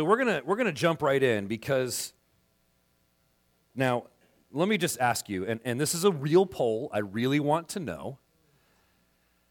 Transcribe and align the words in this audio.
So 0.00 0.04
we're 0.04 0.16
gonna 0.16 0.40
we're 0.46 0.56
gonna 0.56 0.72
jump 0.72 1.02
right 1.02 1.22
in 1.22 1.46
because 1.46 2.14
now 3.74 4.04
let 4.50 4.66
me 4.66 4.78
just 4.78 4.98
ask 4.98 5.28
you, 5.28 5.44
and, 5.44 5.60
and 5.62 5.78
this 5.78 5.94
is 5.94 6.04
a 6.04 6.10
real 6.10 6.46
poll. 6.46 6.88
I 6.90 7.00
really 7.00 7.38
want 7.38 7.68
to 7.68 7.80
know. 7.80 8.18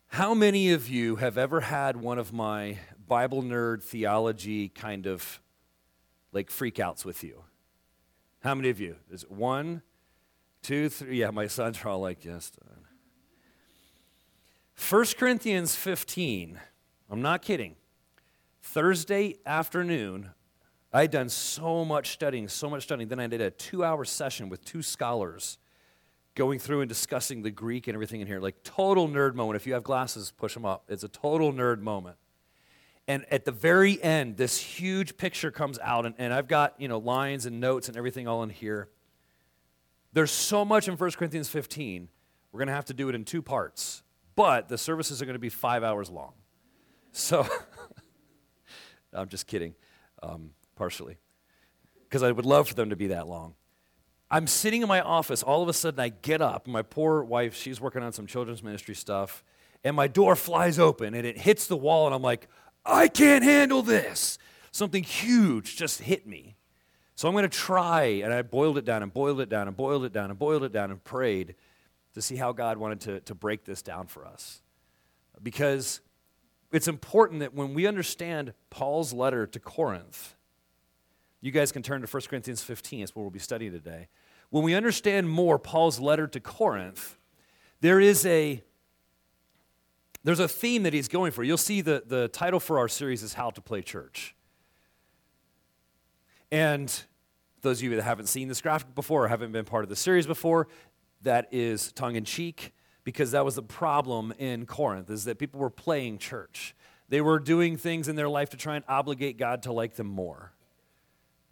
How 0.07 0.33
many 0.33 0.71
of 0.71 0.89
you 0.89 1.17
have 1.17 1.37
ever 1.37 1.61
had 1.61 1.97
one 1.97 2.17
of 2.17 2.33
my 2.33 2.79
Bible 3.07 3.43
nerd 3.43 3.83
theology 3.83 4.69
kind 4.69 5.05
of 5.05 5.39
like 6.31 6.49
freakouts 6.49 7.05
with 7.05 7.23
you? 7.23 7.43
How 8.39 8.55
many 8.55 8.69
of 8.69 8.79
you? 8.79 8.95
Is 9.11 9.21
it 9.21 9.31
one, 9.31 9.83
two, 10.63 10.89
three? 10.89 11.19
Yeah, 11.19 11.29
my 11.29 11.45
sons 11.45 11.77
are 11.83 11.89
all 11.89 11.99
like, 11.99 12.25
yes. 12.25 12.51
1 14.89 15.05
Corinthians 15.15 15.75
15, 15.75 16.59
I'm 17.07 17.21
not 17.21 17.43
kidding. 17.43 17.75
Thursday 18.63 19.35
afternoon, 19.45 20.31
I'd 20.91 21.11
done 21.11 21.29
so 21.29 21.85
much 21.85 22.11
studying, 22.11 22.47
so 22.47 22.69
much 22.69 22.83
studying. 22.83 23.09
Then 23.09 23.19
I 23.19 23.27
did 23.27 23.41
a 23.41 23.51
two 23.51 23.83
hour 23.83 24.05
session 24.05 24.49
with 24.49 24.63
two 24.65 24.81
scholars 24.81 25.57
going 26.35 26.57
through 26.57 26.81
and 26.81 26.89
discussing 26.89 27.41
the 27.41 27.51
Greek 27.51 27.87
and 27.87 27.95
everything 27.95 28.21
in 28.21 28.27
here. 28.27 28.39
Like, 28.39 28.63
total 28.63 29.07
nerd 29.07 29.35
moment. 29.35 29.57
If 29.57 29.67
you 29.67 29.73
have 29.73 29.83
glasses, 29.83 30.31
push 30.35 30.53
them 30.53 30.65
up. 30.65 30.85
It's 30.87 31.03
a 31.03 31.09
total 31.09 31.51
nerd 31.51 31.81
moment. 31.81 32.15
And 33.09 33.25
at 33.31 33.43
the 33.43 33.51
very 33.51 34.01
end, 34.03 34.37
this 34.37 34.59
huge 34.59 35.17
picture 35.17 35.49
comes 35.51 35.79
out, 35.79 36.05
and, 36.05 36.13
and 36.17 36.31
I've 36.31 36.47
got, 36.47 36.75
you 36.77 36.87
know, 36.87 36.99
lines 36.99 37.47
and 37.47 37.59
notes 37.59 37.87
and 37.87 37.97
everything 37.97 38.27
all 38.27 38.43
in 38.43 38.49
here. 38.49 38.87
There's 40.13 40.31
so 40.31 40.63
much 40.63 40.87
in 40.87 40.95
1 40.95 41.11
Corinthians 41.11 41.49
15, 41.49 42.07
we're 42.51 42.57
going 42.59 42.67
to 42.67 42.73
have 42.73 42.85
to 42.85 42.93
do 42.93 43.09
it 43.09 43.15
in 43.15 43.25
two 43.25 43.41
parts. 43.41 44.03
But 44.35 44.69
the 44.69 44.77
services 44.77 45.21
are 45.21 45.25
going 45.25 45.33
to 45.33 45.39
be 45.39 45.49
five 45.49 45.83
hours 45.83 46.09
long. 46.09 46.33
So, 47.11 47.47
I'm 49.13 49.27
just 49.27 49.47
kidding, 49.47 49.73
um, 50.21 50.51
partially. 50.79 51.17
Because 52.05 52.23
I 52.23 52.31
would 52.31 52.45
love 52.45 52.67
for 52.69 52.73
them 52.73 52.89
to 52.89 52.95
be 52.95 53.07
that 53.07 53.27
long. 53.27 53.53
I'm 54.31 54.47
sitting 54.47 54.81
in 54.81 54.87
my 54.87 55.01
office. 55.01 55.43
All 55.43 55.61
of 55.61 55.69
a 55.69 55.73
sudden, 55.73 55.99
I 55.99 56.09
get 56.09 56.41
up. 56.41 56.65
My 56.65 56.81
poor 56.81 57.23
wife, 57.23 57.55
she's 57.55 57.81
working 57.81 58.01
on 58.01 58.13
some 58.13 58.25
children's 58.25 58.63
ministry 58.63 58.95
stuff. 58.95 59.43
And 59.83 59.95
my 59.95 60.07
door 60.07 60.35
flies 60.35 60.79
open 60.79 61.13
and 61.13 61.25
it 61.25 61.37
hits 61.37 61.67
the 61.67 61.77
wall. 61.77 62.05
And 62.05 62.15
I'm 62.15 62.21
like, 62.21 62.47
I 62.85 63.07
can't 63.07 63.43
handle 63.43 63.81
this. 63.81 64.39
Something 64.71 65.03
huge 65.03 65.75
just 65.75 66.01
hit 66.01 66.25
me. 66.25 66.55
So 67.15 67.27
I'm 67.27 67.33
going 67.33 67.43
to 67.43 67.49
try. 67.49 68.03
And 68.23 68.33
I 68.33 68.41
boiled 68.41 68.77
it 68.77 68.85
down 68.85 69.03
and 69.03 69.13
boiled 69.13 69.41
it 69.41 69.49
down 69.49 69.67
and 69.67 69.75
boiled 69.75 70.05
it 70.05 70.13
down 70.13 70.29
and 70.29 70.39
boiled 70.39 70.63
it 70.63 70.71
down 70.71 70.91
and 70.91 71.03
prayed 71.03 71.55
to 72.13 72.21
see 72.21 72.37
how 72.37 72.53
God 72.53 72.77
wanted 72.77 73.01
to, 73.01 73.19
to 73.21 73.35
break 73.35 73.65
this 73.65 73.81
down 73.81 74.07
for 74.07 74.25
us. 74.25 74.61
Because 75.41 76.01
it's 76.71 76.87
important 76.87 77.39
that 77.39 77.53
when 77.53 77.73
we 77.73 77.87
understand 77.87 78.53
Paul's 78.69 79.11
letter 79.11 79.47
to 79.47 79.59
Corinth, 79.59 80.35
you 81.41 81.51
guys 81.51 81.71
can 81.71 81.81
turn 81.81 82.01
to 82.01 82.07
1 82.07 82.23
Corinthians 82.29 82.61
15, 82.61 83.03
it's 83.03 83.15
what 83.15 83.23
we'll 83.23 83.31
be 83.31 83.39
studying 83.39 83.71
today. 83.71 84.07
When 84.49 84.63
we 84.63 84.73
understand 84.73 85.29
more 85.29 85.59
Paul's 85.59 85.99
letter 85.99 86.27
to 86.27 86.39
Corinth, 86.39 87.17
there 87.81 87.99
is 87.99 88.25
a 88.25 88.61
there's 90.23 90.39
a 90.39 90.49
theme 90.49 90.83
that 90.83 90.93
he's 90.93 91.07
going 91.07 91.31
for. 91.31 91.43
You'll 91.43 91.57
see 91.57 91.79
the, 91.79 92.03
the 92.05 92.27
title 92.27 92.59
for 92.59 92.77
our 92.77 92.89
series 92.89 93.23
is 93.23 93.33
How 93.33 93.51
to 93.51 93.61
Play 93.61 93.81
Church. 93.81 94.35
And 96.51 96.93
those 97.61 97.79
of 97.79 97.83
you 97.83 97.95
that 97.95 98.03
haven't 98.03 98.27
seen 98.27 98.49
this 98.49 98.59
graphic 98.59 98.93
before 98.95 99.25
or 99.25 99.27
haven't 99.29 99.53
been 99.53 99.63
part 99.63 99.83
of 99.83 99.89
the 99.89 99.95
series 99.95 100.27
before, 100.27 100.67
that 101.21 101.47
is 101.51 101.93
tongue 101.93 102.15
in 102.15 102.25
cheek 102.25 102.73
because 103.03 103.31
that 103.31 103.45
was 103.45 103.55
the 103.55 103.63
problem 103.63 104.33
in 104.37 104.65
Corinth 104.65 105.09
is 105.09 105.23
that 105.25 105.39
people 105.39 105.59
were 105.59 105.69
playing 105.69 106.17
church. 106.17 106.75
They 107.07 107.21
were 107.21 107.39
doing 107.39 107.77
things 107.77 108.07
in 108.07 108.15
their 108.15 108.29
life 108.29 108.49
to 108.49 108.57
try 108.57 108.75
and 108.75 108.85
obligate 108.87 109.37
God 109.37 109.63
to 109.63 109.71
like 109.71 109.95
them 109.95 110.07
more. 110.07 110.53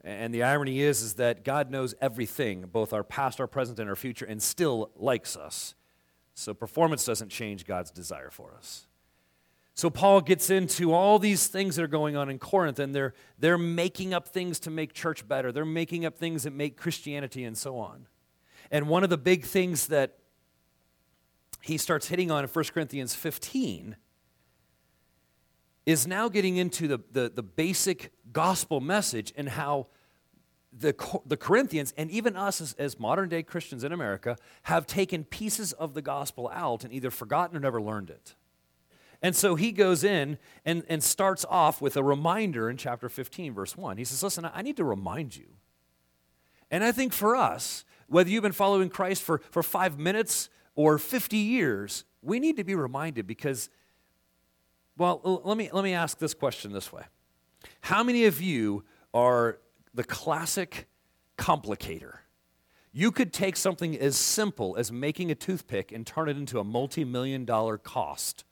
And 0.08 0.33
the 0.33 0.44
irony 0.44 0.80
is, 0.80 1.02
is 1.02 1.16
that 1.16 1.44
God 1.44 1.69
knows 1.69 1.94
everything, 2.00 2.61
both 2.72 2.94
our 2.94 3.03
past, 3.03 3.41
our 3.41 3.47
present, 3.47 3.77
and 3.77 3.89
our 3.89 3.95
future, 3.95 4.25
and 4.25 4.41
still 4.41 4.89
likes 4.95 5.36
us. 5.36 5.75
So 6.33 6.53
performance 6.53 7.03
doesn't 7.03 7.28
change 7.28 7.66
God's 7.66 7.91
desire 7.91 8.29
for 8.29 8.53
us. 8.56 8.88
So 9.73 9.90
Paul 9.90 10.22
gets 10.22 10.50
into 10.50 10.94
all 10.94 11.19
these 11.19 11.47
things 11.47 11.75
that 11.75 11.84
are 11.84 11.90
going 11.90 12.16
on 12.16 12.29
in 12.29 12.40
Corinth, 12.40 12.79
and 12.79 12.96
they're, 12.96 13.16
they're 13.38 13.57
making 13.57 14.13
up 14.13 14.29
things 14.29 14.62
to 14.62 14.72
make 14.72 14.94
church 14.94 15.28
better. 15.28 15.51
They're 15.51 15.66
making 15.66 16.06
up 16.06 16.17
things 16.17 16.44
that 16.44 16.53
make 16.53 16.78
Christianity 16.78 17.44
and 17.44 17.57
so 17.57 17.78
on. 17.78 18.07
And 18.72 18.88
one 18.88 19.03
of 19.03 19.09
the 19.09 19.17
big 19.17 19.44
things 19.44 19.88
that 19.88 20.19
he 21.59 21.78
starts 21.78 22.07
hitting 22.07 22.31
on 22.31 22.46
in 22.46 22.50
1 22.50 22.66
Corinthians 22.73 23.13
15 23.13 23.97
is 25.85 26.07
now 26.07 26.29
getting 26.29 26.56
into 26.56 26.88
the, 26.88 27.00
the, 27.12 27.29
the 27.29 27.44
basic 27.44 28.13
gospel 28.31 28.79
message 28.79 29.34
and 29.35 29.50
how 29.50 29.88
the, 30.80 31.20
the 31.26 31.38
Corinthians 31.38 31.94
and 31.98 32.12
even 32.12 32.36
us 32.36 32.62
as, 32.62 32.74
as 32.74 33.00
modern 33.00 33.30
day 33.30 33.44
Christians 33.44 33.84
in 33.84 33.92
America 33.92 34.38
have 34.64 34.86
taken 34.86 35.24
pieces 35.24 35.74
of 35.74 35.94
the 35.94 36.02
gospel 36.02 36.50
out 36.54 36.84
and 36.84 36.94
either 36.94 37.12
forgotten 37.12 37.58
or 37.58 37.60
never 37.60 37.82
learned 37.82 38.10
it. 38.10 38.36
And 39.22 39.36
so 39.36 39.56
he 39.56 39.72
goes 39.72 40.04
in 40.04 40.38
and, 40.64 40.84
and 40.88 41.04
starts 41.04 41.44
off 41.50 41.82
with 41.82 41.98
a 41.98 42.04
reminder 42.04 42.70
in 42.70 42.78
chapter 42.78 43.10
15, 43.10 43.54
verse 43.54 43.76
1. 43.76 43.98
He 43.98 44.04
says, 44.04 44.22
Listen, 44.22 44.50
I 44.54 44.62
need 44.62 44.78
to 44.78 44.84
remind 44.84 45.36
you. 45.36 45.48
And 46.70 46.84
I 46.84 46.92
think 46.92 47.14
for 47.14 47.36
us, 47.36 47.84
whether 48.08 48.30
you've 48.30 48.44
been 48.44 48.52
following 48.52 48.90
Christ 48.90 49.24
for, 49.24 49.42
for 49.50 49.64
five 49.64 49.98
minutes 49.98 50.50
or 50.76 51.00
50 51.00 51.38
years, 51.38 52.04
we 52.22 52.40
need 52.40 52.58
to 52.58 52.64
be 52.64 52.76
reminded 52.76 53.26
because, 53.26 53.70
well, 54.98 55.42
let 55.44 55.58
me, 55.58 55.70
let 55.72 55.84
me 55.84 55.94
ask 55.94 56.20
this 56.20 56.34
question 56.34 56.72
this 56.72 56.92
way 56.92 57.04
How 57.82 58.04
many 58.04 58.26
of 58.26 58.40
you 58.40 58.84
are 59.14 59.59
the 59.97 60.03
classic 60.03 60.88
complicator. 61.40 62.19
You 62.94 63.12
could 63.12 63.34
take 63.34 63.58
something 63.58 63.97
as 63.97 64.16
simple 64.16 64.75
as 64.78 64.91
making 64.91 65.31
a 65.31 65.35
toothpick 65.35 65.91
and 65.91 66.06
turn 66.06 66.30
it 66.30 66.38
into 66.38 66.59
a 66.59 66.63
multi 66.63 67.03
million 67.03 67.46
dollar 67.46 67.80
cost. 67.80 68.44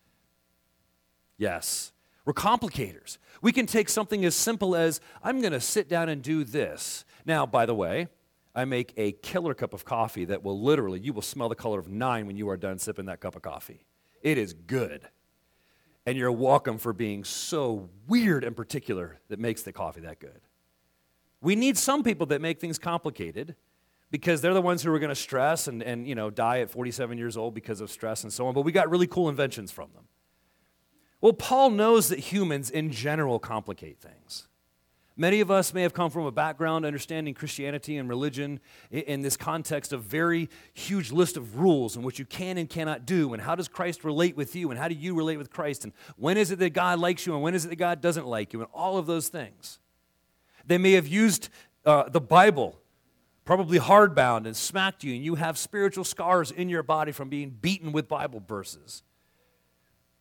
Yes, 1.38 1.94
we're 2.25 2.33
complicators. 2.33 3.19
We 3.44 3.51
can 3.51 3.67
take 3.67 3.89
something 3.89 4.25
as 4.25 4.33
simple 4.33 4.75
as 4.75 5.00
I'm 5.23 5.39
going 5.39 5.53
to 5.53 5.61
sit 5.61 5.88
down 5.88 6.09
and 6.09 6.23
do 6.23 6.44
this. 6.44 7.06
Now, 7.28 7.45
by 7.45 7.67
the 7.67 7.75
way, 7.75 8.07
I 8.56 8.66
make 8.66 8.94
a 8.97 9.12
killer 9.12 9.53
cup 9.53 9.73
of 9.73 9.85
coffee 9.85 10.25
that 10.25 10.41
will 10.41 10.59
literally, 10.59 11.00
you 11.00 11.13
will 11.13 11.22
smell 11.22 11.50
the 11.50 11.56
color 11.56 11.77
of 11.77 11.89
nine 11.89 12.25
when 12.25 12.38
you 12.38 12.50
are 12.50 12.57
done 12.57 12.79
sipping 12.79 13.06
that 13.06 13.19
cup 13.19 13.35
of 13.35 13.44
coffee. 13.44 13.85
It 14.23 14.39
is 14.39 14.53
good. 14.53 15.07
And 16.07 16.17
you're 16.17 16.31
welcome 16.31 16.79
for 16.79 16.91
being 16.91 17.23
so 17.23 17.89
weird 18.07 18.44
and 18.44 18.56
particular 18.56 19.19
that 19.27 19.39
makes 19.39 19.62
the 19.62 19.73
coffee 19.73 20.01
that 20.01 20.19
good. 20.19 20.41
We 21.45 21.56
need 21.56 21.78
some 21.78 22.01
people 22.01 22.25
that 22.28 22.41
make 22.41 22.59
things 22.59 22.79
complicated 22.79 23.56
because 24.09 24.41
they're 24.41 24.56
the 24.56 24.63
ones 24.63 24.81
who 24.81 24.91
are 24.91 24.97
going 24.97 25.09
to 25.09 25.16
stress 25.16 25.67
and, 25.67 25.83
and 25.83 26.07
you 26.07 26.16
know, 26.16 26.31
die 26.31 26.61
at 26.61 26.72
47 26.72 27.19
years 27.19 27.38
old 27.38 27.53
because 27.53 27.81
of 27.81 27.91
stress 27.91 28.23
and 28.23 28.33
so 28.33 28.47
on. 28.47 28.56
But 28.56 28.61
we 28.61 28.72
got 28.72 28.89
really 28.89 29.06
cool 29.06 29.29
inventions 29.29 29.72
from 29.72 29.91
them. 29.94 30.06
Well, 31.22 31.33
Paul 31.33 31.69
knows 31.69 32.09
that 32.09 32.17
humans 32.17 32.72
in 32.72 32.91
general 32.91 33.38
complicate 33.38 34.00
things. 34.00 34.47
Many 35.16 35.39
of 35.39 35.51
us 35.51 35.72
may 35.72 35.83
have 35.83 35.94
come 35.94 36.09
from 36.09 36.25
a 36.25 36.31
background 36.31 36.83
understanding 36.83 37.35
Christianity 37.35 37.97
and 37.97 38.09
religion 38.09 38.59
in 38.89 39.22
this 39.22 39.38
context 39.38 39.94
of 39.94 40.01
very 40.01 40.50
huge 40.73 41.12
list 41.12 41.38
of 41.38 41.59
rules 41.59 41.95
and 41.95 42.03
what 42.03 42.17
you 42.17 42.25
can 42.25 42.57
and 42.57 42.67
cannot 42.67 43.06
do, 43.06 43.33
and 43.33 43.41
how 43.41 43.53
does 43.53 43.67
Christ 43.67 44.03
relate 44.03 44.35
with 44.35 44.56
you, 44.56 44.72
and 44.72 44.79
how 44.79 44.88
do 44.88 44.95
you 44.95 45.13
relate 45.13 45.38
with 45.38 45.51
Christ, 45.51 45.83
and 45.83 45.94
when 46.17 46.38
is 46.38 46.50
it 46.50 46.57
that 46.57 46.72
God 46.72 46.97
likes 46.97 47.27
you, 47.27 47.35
and 47.35 47.44
when 47.44 47.53
is 47.53 47.66
it 47.66 47.69
that 47.69 47.75
God 47.75 48.01
doesn't 48.01 48.25
like 48.25 48.51
you, 48.51 48.62
and 48.62 48.69
all 48.73 48.97
of 48.97 49.06
those 49.06 49.29
things. 49.29 49.79
They 50.65 50.77
may 50.77 50.93
have 50.93 51.07
used 51.07 51.49
uh, 51.85 52.09
the 52.09 52.21
Bible, 52.21 52.79
probably 53.43 53.79
hardbound, 53.79 54.45
and 54.45 54.55
smacked 54.55 55.03
you, 55.03 55.13
and 55.13 55.23
you 55.23 55.35
have 55.35 55.57
spiritual 55.57 56.03
scars 56.03 56.51
in 56.51 56.69
your 56.69 56.83
body 56.83 57.11
from 57.11 57.29
being 57.29 57.49
beaten 57.49 57.91
with 57.91 58.07
Bible 58.07 58.43
verses. 58.47 59.03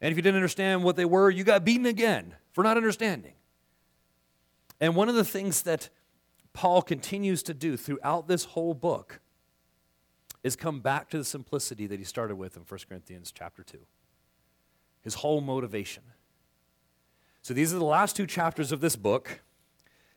And 0.00 0.10
if 0.10 0.16
you 0.16 0.22
didn't 0.22 0.36
understand 0.36 0.84
what 0.84 0.96
they 0.96 1.06
were, 1.06 1.30
you 1.30 1.44
got 1.44 1.64
beaten 1.64 1.86
again 1.86 2.34
for 2.52 2.62
not 2.62 2.76
understanding. 2.76 3.32
And 4.80 4.94
one 4.94 5.08
of 5.08 5.14
the 5.14 5.24
things 5.24 5.62
that 5.62 5.88
Paul 6.52 6.82
continues 6.82 7.42
to 7.44 7.54
do 7.54 7.76
throughout 7.76 8.28
this 8.28 8.44
whole 8.44 8.74
book 8.74 9.20
is 10.42 10.56
come 10.56 10.80
back 10.80 11.08
to 11.10 11.18
the 11.18 11.24
simplicity 11.24 11.86
that 11.86 11.98
he 11.98 12.04
started 12.04 12.36
with 12.36 12.56
in 12.56 12.62
1 12.62 12.80
Corinthians 12.88 13.32
chapter 13.32 13.62
2. 13.62 13.78
His 15.02 15.14
whole 15.14 15.40
motivation. 15.40 16.02
So 17.40 17.54
these 17.54 17.72
are 17.74 17.78
the 17.78 17.84
last 17.84 18.14
two 18.14 18.26
chapters 18.26 18.72
of 18.72 18.80
this 18.80 18.96
book. 18.96 19.42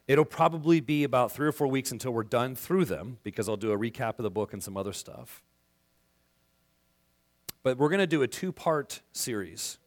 It'll 0.07 0.25
probably 0.25 0.79
be 0.79 1.03
about 1.03 1.31
three 1.31 1.47
or 1.47 1.51
four 1.51 1.67
weeks 1.67 1.91
until 1.91 2.11
we're 2.11 2.23
done 2.23 2.55
through 2.55 2.85
them 2.85 3.17
because 3.23 3.49
I'll 3.49 3.57
do 3.57 3.71
a 3.71 3.77
recap 3.77 4.19
of 4.19 4.23
the 4.23 4.31
book 4.31 4.53
and 4.53 4.63
some 4.63 4.77
other 4.77 4.93
stuff. 4.93 5.43
But 7.61 7.77
we're 7.77 7.89
going 7.89 7.99
to 7.99 8.07
do 8.07 8.21
a 8.21 8.27
two 8.27 8.51
part 8.53 9.01
series. 9.11 9.77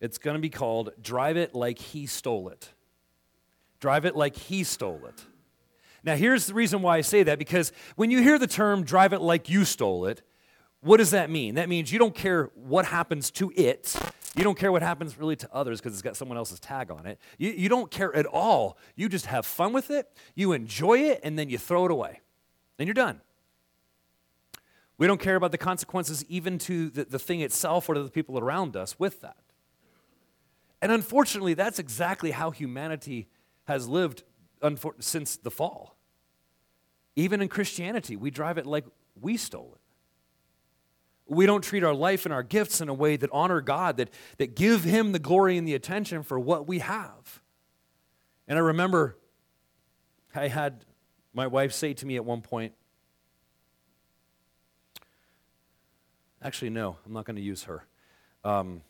It's 0.00 0.18
going 0.18 0.34
to 0.34 0.40
be 0.40 0.50
called 0.50 0.90
Drive 1.02 1.36
It 1.36 1.54
Like 1.54 1.78
He 1.78 2.06
Stole 2.06 2.50
It. 2.50 2.70
Drive 3.80 4.04
It 4.04 4.14
Like 4.14 4.36
He 4.36 4.64
Stole 4.64 5.06
It. 5.06 5.24
Now, 6.04 6.14
here's 6.14 6.46
the 6.46 6.54
reason 6.54 6.82
why 6.82 6.98
I 6.98 7.00
say 7.00 7.22
that 7.24 7.38
because 7.38 7.72
when 7.96 8.10
you 8.10 8.22
hear 8.22 8.38
the 8.38 8.46
term 8.46 8.84
drive 8.84 9.12
it 9.12 9.20
like 9.20 9.48
you 9.48 9.64
stole 9.64 10.06
it, 10.06 10.22
What 10.80 10.98
does 10.98 11.10
that 11.10 11.28
mean? 11.28 11.56
That 11.56 11.68
means 11.68 11.92
you 11.92 11.98
don't 11.98 12.14
care 12.14 12.50
what 12.54 12.84
happens 12.84 13.30
to 13.32 13.52
it. 13.56 13.96
You 14.36 14.44
don't 14.44 14.56
care 14.56 14.70
what 14.70 14.82
happens 14.82 15.18
really 15.18 15.36
to 15.36 15.48
others 15.52 15.80
because 15.80 15.94
it's 15.94 16.02
got 16.02 16.16
someone 16.16 16.38
else's 16.38 16.60
tag 16.60 16.90
on 16.90 17.06
it. 17.06 17.18
You, 17.38 17.50
you 17.50 17.68
don't 17.68 17.90
care 17.90 18.14
at 18.14 18.26
all. 18.26 18.78
You 18.94 19.08
just 19.08 19.26
have 19.26 19.44
fun 19.44 19.72
with 19.72 19.90
it, 19.90 20.08
you 20.34 20.52
enjoy 20.52 21.00
it, 21.00 21.20
and 21.24 21.38
then 21.38 21.48
you 21.50 21.58
throw 21.58 21.86
it 21.86 21.90
away. 21.90 22.20
And 22.78 22.86
you're 22.86 22.94
done. 22.94 23.20
We 24.98 25.06
don't 25.06 25.20
care 25.20 25.36
about 25.36 25.52
the 25.52 25.58
consequences, 25.58 26.24
even 26.28 26.58
to 26.58 26.90
the, 26.90 27.04
the 27.04 27.18
thing 27.18 27.40
itself 27.40 27.88
or 27.88 27.94
to 27.94 28.02
the 28.02 28.10
people 28.10 28.38
around 28.38 28.76
us 28.76 28.98
with 28.98 29.20
that. 29.22 29.36
And 30.80 30.92
unfortunately, 30.92 31.54
that's 31.54 31.78
exactly 31.78 32.30
how 32.30 32.50
humanity 32.50 33.28
has 33.64 33.88
lived 33.88 34.22
since 35.00 35.36
the 35.36 35.50
fall. 35.50 35.96
Even 37.16 37.40
in 37.40 37.48
Christianity, 37.48 38.14
we 38.14 38.30
drive 38.30 38.58
it 38.58 38.66
like 38.66 38.84
we 39.20 39.36
stole 39.36 39.72
it. 39.74 39.77
We 41.28 41.46
don't 41.46 41.62
treat 41.62 41.84
our 41.84 41.94
life 41.94 42.24
and 42.24 42.32
our 42.32 42.42
gifts 42.42 42.80
in 42.80 42.88
a 42.88 42.94
way 42.94 43.16
that 43.16 43.30
honor 43.32 43.60
God, 43.60 43.98
that, 43.98 44.10
that 44.38 44.56
give 44.56 44.84
Him 44.84 45.12
the 45.12 45.18
glory 45.18 45.58
and 45.58 45.68
the 45.68 45.74
attention 45.74 46.22
for 46.22 46.38
what 46.38 46.66
we 46.66 46.78
have. 46.78 47.42
And 48.46 48.58
I 48.58 48.62
remember 48.62 49.16
I 50.34 50.48
had 50.48 50.84
my 51.34 51.46
wife 51.46 51.72
say 51.72 51.92
to 51.94 52.06
me 52.06 52.16
at 52.16 52.24
one 52.24 52.40
point, 52.40 52.72
Actually, 56.40 56.70
no, 56.70 56.96
I'm 57.04 57.12
not 57.12 57.24
going 57.24 57.36
to 57.36 57.42
use 57.42 57.64
her. 57.64 57.84
Um, 58.44 58.82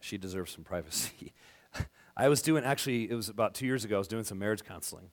she 0.00 0.16
deserves 0.16 0.52
some 0.52 0.64
privacy. 0.64 1.32
I 2.16 2.28
was 2.28 2.40
doing, 2.40 2.64
actually, 2.64 3.10
it 3.10 3.14
was 3.14 3.28
about 3.28 3.54
two 3.54 3.66
years 3.66 3.84
ago, 3.84 3.96
I 3.96 3.98
was 3.98 4.08
doing 4.08 4.24
some 4.24 4.38
marriage 4.38 4.64
counseling. 4.64 5.10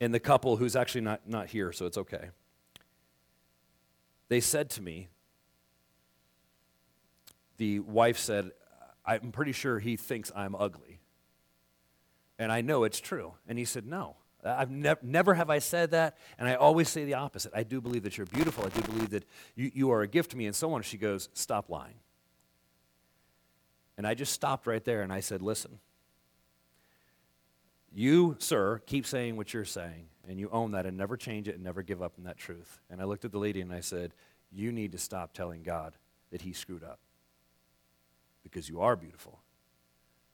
And 0.00 0.14
the 0.14 0.20
couple, 0.20 0.56
who's 0.56 0.76
actually 0.76 1.02
not, 1.02 1.28
not 1.28 1.48
here, 1.48 1.72
so 1.72 1.84
it's 1.84 1.98
okay, 1.98 2.30
they 4.28 4.40
said 4.40 4.70
to 4.70 4.82
me, 4.82 5.08
the 7.60 7.78
wife 7.80 8.18
said, 8.18 8.52
I'm 9.04 9.32
pretty 9.32 9.52
sure 9.52 9.78
he 9.78 9.96
thinks 9.96 10.32
I'm 10.34 10.54
ugly. 10.54 11.02
And 12.38 12.50
I 12.50 12.62
know 12.62 12.84
it's 12.84 12.98
true. 12.98 13.34
And 13.46 13.58
he 13.58 13.66
said, 13.66 13.86
No. 13.86 14.16
I've 14.42 14.70
nev- 14.70 15.02
never 15.02 15.34
have 15.34 15.50
I 15.50 15.58
said 15.58 15.90
that, 15.90 16.16
and 16.38 16.48
I 16.48 16.54
always 16.54 16.88
say 16.88 17.04
the 17.04 17.12
opposite. 17.12 17.52
I 17.54 17.62
do 17.62 17.82
believe 17.82 18.04
that 18.04 18.16
you're 18.16 18.24
beautiful. 18.24 18.64
I 18.64 18.70
do 18.70 18.80
believe 18.80 19.10
that 19.10 19.26
you, 19.54 19.70
you 19.74 19.90
are 19.90 20.00
a 20.00 20.06
gift 20.06 20.30
to 20.30 20.38
me, 20.38 20.46
and 20.46 20.56
so 20.56 20.72
on. 20.72 20.80
She 20.80 20.96
goes, 20.96 21.28
Stop 21.34 21.68
lying. 21.68 21.96
And 23.98 24.06
I 24.06 24.14
just 24.14 24.32
stopped 24.32 24.66
right 24.66 24.82
there 24.82 25.02
and 25.02 25.12
I 25.12 25.20
said, 25.20 25.42
Listen, 25.42 25.80
you, 27.92 28.36
sir, 28.38 28.80
keep 28.86 29.04
saying 29.04 29.36
what 29.36 29.52
you're 29.52 29.66
saying, 29.66 30.06
and 30.26 30.40
you 30.40 30.48
own 30.50 30.70
that 30.70 30.86
and 30.86 30.96
never 30.96 31.18
change 31.18 31.46
it 31.46 31.56
and 31.56 31.64
never 31.64 31.82
give 31.82 32.00
up 32.00 32.14
on 32.16 32.24
that 32.24 32.38
truth. 32.38 32.80
And 32.88 33.02
I 33.02 33.04
looked 33.04 33.26
at 33.26 33.32
the 33.32 33.38
lady 33.38 33.60
and 33.60 33.70
I 33.70 33.80
said, 33.80 34.14
You 34.50 34.72
need 34.72 34.92
to 34.92 34.98
stop 34.98 35.34
telling 35.34 35.62
God 35.62 35.92
that 36.30 36.40
he 36.40 36.54
screwed 36.54 36.84
up 36.84 37.00
because 38.42 38.68
you 38.68 38.80
are 38.80 38.96
beautiful. 38.96 39.40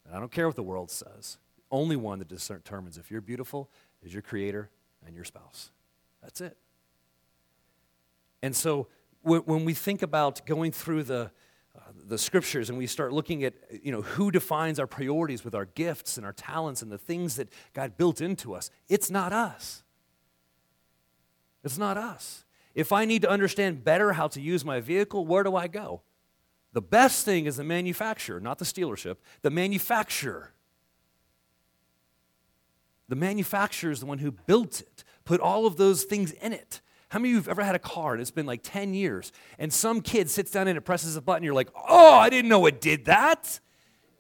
And 0.05 0.15
I 0.15 0.21
don't 0.21 0.31
care 0.31 0.47
what 0.47 0.57
the 0.57 0.63
world 0.63 0.91
says. 0.91 1.39
The 1.57 1.63
only 1.71 1.97
one 1.97 2.19
that 2.21 2.29
determines 2.29 2.99
if 2.99 3.11
you're 3.11 3.21
beautiful 3.21 3.71
is 4.03 4.13
your 4.13 4.23
creator 4.23 4.71
and 5.05 5.15
your 5.15 5.25
spouse. 5.25 5.71
That's 6.23 6.41
it. 6.41 6.57
And 8.43 8.55
so 8.55 8.89
when 9.23 9.65
we 9.65 9.75
think 9.75 10.03
about 10.03 10.47
going 10.47 10.71
through 10.71 11.03
the, 11.05 11.31
uh, 11.77 11.81
the 12.07 12.19
scriptures 12.19 12.69
and 12.69 12.79
we 12.79 12.87
start 12.87 13.13
looking 13.13 13.43
at 13.43 13.55
you 13.83 13.91
know 13.91 14.03
who 14.03 14.31
defines 14.31 14.79
our 14.79 14.87
priorities 14.87 15.45
with 15.45 15.55
our 15.55 15.65
gifts 15.65 16.17
and 16.17 16.25
our 16.25 16.33
talents 16.33 16.81
and 16.81 16.93
the 16.93 16.99
things 16.99 17.37
that 17.37 17.49
God 17.75 17.97
built 17.97 18.21
into 18.21 18.55
us, 18.55 18.71
it's 18.89 19.11
not 19.11 19.33
us. 19.33 19.83
It's 21.65 21.79
not 21.79 21.97
us. 21.97 22.45
If 22.77 22.93
I 22.93 23.05
need 23.05 23.23
to 23.23 23.31
understand 23.31 23.83
better 23.83 24.13
how 24.13 24.29
to 24.29 24.41
use 24.41 24.65
my 24.65 24.81
vehicle, 24.81 25.27
where 25.27 25.43
do 25.43 25.57
I 25.57 25.67
go? 25.67 26.03
The 26.77 26.83
best 26.83 27.25
thing 27.25 27.47
is 27.47 27.57
the 27.57 27.65
manufacturer, 27.65 28.39
not 28.39 28.59
the 28.59 28.67
dealership, 28.67 29.17
the 29.41 29.49
manufacturer. 29.49 30.53
The 33.09 33.17
manufacturer 33.17 33.91
is 33.91 34.01
the 34.01 34.05
one 34.05 34.19
who 34.19 34.31
built 34.31 34.83
it, 34.83 35.03
put 35.25 35.41
all 35.41 35.65
of 35.65 35.79
those 35.79 36.05
things 36.05 36.33
in 36.33 36.53
it. 36.53 36.83
How 37.09 37.19
many 37.19 37.31
of 37.31 37.33
you 37.33 37.37
have 37.39 37.49
ever 37.49 37.65
had 37.65 37.77
a 37.77 37.79
car 37.79 38.13
and 38.13 38.21
it's 38.21 38.31
been 38.31 38.45
like 38.45 38.61
10 38.63 38.93
years 38.93 39.33
and 39.59 39.73
some 39.73 40.03
kid 40.03 40.29
sits 40.29 40.51
down 40.51 40.69
and 40.69 40.77
it 40.77 40.83
presses 40.83 41.17
a 41.17 41.23
button, 41.23 41.45
you're 41.45 41.55
like, 41.55 41.71
oh, 41.89 42.13
I 42.13 42.29
didn't 42.29 42.51
know 42.51 42.67
it 42.67 42.83
did 42.83 43.07
that? 43.07 43.59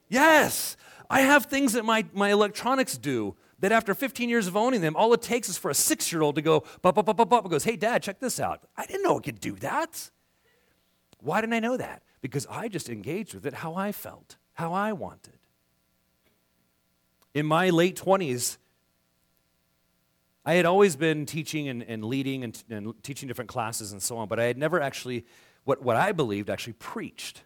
Yes. 0.08 0.78
I 1.10 1.20
have 1.20 1.44
things 1.44 1.74
that 1.74 1.84
my, 1.84 2.06
my 2.14 2.30
electronics 2.30 2.96
do 2.96 3.36
that 3.58 3.70
after 3.70 3.92
15 3.92 4.30
years 4.30 4.46
of 4.46 4.56
owning 4.56 4.80
them, 4.80 4.96
all 4.96 5.12
it 5.12 5.20
takes 5.20 5.50
is 5.50 5.58
for 5.58 5.70
a 5.70 5.74
six 5.74 6.10
year 6.10 6.22
old 6.22 6.36
to 6.36 6.40
go, 6.40 6.60
bop, 6.80 6.94
bop, 6.94 7.04
bop, 7.04 7.18
bop, 7.18 7.28
bop, 7.28 7.50
goes, 7.50 7.64
hey, 7.64 7.76
dad, 7.76 8.02
check 8.02 8.18
this 8.18 8.40
out. 8.40 8.62
I 8.78 8.86
didn't 8.86 9.02
know 9.02 9.18
it 9.18 9.24
could 9.24 9.40
do 9.40 9.56
that. 9.56 10.10
Why 11.20 11.42
didn't 11.42 11.52
I 11.52 11.60
know 11.60 11.76
that? 11.76 12.02
Because 12.26 12.46
I 12.50 12.68
just 12.68 12.88
engaged 12.88 13.34
with 13.34 13.46
it 13.46 13.54
how 13.54 13.74
I 13.74 13.92
felt, 13.92 14.36
how 14.54 14.72
I 14.72 14.92
wanted. 14.92 15.38
In 17.34 17.46
my 17.46 17.70
late 17.70 17.96
20s, 17.96 18.56
I 20.44 20.54
had 20.54 20.66
always 20.66 20.96
been 20.96 21.24
teaching 21.24 21.68
and, 21.68 21.82
and 21.84 22.04
leading 22.04 22.42
and, 22.42 22.64
and, 22.68 22.94
teaching 23.04 23.28
different 23.28 23.48
classes 23.48 23.92
and 23.92 24.02
so 24.02 24.16
on, 24.16 24.26
but 24.28 24.40
I 24.40 24.44
had 24.44 24.58
never 24.58 24.80
actually, 24.80 25.24
what, 25.64 25.82
what 25.82 25.96
I 25.96 26.12
believed, 26.12 26.50
actually 26.50 26.72
preached. 26.74 27.42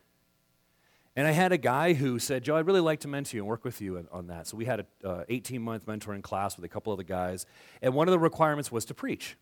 And 1.14 1.26
I 1.26 1.32
had 1.32 1.52
a 1.52 1.58
guy 1.58 1.92
who 1.92 2.18
said, 2.18 2.44
Joe, 2.44 2.56
I'd 2.56 2.66
really 2.66 2.80
like 2.80 3.00
to 3.00 3.08
mentor 3.08 3.36
you 3.36 3.42
and 3.42 3.48
work 3.48 3.64
with 3.64 3.82
you 3.82 3.98
on, 3.98 4.08
on 4.12 4.26
that. 4.28 4.46
So 4.46 4.56
we 4.56 4.64
had 4.64 4.80
an 4.80 4.86
uh, 5.04 5.24
18 5.28 5.60
month 5.60 5.84
mentoring 5.84 6.22
class 6.22 6.56
with 6.56 6.64
a 6.64 6.68
couple 6.68 6.92
of 6.92 6.96
the 6.96 7.04
guys, 7.04 7.44
and 7.82 7.92
one 7.92 8.08
of 8.08 8.12
the 8.12 8.18
requirements 8.18 8.72
was 8.72 8.86
to 8.86 8.94
preach. 8.94 9.36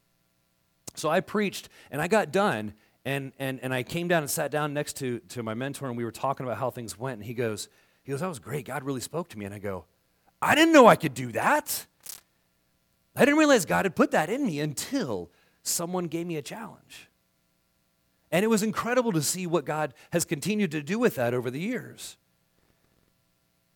So 0.97 1.09
I 1.09 1.21
preached, 1.21 1.69
and 1.93 2.03
I 2.03 2.09
got 2.09 2.33
done, 2.33 2.75
and, 3.05 3.33
and, 3.39 3.61
and 3.63 3.73
I 3.73 3.83
came 3.83 4.09
down 4.09 4.23
and 4.23 4.31
sat 4.31 4.51
down 4.51 4.75
next 4.75 4.97
to, 4.97 5.21
to 5.31 5.43
my 5.43 5.55
mentor, 5.55 5.89
and 5.89 5.97
we 5.97 6.05
were 6.05 6.13
talking 6.13 6.45
about 6.45 6.59
how 6.59 6.71
things 6.71 6.99
went, 6.99 7.19
and 7.19 7.25
he 7.25 7.35
goes, 7.35 7.69
he 8.03 8.13
goes, 8.13 8.21
that 8.21 8.29
was 8.29 8.39
great. 8.39 8.65
God 8.65 8.85
really 8.85 9.01
spoke 9.01 9.29
to 9.29 9.39
me. 9.39 9.45
And 9.45 9.55
I 9.55 9.59
go, 9.59 9.85
I 10.41 10.55
didn't 10.55 10.73
know 10.73 10.87
I 10.87 10.97
could 10.97 11.15
do 11.15 11.31
that. 11.33 11.87
I 13.15 13.25
didn't 13.25 13.39
realize 13.39 13.65
God 13.67 13.85
had 13.85 13.97
put 13.97 14.13
that 14.13 14.31
in 14.31 14.47
me 14.47 14.61
until 14.61 15.31
someone 15.63 16.07
gave 16.07 16.27
me 16.27 16.37
a 16.37 16.43
challenge. 16.43 17.09
And 18.31 18.45
it 18.45 18.49
was 18.49 18.63
incredible 18.63 19.13
to 19.13 19.23
see 19.23 19.47
what 19.47 19.65
God 19.65 19.93
has 20.13 20.25
continued 20.25 20.71
to 20.71 20.83
do 20.83 20.99
with 20.99 21.17
that 21.17 21.35
over 21.35 21.51
the 21.51 21.61
years. 21.61 22.17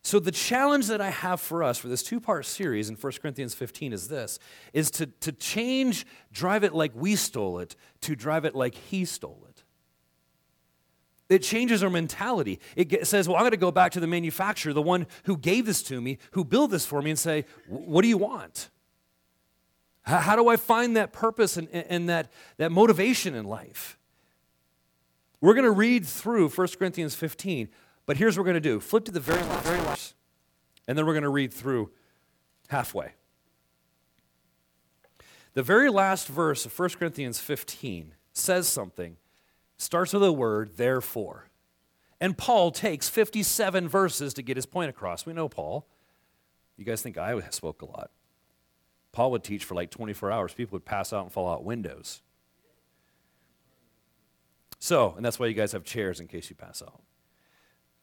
So 0.03 0.19
the 0.19 0.31
challenge 0.31 0.87
that 0.87 0.99
I 0.99 1.09
have 1.09 1.39
for 1.39 1.63
us 1.63 1.77
for 1.77 1.87
this 1.87 2.03
two-part 2.03 2.45
series 2.45 2.89
in 2.89 2.95
1 2.95 3.13
Corinthians 3.21 3.53
15 3.53 3.93
is 3.93 4.09
this 4.09 4.37
is 4.73 4.91
to, 4.91 5.05
to 5.05 5.31
change 5.31 6.05
drive 6.31 6.65
it 6.65 6.73
like 6.73 6.91
we 6.93 7.15
stole 7.15 7.59
it 7.59 7.77
to 8.01 8.15
drive 8.15 8.43
it 8.43 8.53
like 8.53 8.75
he 8.75 9.05
stole 9.05 9.47
it. 9.47 9.63
It 11.29 11.41
changes 11.41 11.83
our 11.83 11.89
mentality. 11.89 12.59
It 12.75 13.07
says, 13.07 13.27
well, 13.29 13.37
I'm 13.37 13.43
going 13.43 13.51
to 13.51 13.57
go 13.57 13.71
back 13.71 13.93
to 13.93 14.01
the 14.01 14.07
manufacturer, 14.07 14.73
the 14.73 14.81
one 14.81 15.07
who 15.23 15.37
gave 15.37 15.65
this 15.65 15.81
to 15.83 16.01
me, 16.01 16.17
who 16.31 16.43
built 16.43 16.69
this 16.69 16.85
for 16.85 17.01
me, 17.01 17.11
and 17.11 17.17
say, 17.17 17.45
what 17.67 18.01
do 18.01 18.09
you 18.09 18.17
want? 18.17 18.69
How, 20.03 20.19
how 20.19 20.35
do 20.35 20.49
I 20.49 20.57
find 20.57 20.97
that 20.97 21.13
purpose 21.13 21.55
and, 21.55 21.69
and 21.69 22.09
that, 22.09 22.29
that 22.57 22.73
motivation 22.73 23.35
in 23.35 23.45
life? 23.45 23.97
We're 25.39 25.53
going 25.53 25.65
to 25.65 25.71
read 25.71 26.05
through 26.05 26.49
1 26.49 26.67
Corinthians 26.77 27.15
15, 27.15 27.69
but 28.05 28.17
here's 28.17 28.37
what 28.37 28.41
we're 28.43 28.51
going 28.51 28.61
to 28.61 28.69
do 28.69 28.79
flip 28.79 29.05
to 29.05 29.11
the 29.11 29.19
very 29.19 29.41
last 29.41 29.65
verse, 29.65 30.13
and 30.87 30.97
then 30.97 31.05
we're 31.05 31.13
going 31.13 31.23
to 31.23 31.29
read 31.29 31.53
through 31.53 31.91
halfway. 32.69 33.13
The 35.53 35.63
very 35.63 35.89
last 35.89 36.27
verse 36.27 36.65
of 36.65 36.77
1 36.77 36.89
Corinthians 36.91 37.39
15 37.39 38.15
says 38.33 38.67
something, 38.67 39.17
starts 39.77 40.13
with 40.13 40.23
a 40.23 40.31
word, 40.31 40.77
therefore. 40.77 41.49
And 42.19 42.37
Paul 42.37 42.71
takes 42.71 43.09
57 43.09 43.87
verses 43.87 44.33
to 44.33 44.41
get 44.41 44.57
his 44.57 44.65
point 44.65 44.89
across. 44.89 45.25
We 45.25 45.33
know 45.33 45.49
Paul. 45.49 45.87
You 46.77 46.85
guys 46.85 47.01
think 47.01 47.17
I 47.17 47.39
spoke 47.49 47.81
a 47.81 47.85
lot. 47.85 48.09
Paul 49.11 49.29
would 49.31 49.43
teach 49.43 49.63
for 49.63 49.75
like 49.75 49.91
24 49.91 50.31
hours. 50.31 50.53
People 50.53 50.77
would 50.77 50.85
pass 50.85 51.13
out 51.13 51.23
and 51.23 51.31
fall 51.31 51.47
out 51.47 51.63
windows. 51.63 52.21
So, 54.79 55.13
and 55.15 55.23
that's 55.23 55.39
why 55.39 55.45
you 55.47 55.53
guys 55.53 55.71
have 55.73 55.83
chairs 55.83 56.19
in 56.19 56.27
case 56.27 56.49
you 56.49 56.55
pass 56.55 56.81
out. 56.81 57.01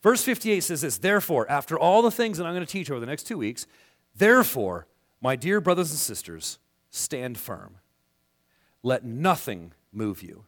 Verse 0.02 0.22
58 0.24 0.60
says 0.60 0.80
this 0.80 0.98
Therefore, 0.98 1.50
after 1.50 1.78
all 1.78 2.02
the 2.02 2.10
things 2.10 2.38
that 2.38 2.46
I'm 2.46 2.54
going 2.54 2.66
to 2.66 2.70
teach 2.72 2.90
over 2.90 3.00
the 3.00 3.06
next 3.06 3.24
two 3.24 3.38
weeks, 3.38 3.66
therefore, 4.14 4.86
my 5.20 5.36
dear 5.36 5.60
brothers 5.60 5.90
and 5.90 5.98
sisters, 5.98 6.58
stand 6.90 7.38
firm. 7.38 7.76
Let 8.82 9.04
nothing 9.04 9.72
move 9.92 10.22
you. 10.22 10.44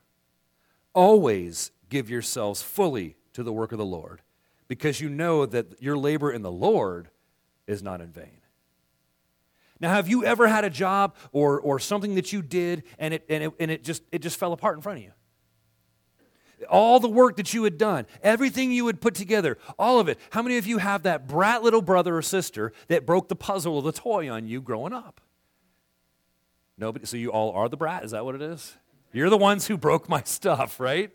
Always 0.94 1.70
give 1.90 2.08
yourselves 2.08 2.62
fully 2.62 3.16
to 3.34 3.42
the 3.42 3.52
work 3.52 3.72
of 3.72 3.78
the 3.78 3.84
Lord, 3.84 4.22
because 4.68 5.00
you 5.00 5.08
know 5.08 5.44
that 5.46 5.80
your 5.82 5.96
labor 5.96 6.32
in 6.32 6.42
the 6.42 6.50
Lord 6.50 7.08
is 7.66 7.82
not 7.82 8.00
in 8.00 8.10
vain. 8.10 8.38
Now, 9.80 9.90
have 9.90 10.08
you 10.08 10.24
ever 10.24 10.46
had 10.46 10.64
a 10.64 10.70
job 10.70 11.16
or, 11.32 11.60
or 11.60 11.78
something 11.78 12.14
that 12.14 12.32
you 12.32 12.40
did 12.40 12.84
and, 12.98 13.14
it, 13.14 13.24
and, 13.28 13.44
it, 13.44 13.52
and 13.58 13.70
it, 13.70 13.82
just, 13.82 14.02
it 14.12 14.20
just 14.20 14.38
fell 14.38 14.52
apart 14.52 14.76
in 14.76 14.82
front 14.82 14.98
of 14.98 15.04
you? 15.04 15.12
All 16.68 17.00
the 17.00 17.08
work 17.08 17.36
that 17.36 17.52
you 17.54 17.64
had 17.64 17.78
done, 17.78 18.06
everything 18.22 18.72
you 18.72 18.86
had 18.86 19.00
put 19.00 19.14
together, 19.14 19.58
all 19.78 19.98
of 19.98 20.08
it. 20.08 20.18
How 20.30 20.42
many 20.42 20.58
of 20.58 20.66
you 20.66 20.78
have 20.78 21.02
that 21.04 21.26
brat 21.26 21.62
little 21.62 21.82
brother 21.82 22.16
or 22.16 22.22
sister 22.22 22.72
that 22.88 23.06
broke 23.06 23.28
the 23.28 23.36
puzzle 23.36 23.78
of 23.78 23.84
the 23.84 23.92
toy 23.92 24.30
on 24.30 24.46
you 24.46 24.60
growing 24.60 24.92
up? 24.92 25.20
Nobody. 26.78 27.06
So 27.06 27.16
you 27.16 27.30
all 27.30 27.52
are 27.52 27.68
the 27.68 27.76
brat? 27.76 28.04
Is 28.04 28.10
that 28.12 28.24
what 28.24 28.34
it 28.34 28.42
is? 28.42 28.76
You're 29.12 29.30
the 29.30 29.36
ones 29.36 29.66
who 29.66 29.76
broke 29.76 30.08
my 30.08 30.22
stuff, 30.24 30.80
right? 30.80 31.10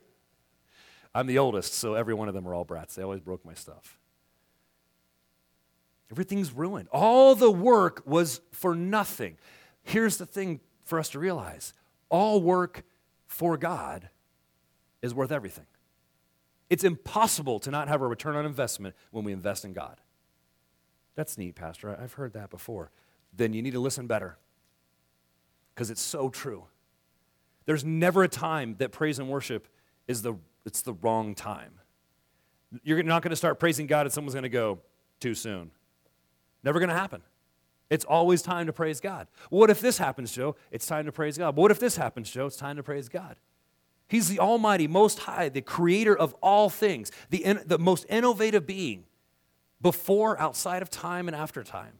I'm 1.15 1.27
the 1.27 1.39
oldest, 1.39 1.73
so 1.73 1.95
every 1.95 2.13
one 2.13 2.27
of 2.27 2.35
them 2.35 2.47
are 2.47 2.53
all 2.53 2.63
brats. 2.63 2.95
They 2.95 3.01
always 3.01 3.21
broke 3.21 3.43
my 3.43 3.55
stuff. 3.55 3.97
Everything's 6.11 6.51
ruined. 6.51 6.87
All 6.91 7.35
the 7.35 7.51
work 7.51 8.03
was 8.05 8.39
for 8.51 8.75
nothing. 8.75 9.37
Here's 9.83 10.17
the 10.17 10.25
thing 10.25 10.59
for 10.83 10.99
us 10.99 11.09
to 11.09 11.19
realize 11.19 11.73
all 12.09 12.41
work 12.41 12.83
for 13.27 13.57
God 13.57 14.09
is 15.01 15.13
worth 15.13 15.31
everything. 15.31 15.65
It's 16.69 16.83
impossible 16.83 17.59
to 17.61 17.71
not 17.71 17.87
have 17.87 18.01
a 18.01 18.07
return 18.07 18.35
on 18.35 18.45
investment 18.45 18.95
when 19.11 19.23
we 19.23 19.31
invest 19.31 19.63
in 19.63 19.73
God. 19.73 20.01
That's 21.15 21.37
neat, 21.37 21.55
Pastor. 21.55 21.97
I've 21.99 22.13
heard 22.13 22.33
that 22.33 22.49
before. 22.49 22.91
Then 23.35 23.53
you 23.53 23.61
need 23.61 23.71
to 23.71 23.79
listen 23.79 24.07
better 24.07 24.37
because 25.73 25.89
it's 25.89 26.01
so 26.01 26.29
true. 26.29 26.65
There's 27.65 27.83
never 27.83 28.23
a 28.23 28.27
time 28.27 28.75
that 28.79 28.91
praise 28.91 29.19
and 29.19 29.29
worship 29.29 29.67
is 30.07 30.21
the 30.21 30.35
it's 30.65 30.81
the 30.81 30.93
wrong 30.93 31.33
time. 31.33 31.73
You're 32.83 33.01
not 33.03 33.21
going 33.21 33.29
to 33.29 33.37
start 33.37 33.59
praising 33.59 33.87
God 33.87 34.05
and 34.05 34.13
someone's 34.13 34.33
going 34.33 34.43
to 34.43 34.49
go 34.49 34.79
too 35.19 35.33
soon. 35.33 35.71
Never 36.63 36.79
going 36.79 36.89
to 36.89 36.95
happen. 36.95 37.21
It's 37.89 38.03
always 38.03 38.41
time 38.41 38.65
to 38.65 38.73
praise 38.73 38.99
God. 38.99 39.27
What 39.49 39.69
if 39.69 39.79
this 39.79 39.97
happens, 39.97 40.33
Joe? 40.33 40.57
It's 40.71 40.85
time 40.85 41.05
to 41.05 41.11
praise 41.11 41.37
God. 41.37 41.55
What 41.55 41.71
if 41.71 41.79
this 41.79 41.95
happens, 41.95 42.29
Joe? 42.29 42.47
It's 42.47 42.57
time 42.57 42.75
to 42.75 42.83
praise 42.83 43.07
God. 43.07 43.37
He's 44.07 44.29
the 44.29 44.39
Almighty, 44.39 44.87
Most 44.87 45.19
High, 45.19 45.49
the 45.49 45.61
creator 45.61 46.17
of 46.17 46.33
all 46.41 46.69
things, 46.69 47.11
the, 47.29 47.59
the 47.65 47.77
most 47.77 48.05
innovative 48.09 48.65
being 48.65 49.05
before, 49.81 50.39
outside 50.39 50.81
of 50.81 50.89
time, 50.89 51.27
and 51.27 51.35
after 51.35 51.63
time. 51.63 51.99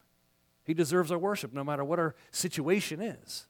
He 0.64 0.74
deserves 0.74 1.12
our 1.12 1.18
worship 1.18 1.54
no 1.54 1.64
matter 1.64 1.84
what 1.84 2.00
our 2.00 2.16
situation 2.32 3.02
is. 3.02 3.48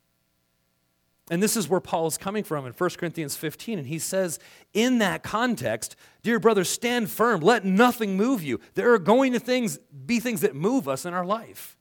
And 1.29 1.43
this 1.43 1.57
is 1.57 1.67
where 1.67 1.81
Paul 1.81 2.07
is 2.07 2.17
coming 2.17 2.43
from 2.43 2.65
in 2.65 2.73
1 2.73 2.89
Corinthians 2.91 3.35
15. 3.35 3.79
And 3.79 3.87
he 3.87 3.99
says, 3.99 4.39
in 4.73 4.99
that 4.99 5.23
context, 5.23 5.95
dear 6.23 6.39
brothers, 6.39 6.69
stand 6.69 7.11
firm. 7.11 7.41
Let 7.41 7.65
nothing 7.65 8.15
move 8.15 8.43
you. 8.43 8.61
There 8.75 8.93
are 8.93 8.99
going 8.99 9.33
to 9.33 9.39
things, 9.39 9.77
be 10.05 10.19
things 10.19 10.41
that 10.41 10.55
move 10.55 10.87
us 10.87 11.05
in 11.05 11.13
our 11.13 11.25
life. 11.25 11.77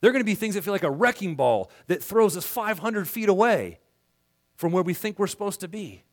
There 0.00 0.10
are 0.10 0.12
going 0.12 0.20
to 0.20 0.26
be 0.26 0.34
things 0.34 0.54
that 0.54 0.62
feel 0.64 0.74
like 0.74 0.82
a 0.82 0.90
wrecking 0.90 1.34
ball 1.34 1.70
that 1.86 2.02
throws 2.02 2.36
us 2.36 2.44
500 2.44 3.08
feet 3.08 3.28
away 3.28 3.78
from 4.62 4.70
where 4.70 4.84
we 4.84 4.94
think 4.94 5.18
we're 5.18 5.26
supposed 5.26 5.58
to 5.58 5.66
be. 5.66 6.04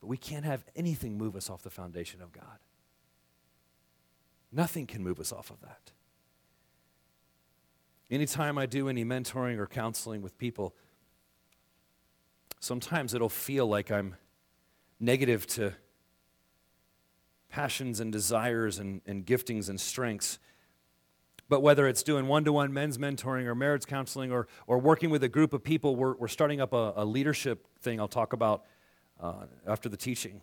But 0.00 0.08
we 0.08 0.16
can't 0.16 0.44
have 0.44 0.64
anything 0.74 1.16
move 1.16 1.36
us 1.36 1.48
off 1.48 1.62
the 1.62 1.70
foundation 1.70 2.20
of 2.20 2.32
God. 2.32 2.58
Nothing 4.50 4.88
can 4.88 5.04
move 5.04 5.20
us 5.20 5.32
off 5.32 5.52
of 5.52 5.60
that. 5.60 5.92
Anytime 8.10 8.58
I 8.58 8.66
do 8.66 8.88
any 8.88 9.04
mentoring 9.04 9.58
or 9.58 9.68
counseling 9.68 10.22
with 10.22 10.36
people, 10.38 10.74
sometimes 12.58 13.14
it'll 13.14 13.28
feel 13.28 13.68
like 13.68 13.92
I'm 13.92 14.16
negative 14.98 15.46
to 15.50 15.72
passions 17.48 18.00
and 18.00 18.10
desires 18.10 18.80
and, 18.80 19.02
and 19.06 19.24
giftings 19.24 19.68
and 19.68 19.80
strengths. 19.80 20.40
But 21.48 21.60
whether 21.60 21.86
it's 21.86 22.02
doing 22.02 22.26
one 22.26 22.44
to 22.44 22.52
one 22.52 22.72
men's 22.72 22.98
mentoring 22.98 23.44
or 23.44 23.54
marriage 23.54 23.86
counseling 23.86 24.32
or, 24.32 24.48
or 24.66 24.78
working 24.78 25.10
with 25.10 25.22
a 25.22 25.28
group 25.28 25.52
of 25.52 25.62
people, 25.62 25.94
we're, 25.94 26.14
we're 26.14 26.28
starting 26.28 26.60
up 26.60 26.72
a, 26.72 26.94
a 26.96 27.04
leadership 27.04 27.66
thing 27.80 28.00
I'll 28.00 28.08
talk 28.08 28.32
about 28.32 28.64
uh, 29.20 29.46
after 29.66 29.88
the 29.88 29.96
teaching. 29.96 30.40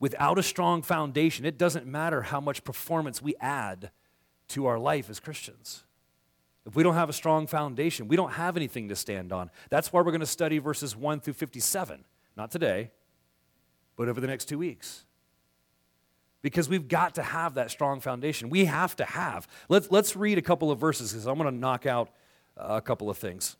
Without 0.00 0.38
a 0.38 0.42
strong 0.42 0.82
foundation, 0.82 1.44
it 1.44 1.58
doesn't 1.58 1.86
matter 1.86 2.22
how 2.22 2.40
much 2.40 2.64
performance 2.64 3.22
we 3.22 3.34
add 3.40 3.90
to 4.48 4.66
our 4.66 4.78
life 4.78 5.08
as 5.08 5.20
Christians. 5.20 5.84
If 6.66 6.74
we 6.74 6.82
don't 6.82 6.94
have 6.94 7.10
a 7.10 7.14
strong 7.14 7.46
foundation, 7.46 8.08
we 8.08 8.16
don't 8.16 8.32
have 8.32 8.56
anything 8.56 8.88
to 8.88 8.96
stand 8.96 9.32
on. 9.32 9.50
That's 9.68 9.92
why 9.92 10.00
we're 10.00 10.12
going 10.12 10.20
to 10.20 10.26
study 10.26 10.58
verses 10.58 10.96
1 10.96 11.20
through 11.20 11.34
57. 11.34 12.04
Not 12.36 12.50
today, 12.50 12.90
but 13.96 14.08
over 14.08 14.20
the 14.20 14.26
next 14.26 14.46
two 14.46 14.58
weeks. 14.58 15.04
Because 16.44 16.68
we've 16.68 16.88
got 16.88 17.14
to 17.14 17.22
have 17.22 17.54
that 17.54 17.70
strong 17.70 18.00
foundation. 18.00 18.50
We 18.50 18.66
have 18.66 18.94
to 18.96 19.04
have. 19.06 19.48
Let's, 19.70 19.90
let's 19.90 20.14
read 20.14 20.36
a 20.36 20.42
couple 20.42 20.70
of 20.70 20.78
verses 20.78 21.10
because 21.10 21.26
I'm 21.26 21.38
going 21.38 21.50
to 21.50 21.58
knock 21.58 21.86
out 21.86 22.10
uh, 22.58 22.74
a 22.74 22.80
couple 22.82 23.08
of 23.08 23.16
things. 23.16 23.56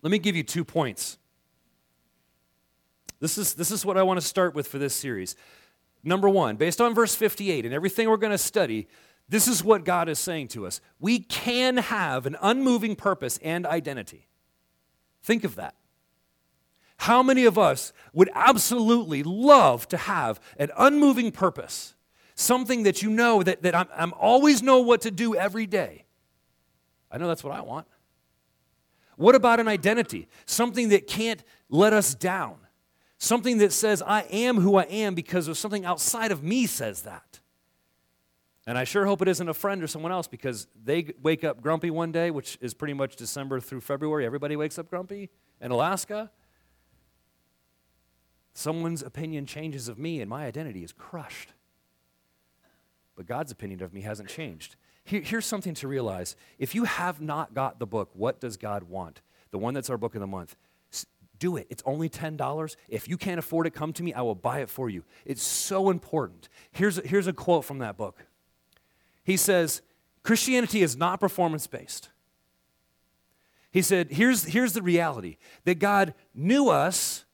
Let 0.00 0.12
me 0.12 0.20
give 0.20 0.36
you 0.36 0.44
two 0.44 0.64
points. 0.64 1.18
This 3.18 3.36
is, 3.36 3.54
this 3.54 3.72
is 3.72 3.84
what 3.84 3.96
I 3.96 4.04
want 4.04 4.20
to 4.20 4.24
start 4.24 4.54
with 4.54 4.68
for 4.68 4.78
this 4.78 4.94
series. 4.94 5.34
Number 6.04 6.28
one, 6.28 6.54
based 6.54 6.80
on 6.80 6.94
verse 6.94 7.16
58 7.16 7.64
and 7.64 7.74
everything 7.74 8.08
we're 8.08 8.16
going 8.16 8.30
to 8.30 8.38
study, 8.38 8.86
this 9.28 9.48
is 9.48 9.64
what 9.64 9.84
God 9.84 10.08
is 10.08 10.20
saying 10.20 10.46
to 10.48 10.68
us. 10.68 10.80
We 11.00 11.18
can 11.18 11.78
have 11.78 12.26
an 12.26 12.36
unmoving 12.40 12.94
purpose 12.94 13.40
and 13.42 13.66
identity. 13.66 14.28
Think 15.20 15.42
of 15.42 15.56
that. 15.56 15.74
How 16.98 17.22
many 17.22 17.44
of 17.44 17.58
us 17.58 17.92
would 18.12 18.30
absolutely 18.34 19.22
love 19.22 19.86
to 19.88 19.96
have 19.96 20.40
an 20.58 20.70
unmoving 20.78 21.30
purpose? 21.30 21.94
Something 22.34 22.82
that 22.84 23.02
you 23.02 23.10
know 23.10 23.42
that, 23.42 23.62
that 23.62 23.74
I'm, 23.74 23.88
I'm 23.94 24.12
always 24.14 24.62
know 24.62 24.80
what 24.80 25.02
to 25.02 25.10
do 25.10 25.34
every 25.34 25.66
day. 25.66 26.04
I 27.10 27.18
know 27.18 27.28
that's 27.28 27.44
what 27.44 27.54
I 27.54 27.60
want. 27.60 27.86
What 29.16 29.34
about 29.34 29.60
an 29.60 29.68
identity? 29.68 30.28
Something 30.44 30.90
that 30.90 31.06
can't 31.06 31.42
let 31.68 31.92
us 31.92 32.14
down. 32.14 32.56
Something 33.18 33.58
that 33.58 33.72
says, 33.72 34.02
I 34.02 34.22
am 34.22 34.60
who 34.60 34.76
I 34.76 34.82
am 34.82 35.14
because 35.14 35.48
of 35.48 35.56
something 35.56 35.86
outside 35.86 36.32
of 36.32 36.42
me 36.42 36.66
says 36.66 37.02
that. 37.02 37.40
And 38.66 38.76
I 38.76 38.84
sure 38.84 39.06
hope 39.06 39.22
it 39.22 39.28
isn't 39.28 39.48
a 39.48 39.54
friend 39.54 39.82
or 39.82 39.86
someone 39.86 40.12
else 40.12 40.26
because 40.26 40.66
they 40.84 41.14
wake 41.22 41.44
up 41.44 41.62
grumpy 41.62 41.90
one 41.90 42.12
day, 42.12 42.30
which 42.30 42.58
is 42.60 42.74
pretty 42.74 42.94
much 42.94 43.16
December 43.16 43.60
through 43.60 43.80
February. 43.80 44.26
Everybody 44.26 44.56
wakes 44.56 44.78
up 44.78 44.90
grumpy 44.90 45.30
in 45.60 45.70
Alaska. 45.70 46.30
Someone's 48.56 49.02
opinion 49.02 49.44
changes 49.44 49.86
of 49.86 49.98
me 49.98 50.22
and 50.22 50.30
my 50.30 50.46
identity 50.46 50.82
is 50.82 50.90
crushed. 50.90 51.52
But 53.14 53.26
God's 53.26 53.52
opinion 53.52 53.82
of 53.82 53.92
me 53.92 54.00
hasn't 54.00 54.30
changed. 54.30 54.76
Here, 55.04 55.20
here's 55.20 55.44
something 55.44 55.74
to 55.74 55.86
realize. 55.86 56.36
If 56.58 56.74
you 56.74 56.84
have 56.84 57.20
not 57.20 57.52
got 57.52 57.78
the 57.78 57.86
book, 57.86 58.08
What 58.14 58.40
Does 58.40 58.56
God 58.56 58.84
Want? 58.84 59.20
The 59.50 59.58
one 59.58 59.74
that's 59.74 59.90
our 59.90 59.98
book 59.98 60.14
of 60.14 60.22
the 60.22 60.26
month, 60.26 60.56
do 61.38 61.58
it. 61.58 61.66
It's 61.68 61.82
only 61.84 62.08
$10. 62.08 62.76
If 62.88 63.08
you 63.08 63.18
can't 63.18 63.38
afford 63.38 63.66
it, 63.66 63.74
come 63.74 63.92
to 63.92 64.02
me. 64.02 64.14
I 64.14 64.22
will 64.22 64.34
buy 64.34 64.60
it 64.60 64.70
for 64.70 64.88
you. 64.88 65.04
It's 65.26 65.42
so 65.42 65.90
important. 65.90 66.48
Here's, 66.72 66.96
here's 67.04 67.26
a 67.26 67.34
quote 67.34 67.66
from 67.66 67.78
that 67.80 67.98
book 67.98 68.24
he 69.22 69.36
says, 69.36 69.82
Christianity 70.22 70.80
is 70.80 70.96
not 70.96 71.20
performance 71.20 71.66
based. 71.66 72.08
He 73.70 73.82
said, 73.82 74.12
here's, 74.12 74.44
here's 74.44 74.72
the 74.72 74.80
reality 74.80 75.36
that 75.64 75.78
God 75.78 76.14
knew 76.34 76.70
us 76.70 77.25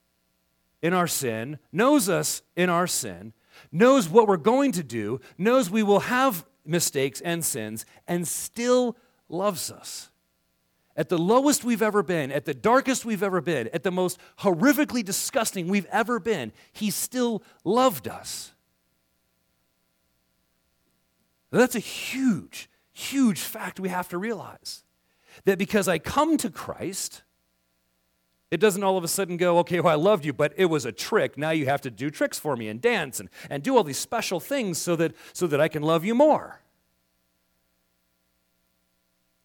in 0.83 0.93
our 0.93 1.07
sin, 1.07 1.59
knows 1.71 2.09
us 2.09 2.43
in 2.57 2.69
our 2.69 2.87
sin, 2.87 3.33
knows 3.71 4.09
what 4.09 4.27
we're 4.27 4.37
going 4.37 4.73
to 4.73 4.83
do, 4.83 5.21
knows 5.39 5.71
we 5.71 5.83
will 5.83 6.01
have 6.01 6.45
mistakes 6.65 7.21
and 7.21 7.45
sins, 7.45 7.87
and 8.07 8.27
still 8.27 8.97
loves 9.29 9.71
us. 9.71 10.11
At 10.97 11.09
the 11.09 11.19
lowest 11.19 11.65
we've 11.65 11.81
ever 11.81 12.03
been, 12.03 12.31
at 12.31 12.45
the 12.45 12.53
darkest 12.53 13.05
we've 13.05 13.23
ever 13.23 13.41
been, 13.41 13.69
at 13.73 13.83
the 13.83 13.91
most 13.91 14.19
horrifically 14.41 15.05
disgusting 15.05 15.69
we've 15.69 15.87
ever 15.87 16.19
been, 16.19 16.53
He 16.73 16.91
still 16.91 17.43
loved 17.65 18.09
us. 18.09 18.53
That's 21.51 21.77
a 21.77 21.81
huge, 21.81 22.69
huge 22.93 23.41
fact 23.41 23.81
we 23.81 23.89
have 23.89 24.09
to 24.11 24.19
realize. 24.19 24.85
That 25.45 25.59
because 25.59 25.89
I 25.89 25.99
come 25.99 26.37
to 26.39 26.51
Christ, 26.51 27.23
it 28.53 28.61
doesn't 28.61 28.85
all 28.85 28.99
of 28.99 29.03
a 29.03 29.09
sudden 29.09 29.39
go, 29.39 29.61
okay, 29.61 29.81
well, 29.81 29.95
I 29.95 29.97
loved 29.97 30.27
you, 30.27 30.35
but 30.35 30.53
it 30.59 30.67
was 30.67 30.85
a 30.85 30.93
trick. 30.93 31.39
Now 31.39 31.53
you 31.53 31.65
have 31.65 31.81
to 31.81 31.91
do 31.91 32.11
tricks 32.11 32.39
for 32.39 32.55
me 32.55 32.69
and 32.69 32.83
dance 32.83 33.19
and, 33.19 33.31
and 33.49 33.63
do 33.63 33.75
all 33.79 33.83
these 33.83 33.97
special 33.97 34.41
things 34.41 34.77
so 34.77 34.95
that, 34.97 35.15
so 35.33 35.47
that 35.47 35.59
I 35.59 35.69
can 35.69 35.83
love 35.83 36.05
you 36.05 36.15
more. 36.15 36.61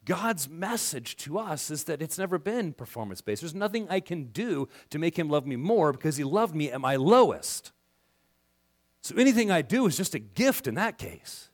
God's 0.03 0.49
message 0.49 1.15
to 1.17 1.39
us 1.39 1.71
is 1.71 1.85
that 1.85 2.01
it's 2.01 2.17
never 2.17 2.37
been 2.37 2.73
performance 2.73 3.21
based. 3.21 3.41
There's 3.41 3.55
nothing 3.55 3.87
I 3.89 4.01
can 4.01 4.25
do 4.25 4.67
to 4.89 4.99
make 4.99 5.17
him 5.17 5.29
love 5.29 5.47
me 5.47 5.55
more 5.55 5.93
because 5.93 6.17
he 6.17 6.25
loved 6.25 6.53
me 6.53 6.69
at 6.69 6.81
my 6.81 6.97
lowest. 6.97 7.71
So 9.03 9.15
anything 9.15 9.49
I 9.49 9.61
do 9.61 9.87
is 9.87 9.95
just 9.95 10.15
a 10.15 10.19
gift 10.19 10.67
in 10.67 10.75
that 10.75 10.97
case. 10.97 11.47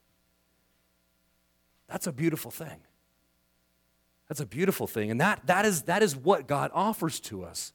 That's 1.87 2.07
a 2.07 2.11
beautiful 2.11 2.49
thing. 2.49 2.79
That's 4.33 4.41
a 4.41 4.47
beautiful 4.47 4.87
thing. 4.87 5.11
And 5.11 5.21
that, 5.21 5.45
that, 5.45 5.63
is, 5.63 5.83
that 5.83 6.01
is 6.01 6.15
what 6.15 6.47
God 6.47 6.71
offers 6.73 7.19
to 7.19 7.43
us 7.43 7.71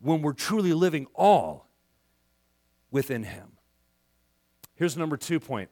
when 0.00 0.22
we're 0.22 0.32
truly 0.32 0.72
living 0.72 1.06
all 1.14 1.68
within 2.90 3.24
Him. 3.24 3.58
Here's 4.76 4.96
number 4.96 5.18
two 5.18 5.38
point. 5.38 5.68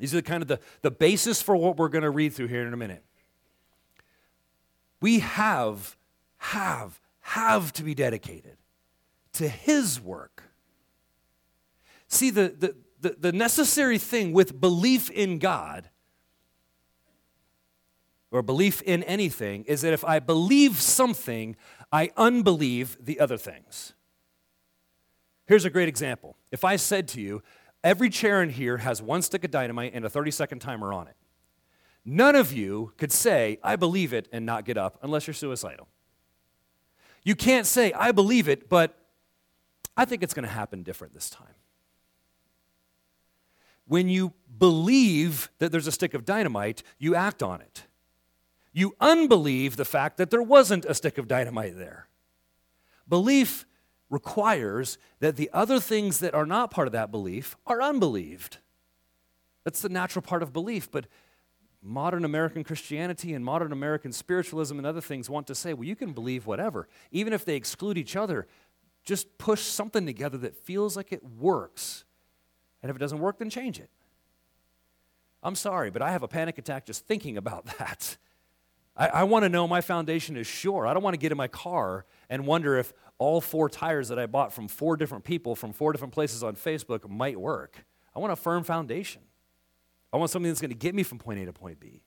These 0.00 0.16
are 0.16 0.20
kind 0.20 0.42
of 0.42 0.48
the, 0.48 0.58
the 0.82 0.90
basis 0.90 1.40
for 1.40 1.54
what 1.54 1.76
we're 1.76 1.90
going 1.90 2.02
to 2.02 2.10
read 2.10 2.32
through 2.32 2.48
here 2.48 2.66
in 2.66 2.74
a 2.74 2.76
minute. 2.76 3.04
We 5.00 5.20
have, 5.20 5.96
have, 6.38 7.00
have 7.20 7.72
to 7.74 7.84
be 7.84 7.94
dedicated 7.94 8.56
to 9.34 9.46
His 9.46 10.00
work. 10.00 10.42
See, 12.08 12.30
the, 12.30 12.48
the, 12.48 12.74
the, 13.00 13.16
the 13.16 13.32
necessary 13.32 13.98
thing 13.98 14.32
with 14.32 14.60
belief 14.60 15.08
in 15.08 15.38
God 15.38 15.88
or 18.30 18.42
belief 18.42 18.82
in 18.82 19.02
anything 19.04 19.64
is 19.64 19.80
that 19.82 19.92
if 19.92 20.04
I 20.04 20.18
believe 20.18 20.80
something, 20.80 21.56
I 21.90 22.10
unbelieve 22.16 22.96
the 23.00 23.20
other 23.20 23.36
things. 23.36 23.94
Here's 25.46 25.64
a 25.64 25.70
great 25.70 25.88
example. 25.88 26.36
If 26.50 26.64
I 26.64 26.76
said 26.76 27.08
to 27.08 27.20
you, 27.20 27.42
every 27.82 28.10
chair 28.10 28.42
in 28.42 28.50
here 28.50 28.78
has 28.78 29.00
one 29.00 29.22
stick 29.22 29.44
of 29.44 29.50
dynamite 29.50 29.92
and 29.94 30.04
a 30.04 30.10
30 30.10 30.30
second 30.30 30.58
timer 30.58 30.92
on 30.92 31.08
it, 31.08 31.16
none 32.04 32.36
of 32.36 32.52
you 32.52 32.92
could 32.98 33.12
say, 33.12 33.58
I 33.62 33.76
believe 33.76 34.12
it, 34.12 34.28
and 34.30 34.44
not 34.44 34.66
get 34.66 34.76
up 34.76 34.98
unless 35.02 35.26
you're 35.26 35.34
suicidal. 35.34 35.88
You 37.24 37.34
can't 37.34 37.66
say, 37.66 37.92
I 37.92 38.12
believe 38.12 38.48
it, 38.48 38.68
but 38.68 38.94
I 39.96 40.04
think 40.04 40.22
it's 40.22 40.34
going 40.34 40.46
to 40.46 40.52
happen 40.52 40.82
different 40.82 41.14
this 41.14 41.30
time. 41.30 41.54
When 43.86 44.08
you 44.08 44.34
believe 44.58 45.50
that 45.58 45.72
there's 45.72 45.86
a 45.86 45.92
stick 45.92 46.12
of 46.12 46.26
dynamite, 46.26 46.82
you 46.98 47.14
act 47.14 47.42
on 47.42 47.62
it. 47.62 47.84
You 48.78 48.94
unbelieve 49.00 49.74
the 49.74 49.84
fact 49.84 50.18
that 50.18 50.30
there 50.30 50.40
wasn't 50.40 50.84
a 50.84 50.94
stick 50.94 51.18
of 51.18 51.26
dynamite 51.26 51.76
there. 51.76 52.06
Belief 53.08 53.66
requires 54.08 54.98
that 55.18 55.34
the 55.34 55.50
other 55.52 55.80
things 55.80 56.20
that 56.20 56.32
are 56.32 56.46
not 56.46 56.70
part 56.70 56.86
of 56.86 56.92
that 56.92 57.10
belief 57.10 57.56
are 57.66 57.82
unbelieved. 57.82 58.58
That's 59.64 59.82
the 59.82 59.88
natural 59.88 60.22
part 60.22 60.44
of 60.44 60.52
belief, 60.52 60.92
but 60.92 61.08
modern 61.82 62.24
American 62.24 62.62
Christianity 62.62 63.34
and 63.34 63.44
modern 63.44 63.72
American 63.72 64.12
spiritualism 64.12 64.78
and 64.78 64.86
other 64.86 65.00
things 65.00 65.28
want 65.28 65.48
to 65.48 65.56
say, 65.56 65.74
well, 65.74 65.82
you 65.82 65.96
can 65.96 66.12
believe 66.12 66.46
whatever. 66.46 66.86
Even 67.10 67.32
if 67.32 67.44
they 67.44 67.56
exclude 67.56 67.98
each 67.98 68.14
other, 68.14 68.46
just 69.02 69.38
push 69.38 69.62
something 69.62 70.06
together 70.06 70.38
that 70.38 70.54
feels 70.54 70.96
like 70.96 71.12
it 71.12 71.24
works 71.24 72.04
and 72.80 72.90
if 72.90 72.94
it 72.94 73.00
doesn't 73.00 73.18
work, 73.18 73.40
then 73.40 73.50
change 73.50 73.80
it. 73.80 73.90
I'm 75.42 75.56
sorry, 75.56 75.90
but 75.90 76.00
I 76.00 76.12
have 76.12 76.22
a 76.22 76.28
panic 76.28 76.58
attack 76.58 76.86
just 76.86 77.08
thinking 77.08 77.36
about 77.36 77.66
that. 77.78 78.16
I, 78.98 79.08
I 79.08 79.24
want 79.24 79.44
to 79.44 79.48
know 79.48 79.66
my 79.66 79.80
foundation 79.80 80.36
is 80.36 80.46
sure. 80.46 80.86
I 80.86 80.92
don't 80.92 81.02
want 81.02 81.14
to 81.14 81.18
get 81.18 81.32
in 81.32 81.38
my 81.38 81.48
car 81.48 82.04
and 82.28 82.46
wonder 82.46 82.76
if 82.76 82.92
all 83.16 83.40
four 83.40 83.70
tires 83.70 84.08
that 84.08 84.18
I 84.18 84.26
bought 84.26 84.52
from 84.52 84.68
four 84.68 84.96
different 84.96 85.24
people 85.24 85.56
from 85.56 85.72
four 85.72 85.92
different 85.92 86.12
places 86.12 86.42
on 86.42 86.56
Facebook 86.56 87.08
might 87.08 87.40
work. 87.40 87.84
I 88.14 88.18
want 88.18 88.32
a 88.32 88.36
firm 88.36 88.64
foundation. 88.64 89.22
I 90.12 90.16
want 90.16 90.30
something 90.30 90.50
that's 90.50 90.60
going 90.60 90.70
to 90.70 90.76
get 90.76 90.94
me 90.94 91.02
from 91.02 91.18
point 91.18 91.40
A 91.40 91.46
to 91.46 91.52
point 91.52 91.80
B. 91.80 92.02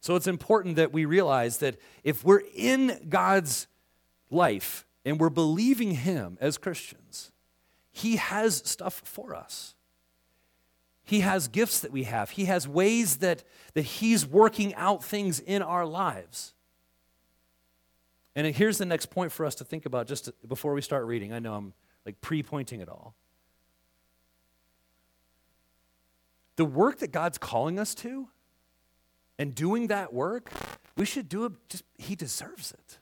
So 0.00 0.16
it's 0.16 0.26
important 0.26 0.76
that 0.76 0.92
we 0.92 1.04
realize 1.04 1.58
that 1.58 1.76
if 2.04 2.24
we're 2.24 2.42
in 2.54 3.06
God's 3.08 3.66
life 4.30 4.86
and 5.04 5.20
we're 5.20 5.30
believing 5.30 5.92
Him 5.92 6.38
as 6.40 6.56
Christians, 6.56 7.32
he 7.98 8.16
has 8.16 8.62
stuff 8.64 9.02
for 9.04 9.34
us. 9.34 9.74
He 11.08 11.20
has 11.20 11.48
gifts 11.48 11.80
that 11.80 11.90
we 11.90 12.02
have. 12.02 12.28
He 12.28 12.44
has 12.44 12.68
ways 12.68 13.16
that, 13.18 13.42
that 13.72 13.80
He's 13.80 14.26
working 14.26 14.74
out 14.74 15.02
things 15.02 15.40
in 15.40 15.62
our 15.62 15.86
lives. 15.86 16.52
And 18.36 18.46
here's 18.54 18.76
the 18.76 18.84
next 18.84 19.06
point 19.06 19.32
for 19.32 19.46
us 19.46 19.54
to 19.54 19.64
think 19.64 19.86
about 19.86 20.06
just 20.06 20.26
to, 20.26 20.34
before 20.46 20.74
we 20.74 20.82
start 20.82 21.06
reading. 21.06 21.32
I 21.32 21.38
know 21.38 21.54
I'm 21.54 21.72
like 22.04 22.20
pre 22.20 22.42
pointing 22.42 22.82
it 22.82 22.90
all. 22.90 23.14
The 26.56 26.66
work 26.66 26.98
that 26.98 27.10
God's 27.10 27.38
calling 27.38 27.78
us 27.78 27.94
to 27.94 28.28
and 29.38 29.54
doing 29.54 29.86
that 29.86 30.12
work, 30.12 30.52
we 30.94 31.06
should 31.06 31.30
do 31.30 31.46
it 31.46 31.52
just, 31.70 31.84
He 31.96 32.16
deserves 32.16 32.72
it. 32.72 32.98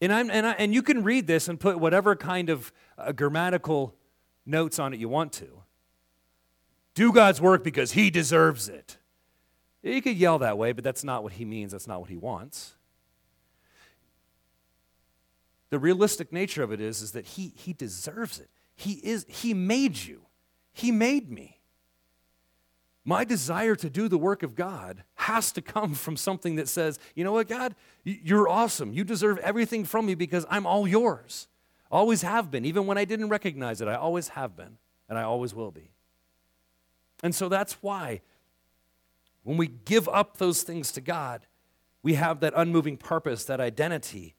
And, 0.00 0.14
I'm, 0.14 0.30
and, 0.30 0.46
I, 0.46 0.52
and 0.52 0.72
you 0.72 0.82
can 0.82 1.04
read 1.04 1.26
this 1.26 1.46
and 1.46 1.60
put 1.60 1.78
whatever 1.78 2.16
kind 2.16 2.48
of 2.48 2.72
uh, 2.96 3.12
grammatical 3.12 3.94
notes 4.46 4.78
on 4.78 4.94
it 4.94 4.98
you 4.98 5.10
want 5.10 5.34
to. 5.34 5.60
Do 7.00 7.12
God's 7.12 7.40
work 7.40 7.64
because 7.64 7.92
He 7.92 8.10
deserves 8.10 8.68
it. 8.68 8.98
You 9.82 10.02
could 10.02 10.18
yell 10.18 10.38
that 10.40 10.58
way, 10.58 10.72
but 10.72 10.84
that's 10.84 11.02
not 11.02 11.22
what 11.22 11.32
He 11.32 11.46
means. 11.46 11.72
That's 11.72 11.86
not 11.86 11.98
what 11.98 12.10
He 12.10 12.18
wants. 12.18 12.74
The 15.70 15.78
realistic 15.78 16.30
nature 16.30 16.62
of 16.62 16.72
it 16.72 16.78
is, 16.78 17.00
is 17.00 17.12
that 17.12 17.24
he, 17.24 17.54
he 17.56 17.72
deserves 17.72 18.38
it. 18.38 18.50
He, 18.76 19.00
is, 19.02 19.24
he 19.30 19.54
made 19.54 19.96
you, 19.96 20.26
He 20.74 20.92
made 20.92 21.30
me. 21.30 21.62
My 23.02 23.24
desire 23.24 23.76
to 23.76 23.88
do 23.88 24.06
the 24.06 24.18
work 24.18 24.42
of 24.42 24.54
God 24.54 25.02
has 25.14 25.52
to 25.52 25.62
come 25.62 25.94
from 25.94 26.18
something 26.18 26.56
that 26.56 26.68
says, 26.68 26.98
you 27.14 27.24
know 27.24 27.32
what, 27.32 27.48
God, 27.48 27.76
you're 28.04 28.46
awesome. 28.46 28.92
You 28.92 29.04
deserve 29.04 29.38
everything 29.38 29.86
from 29.86 30.04
me 30.04 30.14
because 30.14 30.44
I'm 30.50 30.66
all 30.66 30.86
yours. 30.86 31.48
Always 31.90 32.20
have 32.20 32.50
been. 32.50 32.66
Even 32.66 32.84
when 32.86 32.98
I 32.98 33.06
didn't 33.06 33.30
recognize 33.30 33.80
it, 33.80 33.88
I 33.88 33.94
always 33.94 34.28
have 34.28 34.54
been, 34.54 34.76
and 35.08 35.18
I 35.18 35.22
always 35.22 35.54
will 35.54 35.70
be. 35.70 35.92
And 37.22 37.34
so 37.34 37.48
that's 37.48 37.74
why 37.82 38.20
when 39.42 39.56
we 39.56 39.68
give 39.68 40.08
up 40.08 40.36
those 40.36 40.62
things 40.62 40.92
to 40.92 41.00
God, 41.00 41.46
we 42.02 42.14
have 42.14 42.40
that 42.40 42.52
unmoving 42.56 42.96
purpose, 42.96 43.44
that 43.44 43.60
identity. 43.60 44.34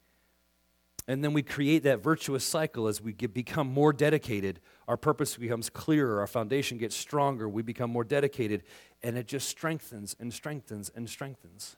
And 1.08 1.24
then 1.24 1.32
we 1.32 1.42
create 1.42 1.82
that 1.82 2.02
virtuous 2.02 2.44
cycle 2.44 2.86
as 2.86 3.00
we 3.00 3.12
get, 3.12 3.34
become 3.34 3.66
more 3.66 3.92
dedicated. 3.92 4.60
Our 4.86 4.96
purpose 4.96 5.36
becomes 5.36 5.68
clearer, 5.68 6.20
our 6.20 6.26
foundation 6.26 6.78
gets 6.78 6.96
stronger, 6.96 7.48
we 7.48 7.62
become 7.62 7.90
more 7.90 8.04
dedicated, 8.04 8.62
and 9.02 9.18
it 9.18 9.26
just 9.26 9.48
strengthens 9.48 10.14
and 10.20 10.32
strengthens 10.32 10.90
and 10.94 11.08
strengthens. 11.08 11.76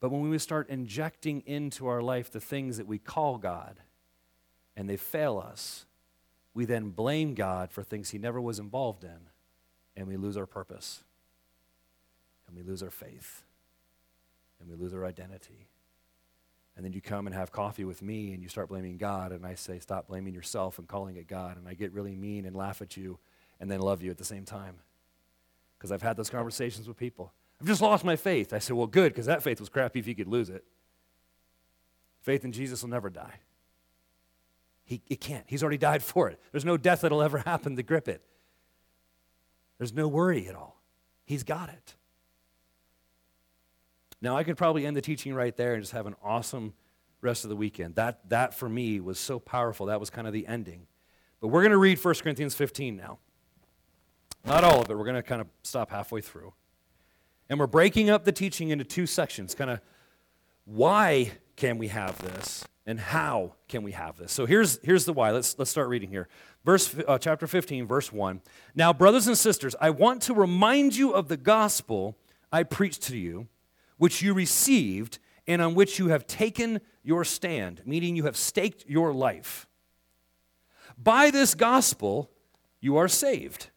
But 0.00 0.10
when 0.10 0.28
we 0.28 0.38
start 0.38 0.68
injecting 0.68 1.42
into 1.46 1.86
our 1.86 2.02
life 2.02 2.30
the 2.30 2.40
things 2.40 2.76
that 2.76 2.86
we 2.86 2.98
call 2.98 3.38
God 3.38 3.80
and 4.76 4.88
they 4.88 4.98
fail 4.98 5.38
us, 5.38 5.86
we 6.52 6.66
then 6.66 6.90
blame 6.90 7.34
God 7.34 7.70
for 7.70 7.82
things 7.82 8.10
He 8.10 8.18
never 8.18 8.40
was 8.40 8.58
involved 8.58 9.04
in, 9.04 9.30
and 9.96 10.06
we 10.06 10.16
lose 10.16 10.36
our 10.36 10.46
purpose, 10.46 11.02
and 12.46 12.56
we 12.56 12.62
lose 12.62 12.82
our 12.82 12.90
faith, 12.90 13.42
and 14.60 14.68
we 14.68 14.76
lose 14.76 14.92
our 14.94 15.04
identity. 15.04 15.68
And 16.76 16.84
then 16.84 16.92
you 16.92 17.00
come 17.00 17.26
and 17.26 17.34
have 17.34 17.52
coffee 17.52 17.84
with 17.84 18.02
me 18.02 18.32
and 18.32 18.42
you 18.42 18.48
start 18.48 18.68
blaming 18.68 18.96
God, 18.96 19.30
and 19.30 19.46
I 19.46 19.54
say, 19.54 19.78
Stop 19.78 20.08
blaming 20.08 20.34
yourself 20.34 20.78
and 20.78 20.88
calling 20.88 21.16
it 21.16 21.28
God. 21.28 21.56
And 21.56 21.68
I 21.68 21.74
get 21.74 21.92
really 21.92 22.16
mean 22.16 22.46
and 22.46 22.56
laugh 22.56 22.82
at 22.82 22.96
you 22.96 23.18
and 23.60 23.70
then 23.70 23.80
love 23.80 24.02
you 24.02 24.10
at 24.10 24.18
the 24.18 24.24
same 24.24 24.44
time. 24.44 24.76
Because 25.78 25.92
I've 25.92 26.02
had 26.02 26.16
those 26.16 26.30
conversations 26.30 26.88
with 26.88 26.96
people. 26.96 27.32
I've 27.60 27.66
just 27.66 27.80
lost 27.80 28.04
my 28.04 28.16
faith. 28.16 28.52
I 28.52 28.58
said, 28.58 28.74
Well, 28.76 28.88
good, 28.88 29.12
because 29.12 29.26
that 29.26 29.42
faith 29.42 29.60
was 29.60 29.68
crappy 29.68 30.00
if 30.00 30.08
you 30.08 30.16
could 30.16 30.26
lose 30.26 30.50
it. 30.50 30.64
Faith 32.22 32.44
in 32.44 32.52
Jesus 32.52 32.82
will 32.82 32.90
never 32.90 33.10
die. 33.10 33.34
He, 34.84 35.00
it 35.08 35.20
can't. 35.20 35.44
He's 35.46 35.62
already 35.62 35.78
died 35.78 36.02
for 36.02 36.28
it. 36.28 36.40
There's 36.52 36.64
no 36.64 36.76
death 36.76 37.02
that'll 37.02 37.22
ever 37.22 37.38
happen 37.38 37.76
to 37.76 37.82
grip 37.82 38.08
it. 38.08 38.22
There's 39.84 39.92
no 39.92 40.08
worry 40.08 40.48
at 40.48 40.54
all. 40.54 40.80
He's 41.26 41.42
got 41.42 41.68
it. 41.68 41.94
Now, 44.22 44.34
I 44.34 44.42
could 44.42 44.56
probably 44.56 44.86
end 44.86 44.96
the 44.96 45.02
teaching 45.02 45.34
right 45.34 45.54
there 45.54 45.74
and 45.74 45.82
just 45.82 45.92
have 45.92 46.06
an 46.06 46.14
awesome 46.24 46.72
rest 47.20 47.44
of 47.44 47.50
the 47.50 47.56
weekend. 47.56 47.96
That, 47.96 48.26
that 48.30 48.54
for 48.54 48.66
me 48.66 48.98
was 48.98 49.18
so 49.18 49.38
powerful. 49.38 49.84
That 49.84 50.00
was 50.00 50.08
kind 50.08 50.26
of 50.26 50.32
the 50.32 50.46
ending. 50.46 50.86
But 51.42 51.48
we're 51.48 51.60
going 51.60 51.72
to 51.72 51.76
read 51.76 52.02
1 52.02 52.14
Corinthians 52.14 52.54
15 52.54 52.96
now. 52.96 53.18
Not 54.46 54.64
all 54.64 54.80
of 54.80 54.88
it. 54.88 54.96
We're 54.96 55.04
going 55.04 55.16
to 55.16 55.22
kind 55.22 55.42
of 55.42 55.48
stop 55.62 55.90
halfway 55.90 56.22
through. 56.22 56.54
And 57.50 57.60
we're 57.60 57.66
breaking 57.66 58.08
up 58.08 58.24
the 58.24 58.32
teaching 58.32 58.70
into 58.70 58.84
two 58.84 59.04
sections 59.04 59.54
kind 59.54 59.68
of 59.68 59.82
why 60.64 61.30
can 61.56 61.78
we 61.78 61.88
have 61.88 62.18
this 62.18 62.64
and 62.86 63.00
how 63.00 63.54
can 63.68 63.82
we 63.82 63.92
have 63.92 64.16
this 64.18 64.32
so 64.32 64.46
here's, 64.46 64.78
here's 64.82 65.04
the 65.04 65.12
why 65.12 65.30
let's, 65.30 65.58
let's 65.58 65.70
start 65.70 65.88
reading 65.88 66.10
here 66.10 66.28
verse 66.64 66.94
uh, 67.06 67.18
chapter 67.18 67.46
15 67.46 67.86
verse 67.86 68.12
1 68.12 68.40
now 68.74 68.92
brothers 68.92 69.26
and 69.26 69.38
sisters 69.38 69.74
i 69.80 69.90
want 69.90 70.22
to 70.22 70.34
remind 70.34 70.96
you 70.96 71.12
of 71.12 71.28
the 71.28 71.36
gospel 71.36 72.16
i 72.52 72.62
preached 72.62 73.02
to 73.02 73.16
you 73.16 73.48
which 73.96 74.22
you 74.22 74.34
received 74.34 75.18
and 75.46 75.60
on 75.60 75.74
which 75.74 75.98
you 75.98 76.08
have 76.08 76.26
taken 76.26 76.80
your 77.02 77.24
stand, 77.24 77.82
meaning 77.84 78.16
you 78.16 78.24
have 78.24 78.36
staked 78.36 78.84
your 78.88 79.12
life. 79.12 79.66
By 80.96 81.30
this 81.30 81.54
gospel, 81.54 82.30
you 82.80 82.96
are 82.96 83.08
saved. 83.08 83.70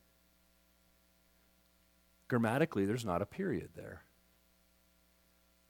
Grammatically, 2.27 2.85
there's 2.85 3.05
not 3.05 3.21
a 3.21 3.25
period 3.25 3.69
there. 3.75 4.03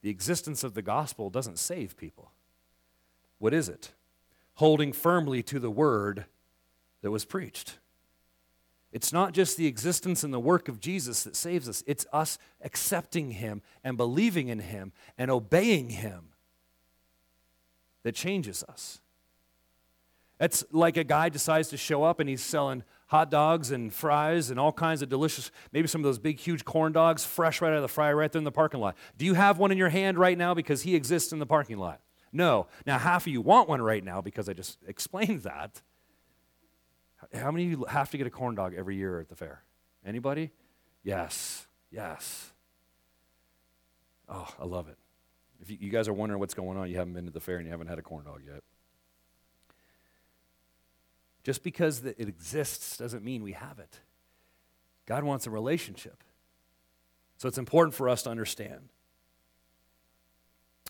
The 0.01 0.09
existence 0.09 0.63
of 0.63 0.73
the 0.73 0.81
gospel 0.81 1.29
doesn't 1.29 1.59
save 1.59 1.97
people. 1.97 2.31
What 3.39 3.53
is 3.53 3.69
it? 3.69 3.93
Holding 4.55 4.93
firmly 4.93 5.43
to 5.43 5.59
the 5.59 5.71
word 5.71 6.25
that 7.01 7.11
was 7.11 7.25
preached. 7.25 7.79
It's 8.91 9.11
not 9.11 9.33
just 9.33 9.57
the 9.57 9.67
existence 9.67 10.23
and 10.23 10.33
the 10.33 10.39
work 10.39 10.67
of 10.67 10.79
Jesus 10.79 11.23
that 11.23 11.35
saves 11.35 11.67
us, 11.67 11.83
it's 11.85 12.05
us 12.13 12.37
accepting 12.61 13.31
Him 13.31 13.61
and 13.83 13.97
believing 13.97 14.47
in 14.47 14.59
Him 14.59 14.93
and 15.17 15.29
obeying 15.29 15.89
Him 15.89 16.29
that 18.03 18.15
changes 18.15 18.63
us. 18.63 19.01
It's 20.39 20.63
like 20.71 20.97
a 20.97 21.03
guy 21.03 21.29
decides 21.29 21.69
to 21.69 21.77
show 21.77 22.03
up 22.03 22.19
and 22.19 22.29
he's 22.29 22.43
selling 22.43 22.83
hot 23.07 23.31
dogs 23.31 23.71
and 23.71 23.93
fries 23.93 24.49
and 24.49 24.59
all 24.59 24.71
kinds 24.71 25.01
of 25.01 25.09
delicious, 25.09 25.49
maybe 25.71 25.87
some 25.87 26.01
of 26.01 26.03
those 26.03 26.19
big, 26.19 26.39
huge 26.39 26.65
corn 26.65 26.91
dogs, 26.91 27.25
fresh 27.25 27.61
right 27.61 27.69
out 27.69 27.77
of 27.77 27.81
the 27.81 27.87
fryer, 27.87 28.15
right 28.15 28.31
there 28.31 28.39
in 28.39 28.43
the 28.43 28.51
parking 28.51 28.79
lot. 28.79 28.95
Do 29.17 29.25
you 29.25 29.33
have 29.33 29.57
one 29.57 29.71
in 29.71 29.77
your 29.77 29.89
hand 29.89 30.17
right 30.17 30.37
now 30.37 30.53
because 30.53 30.83
he 30.83 30.95
exists 30.95 31.31
in 31.31 31.39
the 31.39 31.45
parking 31.45 31.77
lot? 31.77 32.01
No. 32.31 32.67
Now, 32.85 32.97
half 32.97 33.23
of 33.23 33.33
you 33.33 33.41
want 33.41 33.69
one 33.69 33.81
right 33.81 34.03
now 34.03 34.21
because 34.21 34.49
I 34.49 34.53
just 34.53 34.77
explained 34.87 35.43
that. 35.43 35.81
How 37.33 37.51
many 37.51 37.65
of 37.65 37.71
you 37.71 37.85
have 37.85 38.11
to 38.11 38.17
get 38.17 38.27
a 38.27 38.29
corn 38.29 38.55
dog 38.55 38.73
every 38.77 38.95
year 38.95 39.19
at 39.19 39.29
the 39.29 39.35
fair? 39.35 39.63
Anybody? 40.05 40.51
Yes. 41.03 41.65
Yes. 41.89 42.51
Oh, 44.29 44.47
I 44.59 44.65
love 44.65 44.87
it. 44.87 44.97
If 45.61 45.71
you, 45.71 45.77
you 45.79 45.89
guys 45.89 46.07
are 46.07 46.13
wondering 46.13 46.39
what's 46.39 46.53
going 46.53 46.77
on, 46.77 46.89
you 46.89 46.97
haven't 46.97 47.13
been 47.13 47.25
to 47.25 47.31
the 47.31 47.39
fair 47.39 47.57
and 47.57 47.65
you 47.65 47.71
haven't 47.71 47.87
had 47.87 47.97
a 47.97 48.01
corn 48.01 48.25
dog 48.25 48.41
yet. 48.45 48.61
Just 51.47 51.63
because 51.63 52.03
it 52.03 52.19
exists 52.19 52.97
doesn't 52.97 53.23
mean 53.23 53.41
we 53.41 53.53
have 53.53 53.79
it. 53.79 54.01
God 55.05 55.23
wants 55.23 55.47
a 55.47 55.49
relationship. 55.49 56.21
So 57.37 57.47
it's 57.47 57.57
important 57.57 57.93
for 57.93 58.09
us 58.09 58.23
to 58.23 58.29
understand. 58.29 58.89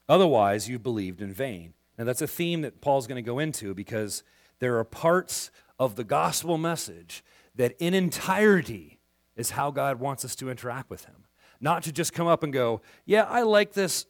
Otherwise, 0.10 0.68
you 0.68 0.80
believed 0.80 1.22
in 1.22 1.32
vain. 1.32 1.76
Now, 1.96 2.06
that's 2.06 2.24
a 2.24 2.28
theme 2.28 2.64
that 2.64 2.82
Paul's 2.82 3.06
going 3.06 3.18
to 3.18 3.22
go 3.22 3.38
into 3.38 3.76
because 3.76 4.24
there 4.58 4.80
are 4.80 4.84
parts 4.84 5.52
of 5.78 5.96
the 5.96 6.04
gospel 6.04 6.58
message 6.58 7.24
that, 7.54 7.76
in 7.78 7.94
entirety, 7.94 8.98
is 9.36 9.52
how 9.52 9.70
God 9.70 10.00
wants 10.00 10.26
us 10.26 10.36
to 10.38 10.50
interact 10.50 10.90
with 10.90 11.06
Him. 11.06 11.26
Not 11.62 11.84
to 11.84 11.92
just 11.92 12.14
come 12.14 12.26
up 12.26 12.42
and 12.42 12.52
go, 12.52 12.82
Yeah, 13.06 13.26
I 13.26 13.44
like 13.44 13.74
this 13.74 14.08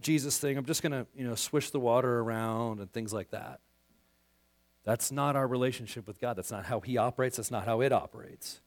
Jesus 0.00 0.38
thing. 0.38 0.56
I'm 0.56 0.64
just 0.64 0.80
going 0.80 0.92
to, 0.92 1.06
you 1.14 1.28
know, 1.28 1.34
swish 1.34 1.68
the 1.68 1.80
water 1.80 2.20
around 2.20 2.80
and 2.80 2.90
things 2.90 3.12
like 3.12 3.32
that. 3.32 3.60
That's 4.86 5.10
not 5.10 5.34
our 5.34 5.48
relationship 5.48 6.06
with 6.06 6.20
God. 6.20 6.36
That's 6.36 6.52
not 6.52 6.66
how 6.66 6.78
He 6.78 6.96
operates. 6.96 7.36
That's 7.36 7.50
not 7.50 7.66
how 7.66 7.80
it 7.80 7.92
operates. 7.92 8.60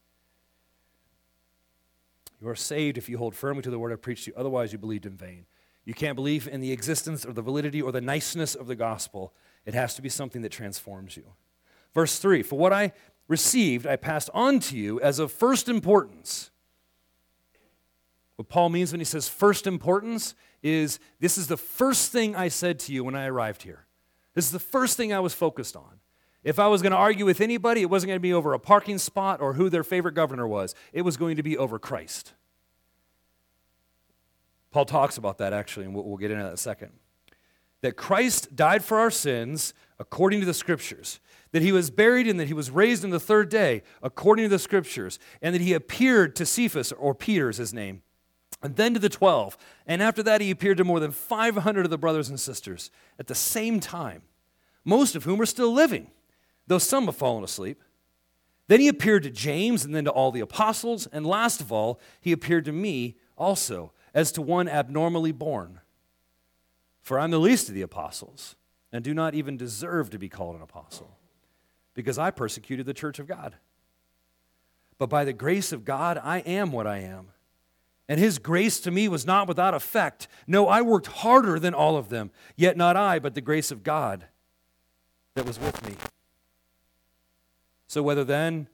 You 2.40 2.48
are 2.48 2.54
saved 2.54 2.98
if 2.98 3.08
you 3.08 3.16
hold 3.16 3.34
firmly 3.34 3.62
to 3.62 3.70
the 3.70 3.78
word 3.78 3.90
I 3.90 3.96
preached 3.96 4.24
to 4.24 4.30
you. 4.30 4.36
Otherwise, 4.36 4.70
you 4.70 4.78
believed 4.78 5.06
in 5.06 5.16
vain. 5.16 5.46
You 5.86 5.94
can't 5.94 6.14
believe 6.14 6.46
in 6.46 6.60
the 6.60 6.72
existence 6.72 7.24
or 7.24 7.32
the 7.32 7.42
validity 7.42 7.80
or 7.80 7.90
the 7.90 8.02
niceness 8.02 8.54
of 8.54 8.66
the 8.66 8.76
gospel. 8.76 9.32
It 9.64 9.72
has 9.72 9.94
to 9.94 10.02
be 10.02 10.10
something 10.10 10.42
that 10.42 10.52
transforms 10.52 11.16
you. 11.16 11.24
Verse 11.94 12.18
3 12.18 12.42
For 12.42 12.58
what 12.58 12.72
I 12.72 12.92
received, 13.26 13.86
I 13.86 13.96
passed 13.96 14.28
on 14.34 14.60
to 14.60 14.76
you 14.76 15.00
as 15.00 15.18
of 15.18 15.32
first 15.32 15.70
importance. 15.70 16.50
What 18.36 18.48
Paul 18.48 18.68
means 18.68 18.92
when 18.92 19.00
he 19.00 19.04
says 19.06 19.26
first 19.26 19.66
importance 19.66 20.34
is 20.62 20.98
this 21.18 21.38
is 21.38 21.46
the 21.46 21.56
first 21.56 22.12
thing 22.12 22.36
I 22.36 22.48
said 22.48 22.78
to 22.80 22.92
you 22.92 23.04
when 23.04 23.14
I 23.14 23.26
arrived 23.26 23.62
here. 23.62 23.86
This 24.34 24.44
is 24.44 24.52
the 24.52 24.58
first 24.58 24.98
thing 24.98 25.14
I 25.14 25.20
was 25.20 25.32
focused 25.32 25.76
on. 25.76 25.99
If 26.42 26.58
I 26.58 26.68
was 26.68 26.80
going 26.80 26.92
to 26.92 26.98
argue 26.98 27.26
with 27.26 27.40
anybody, 27.40 27.82
it 27.82 27.90
wasn't 27.90 28.08
going 28.08 28.18
to 28.18 28.22
be 28.22 28.32
over 28.32 28.54
a 28.54 28.58
parking 28.58 28.98
spot 28.98 29.40
or 29.40 29.54
who 29.54 29.68
their 29.68 29.84
favorite 29.84 30.14
governor 30.14 30.48
was. 30.48 30.74
It 30.92 31.02
was 31.02 31.16
going 31.16 31.36
to 31.36 31.42
be 31.42 31.58
over 31.58 31.78
Christ. 31.78 32.32
Paul 34.70 34.84
talks 34.84 35.16
about 35.18 35.38
that 35.38 35.52
actually, 35.52 35.86
and 35.86 35.94
we'll, 35.94 36.16
get 36.16 36.30
into 36.30 36.42
that 36.42 36.48
in 36.50 36.54
a 36.54 36.58
second. 36.58 36.92
That 37.82 37.96
Christ 37.96 38.54
died 38.54 38.84
for 38.84 38.98
our 38.98 39.10
sins 39.10 39.74
according 39.98 40.40
to 40.40 40.46
the 40.46 40.54
scriptures, 40.54 41.20
that 41.52 41.62
he 41.62 41.72
was 41.72 41.90
buried 41.90 42.26
and 42.26 42.38
that 42.38 42.46
he 42.46 42.54
was 42.54 42.70
raised 42.70 43.04
on 43.04 43.10
the 43.10 43.20
third 43.20 43.48
day 43.48 43.82
according 44.02 44.44
to 44.44 44.48
the 44.48 44.58
scriptures, 44.58 45.18
and 45.42 45.54
that 45.54 45.60
he 45.60 45.74
appeared 45.74 46.36
to 46.36 46.46
Cephas, 46.46 46.92
or 46.92 47.14
Peter's 47.14 47.56
his 47.58 47.74
name, 47.74 48.02
and 48.62 48.76
then 48.76 48.94
to 48.94 49.00
the 49.00 49.08
12. 49.08 49.58
And 49.86 50.02
after 50.02 50.22
that, 50.22 50.40
he 50.40 50.50
appeared 50.50 50.78
to 50.78 50.84
more 50.84 51.00
than 51.00 51.10
500 51.10 51.84
of 51.84 51.90
the 51.90 51.98
brothers 51.98 52.28
and 52.28 52.38
sisters 52.38 52.90
at 53.18 53.26
the 53.26 53.34
same 53.34 53.80
time, 53.80 54.22
most 54.84 55.16
of 55.16 55.24
whom 55.24 55.40
are 55.40 55.46
still 55.46 55.72
living, 55.72 56.10
though 56.70 56.78
some 56.78 57.06
have 57.06 57.16
fallen 57.16 57.42
asleep. 57.42 57.82
Then 58.68 58.78
he 58.78 58.86
appeared 58.86 59.24
to 59.24 59.30
James 59.30 59.84
and 59.84 59.92
then 59.92 60.04
to 60.04 60.10
all 60.12 60.30
the 60.30 60.38
apostles, 60.38 61.08
and 61.08 61.26
last 61.26 61.60
of 61.60 61.72
all, 61.72 61.98
he 62.20 62.30
appeared 62.30 62.64
to 62.66 62.72
me 62.72 63.16
also 63.36 63.92
as 64.14 64.30
to 64.32 64.40
one 64.40 64.68
abnormally 64.68 65.32
born. 65.32 65.80
For 67.02 67.18
I'm 67.18 67.32
the 67.32 67.40
least 67.40 67.68
of 67.68 67.74
the 67.74 67.82
apostles, 67.82 68.54
and 68.92 69.02
do 69.02 69.12
not 69.12 69.34
even 69.34 69.56
deserve 69.56 70.10
to 70.10 70.18
be 70.18 70.28
called 70.28 70.54
an 70.54 70.62
apostle, 70.62 71.18
because 71.92 72.18
I 72.18 72.30
persecuted 72.30 72.86
the 72.86 72.94
church 72.94 73.18
of 73.18 73.26
God. 73.26 73.56
But 74.96 75.10
by 75.10 75.24
the 75.24 75.32
grace 75.32 75.72
of 75.72 75.84
God, 75.84 76.20
I 76.22 76.38
am 76.38 76.70
what 76.70 76.86
I 76.86 76.98
am. 76.98 77.30
And 78.08 78.20
his 78.20 78.38
grace 78.38 78.78
to 78.82 78.92
me 78.92 79.08
was 79.08 79.26
not 79.26 79.48
without 79.48 79.74
effect. 79.74 80.28
No, 80.46 80.68
I 80.68 80.82
worked 80.82 81.08
harder 81.08 81.58
than 81.58 81.74
all 81.74 81.96
of 81.96 82.10
them, 82.10 82.30
yet 82.54 82.76
not 82.76 82.94
I, 82.94 83.18
but 83.18 83.34
the 83.34 83.40
grace 83.40 83.72
of 83.72 83.82
God 83.82 84.26
that 85.34 85.44
was 85.44 85.58
with 85.58 85.84
me. 85.84 85.96
So 87.90 88.04
whether 88.04 88.22
then 88.22 88.68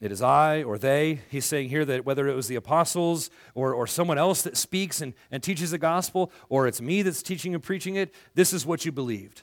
it 0.00 0.12
is 0.12 0.22
I 0.22 0.62
or 0.62 0.78
they. 0.78 1.22
He's 1.28 1.44
saying 1.44 1.70
here 1.70 1.84
that 1.86 2.04
whether 2.04 2.28
it 2.28 2.36
was 2.36 2.46
the 2.46 2.54
apostles 2.54 3.28
or, 3.52 3.74
or 3.74 3.88
someone 3.88 4.16
else 4.16 4.42
that 4.42 4.56
speaks 4.56 5.00
and, 5.00 5.12
and 5.32 5.42
teaches 5.42 5.72
the 5.72 5.78
gospel, 5.78 6.30
or 6.48 6.68
it's 6.68 6.80
me 6.80 7.02
that's 7.02 7.20
teaching 7.20 7.52
and 7.52 7.60
preaching 7.60 7.96
it, 7.96 8.14
this 8.36 8.52
is 8.52 8.64
what 8.64 8.84
you 8.84 8.92
believed. 8.92 9.42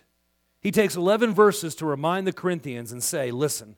He 0.62 0.72
takes 0.72 0.96
11 0.96 1.34
verses 1.34 1.76
to 1.76 1.86
remind 1.86 2.26
the 2.26 2.32
Corinthians 2.32 2.94
and 2.94 3.04
say, 3.04 3.32
listen, 3.32 3.76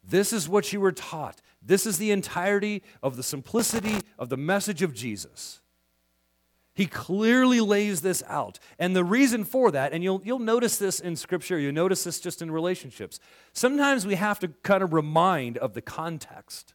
this 0.00 0.32
is 0.32 0.48
what 0.48 0.72
you 0.72 0.80
were 0.80 0.92
taught. 0.92 1.42
This 1.60 1.84
is 1.84 1.98
the 1.98 2.12
entirety 2.12 2.84
of 3.02 3.16
the 3.16 3.24
simplicity 3.24 3.96
of 4.16 4.28
the 4.28 4.36
message 4.36 4.80
of 4.80 4.94
Jesus. 4.94 5.60
He 6.82 6.86
clearly 6.86 7.60
lays 7.60 8.00
this 8.00 8.24
out. 8.26 8.58
And 8.76 8.96
the 8.96 9.04
reason 9.04 9.44
for 9.44 9.70
that, 9.70 9.92
and 9.92 10.02
you'll, 10.02 10.20
you'll 10.24 10.40
notice 10.40 10.78
this 10.78 10.98
in 10.98 11.14
Scripture, 11.14 11.56
you 11.56 11.70
notice 11.70 12.02
this 12.02 12.18
just 12.18 12.42
in 12.42 12.50
relationships. 12.50 13.20
Sometimes 13.52 14.04
we 14.04 14.16
have 14.16 14.40
to 14.40 14.48
kind 14.64 14.82
of 14.82 14.92
remind 14.92 15.58
of 15.58 15.74
the 15.74 15.80
context. 15.80 16.74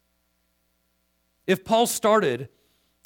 If 1.45 1.65
Paul 1.65 1.87
started 1.87 2.47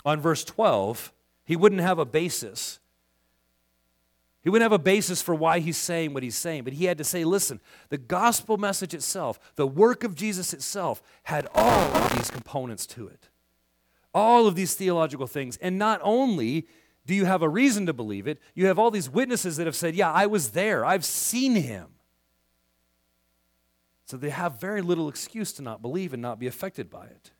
on 0.05 0.21
verse 0.21 0.43
12, 0.43 1.11
he 1.43 1.55
wouldn't 1.55 1.81
have 1.81 1.97
a 1.97 2.05
basis. 2.05 2.77
He 4.43 4.51
wouldn't 4.51 4.71
have 4.71 4.79
a 4.79 4.83
basis 4.83 5.23
for 5.23 5.33
why 5.33 5.57
he's 5.57 5.77
saying 5.77 6.13
what 6.13 6.21
he's 6.21 6.37
saying, 6.37 6.65
but 6.65 6.73
he 6.73 6.85
had 6.85 6.99
to 6.99 7.03
say, 7.03 7.23
listen, 7.23 7.61
the 7.89 7.97
gospel 7.97 8.59
message 8.59 8.93
itself, 8.93 9.39
the 9.55 9.65
work 9.65 10.03
of 10.03 10.13
Jesus 10.13 10.53
itself, 10.53 11.01
had 11.23 11.47
all 11.55 11.95
of 11.95 12.15
these 12.15 12.29
components 12.29 12.85
to 12.85 13.07
it. 13.07 13.29
All 14.13 14.45
of 14.45 14.53
these 14.53 14.75
theological 14.75 15.25
things. 15.25 15.57
And 15.57 15.79
not 15.79 15.99
only 16.03 16.67
do 17.05 17.15
you 17.15 17.25
have 17.25 17.41
a 17.41 17.49
reason 17.49 17.85
to 17.87 17.93
believe 17.93 18.27
it? 18.27 18.39
You 18.53 18.67
have 18.67 18.77
all 18.77 18.91
these 18.91 19.09
witnesses 19.09 19.57
that 19.57 19.65
have 19.65 19.75
said, 19.75 19.95
Yeah, 19.95 20.11
I 20.11 20.27
was 20.27 20.51
there, 20.51 20.85
I've 20.85 21.05
seen 21.05 21.55
him. 21.55 21.87
So 24.05 24.17
they 24.17 24.29
have 24.29 24.59
very 24.59 24.81
little 24.81 25.07
excuse 25.07 25.53
to 25.53 25.61
not 25.61 25.81
believe 25.81 26.11
and 26.13 26.21
not 26.21 26.37
be 26.37 26.47
affected 26.47 26.89
by 26.89 27.05
it. 27.05 27.31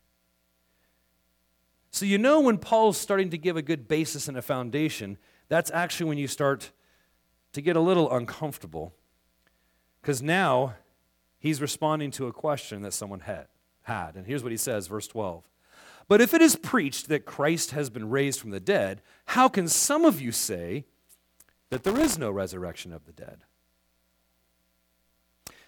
So 1.92 2.06
you 2.06 2.18
know 2.18 2.40
when 2.40 2.58
Paul's 2.58 2.98
starting 2.98 3.30
to 3.32 3.38
give 3.38 3.58
a 3.58 3.62
good 3.62 3.90
basis 3.90 4.30
and 4.30 4.38
a 4.38 4.42
foundation, 4.42 5.18
that's 5.50 5.70
actually 5.72 6.08
when 6.08 6.18
you 6.18 6.28
start 6.28 6.72
to 7.52 7.62
get 7.62 7.76
a 7.76 7.82
little 7.82 8.10
uncomfortable. 8.10 8.94
Because 10.02 10.22
now 10.22 10.76
he's 11.38 11.62
responding 11.62 12.10
to 12.12 12.28
a 12.28 12.32
question 12.32 12.82
that 12.84 12.94
someone 12.94 13.20
had. 13.20 13.48
had. 13.82 14.16
And 14.16 14.26
here's 14.26 14.42
what 14.42 14.54
he 14.54 14.58
says, 14.58 14.88
verse 14.88 15.08
12. 15.08 15.44
But 16.12 16.20
if 16.20 16.34
it 16.34 16.42
is 16.42 16.58
preached 16.58 17.08
that 17.08 17.26
Christ 17.26 17.72
has 17.72 17.90
been 17.90 18.10
raised 18.10 18.42
from 18.42 18.50
the 18.50 18.60
dead, 18.60 19.02
how 19.28 19.48
can 19.48 19.70
some 19.70 20.04
of 20.04 20.20
you 20.20 20.34
say 20.34 20.84
that 21.70 21.86
there 21.86 21.98
is 21.98 22.18
no 22.18 22.30
resurrection 22.30 22.92
of 22.92 23.06
the 23.06 23.14
dead? 23.14 23.38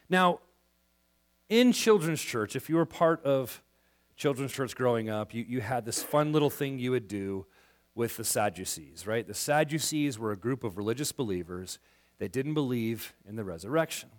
Now, 0.09 0.41
in 1.47 1.71
children's 1.71 2.21
church, 2.21 2.57
if 2.57 2.67
you 2.67 2.75
were 2.75 2.85
part 2.85 3.23
of 3.23 3.63
children's 4.17 4.51
church 4.51 4.75
growing 4.75 5.09
up, 5.09 5.33
you, 5.33 5.45
you 5.47 5.61
had 5.61 5.85
this 5.85 6.03
fun 6.03 6.33
little 6.33 6.49
thing 6.49 6.77
you 6.77 6.91
would 6.91 7.07
do 7.07 7.45
with 7.95 8.17
the 8.17 8.25
Sadducees, 8.25 9.07
right? 9.07 9.25
The 9.25 9.33
Sadducees 9.33 10.19
were 10.19 10.33
a 10.33 10.37
group 10.37 10.65
of 10.65 10.75
religious 10.75 11.13
believers 11.13 11.79
that 12.17 12.33
didn't 12.33 12.53
believe 12.53 13.13
in 13.25 13.37
the 13.37 13.45
resurrection. 13.45 14.09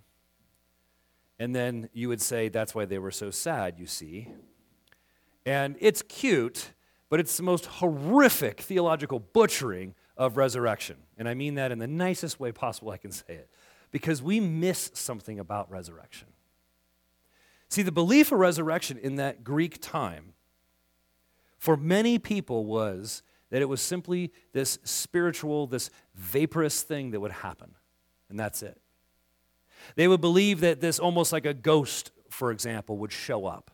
And 1.37 1.55
then 1.55 1.87
you 1.93 2.07
would 2.09 2.19
say, 2.19 2.49
that's 2.49 2.73
why 2.73 2.85
they 2.85 2.97
were 2.97 3.11
so 3.11 3.29
sad, 3.29 3.77
you 3.77 3.85
see, 3.85 4.29
and 5.45 5.75
it's 5.79 6.01
cute, 6.01 6.71
but 7.09 7.19
it's 7.19 7.37
the 7.37 7.43
most 7.43 7.65
horrific 7.65 8.61
theological 8.61 9.19
butchering 9.19 9.93
of 10.17 10.37
resurrection. 10.37 10.97
And 11.17 11.29
I 11.29 11.33
mean 11.33 11.55
that 11.55 11.71
in 11.71 11.79
the 11.79 11.87
nicest 11.87 12.39
way 12.39 12.51
possible 12.51 12.91
I 12.91 12.97
can 12.97 13.11
say 13.11 13.35
it, 13.35 13.49
because 13.91 14.21
we 14.21 14.39
miss 14.39 14.91
something 14.93 15.39
about 15.39 15.69
resurrection. 15.69 16.29
See, 17.69 17.81
the 17.81 17.91
belief 17.91 18.31
of 18.31 18.39
resurrection 18.39 18.97
in 18.97 19.15
that 19.17 19.43
Greek 19.43 19.81
time 19.81 20.33
for 21.57 21.75
many 21.75 22.19
people 22.19 22.65
was 22.65 23.23
that 23.49 23.61
it 23.61 23.69
was 23.69 23.81
simply 23.81 24.31
this 24.53 24.79
spiritual, 24.83 25.67
this 25.67 25.89
vaporous 26.15 26.81
thing 26.81 27.11
that 27.11 27.19
would 27.19 27.31
happen, 27.31 27.71
and 28.29 28.39
that's 28.39 28.61
it. 28.61 28.79
They 29.95 30.07
would 30.07 30.21
believe 30.21 30.61
that 30.61 30.81
this 30.81 30.99
almost 30.99 31.31
like 31.31 31.45
a 31.45 31.53
ghost, 31.53 32.11
for 32.29 32.51
example, 32.51 32.97
would 32.97 33.11
show 33.11 33.45
up 33.45 33.71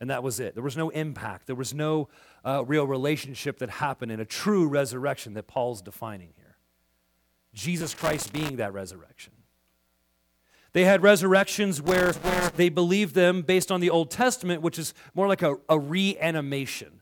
and 0.00 0.10
that 0.10 0.22
was 0.22 0.40
it. 0.40 0.54
There 0.54 0.62
was 0.62 0.76
no 0.76 0.90
impact. 0.90 1.46
There 1.46 1.56
was 1.56 1.72
no 1.72 2.08
uh, 2.44 2.64
real 2.66 2.86
relationship 2.86 3.58
that 3.58 3.70
happened 3.70 4.12
in 4.12 4.20
a 4.20 4.24
true 4.24 4.68
resurrection 4.68 5.34
that 5.34 5.46
Paul's 5.46 5.82
defining 5.82 6.32
here. 6.36 6.56
Jesus 7.54 7.94
Christ 7.94 8.32
being 8.32 8.56
that 8.56 8.72
resurrection. 8.72 9.32
They 10.74 10.84
had 10.84 11.02
resurrections 11.02 11.80
where, 11.80 12.12
where 12.12 12.50
they 12.50 12.68
believed 12.68 13.14
them 13.14 13.40
based 13.40 13.72
on 13.72 13.80
the 13.80 13.88
Old 13.88 14.10
Testament, 14.10 14.60
which 14.60 14.78
is 14.78 14.92
more 15.14 15.26
like 15.26 15.40
a, 15.40 15.56
a 15.70 15.78
reanimation. 15.78 17.00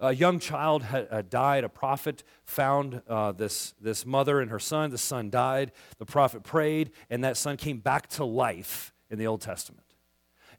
A 0.00 0.12
young 0.12 0.40
child 0.40 0.82
had 0.82 1.06
uh, 1.08 1.22
died. 1.22 1.62
A 1.62 1.68
prophet 1.68 2.24
found 2.44 3.02
uh, 3.08 3.30
this, 3.30 3.74
this 3.80 4.04
mother 4.04 4.40
and 4.40 4.50
her 4.50 4.58
son. 4.58 4.90
The 4.90 4.98
son 4.98 5.30
died. 5.30 5.70
The 5.98 6.04
prophet 6.04 6.42
prayed, 6.42 6.90
and 7.08 7.22
that 7.22 7.36
son 7.36 7.56
came 7.56 7.78
back 7.78 8.08
to 8.08 8.24
life 8.24 8.92
in 9.08 9.20
the 9.20 9.28
Old 9.28 9.40
Testament. 9.40 9.91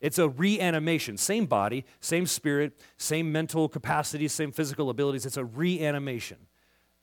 It's 0.04 0.20
a 0.20 0.28
reanimation. 0.28 1.16
Same 1.16 1.46
body, 1.46 1.86
same 2.02 2.26
spirit, 2.26 2.78
same 2.98 3.32
mental 3.32 3.70
capacity, 3.70 4.28
same 4.28 4.52
physical 4.52 4.90
abilities. 4.90 5.26
It's 5.26 5.38
a 5.38 5.46
reanimation. 5.46 6.38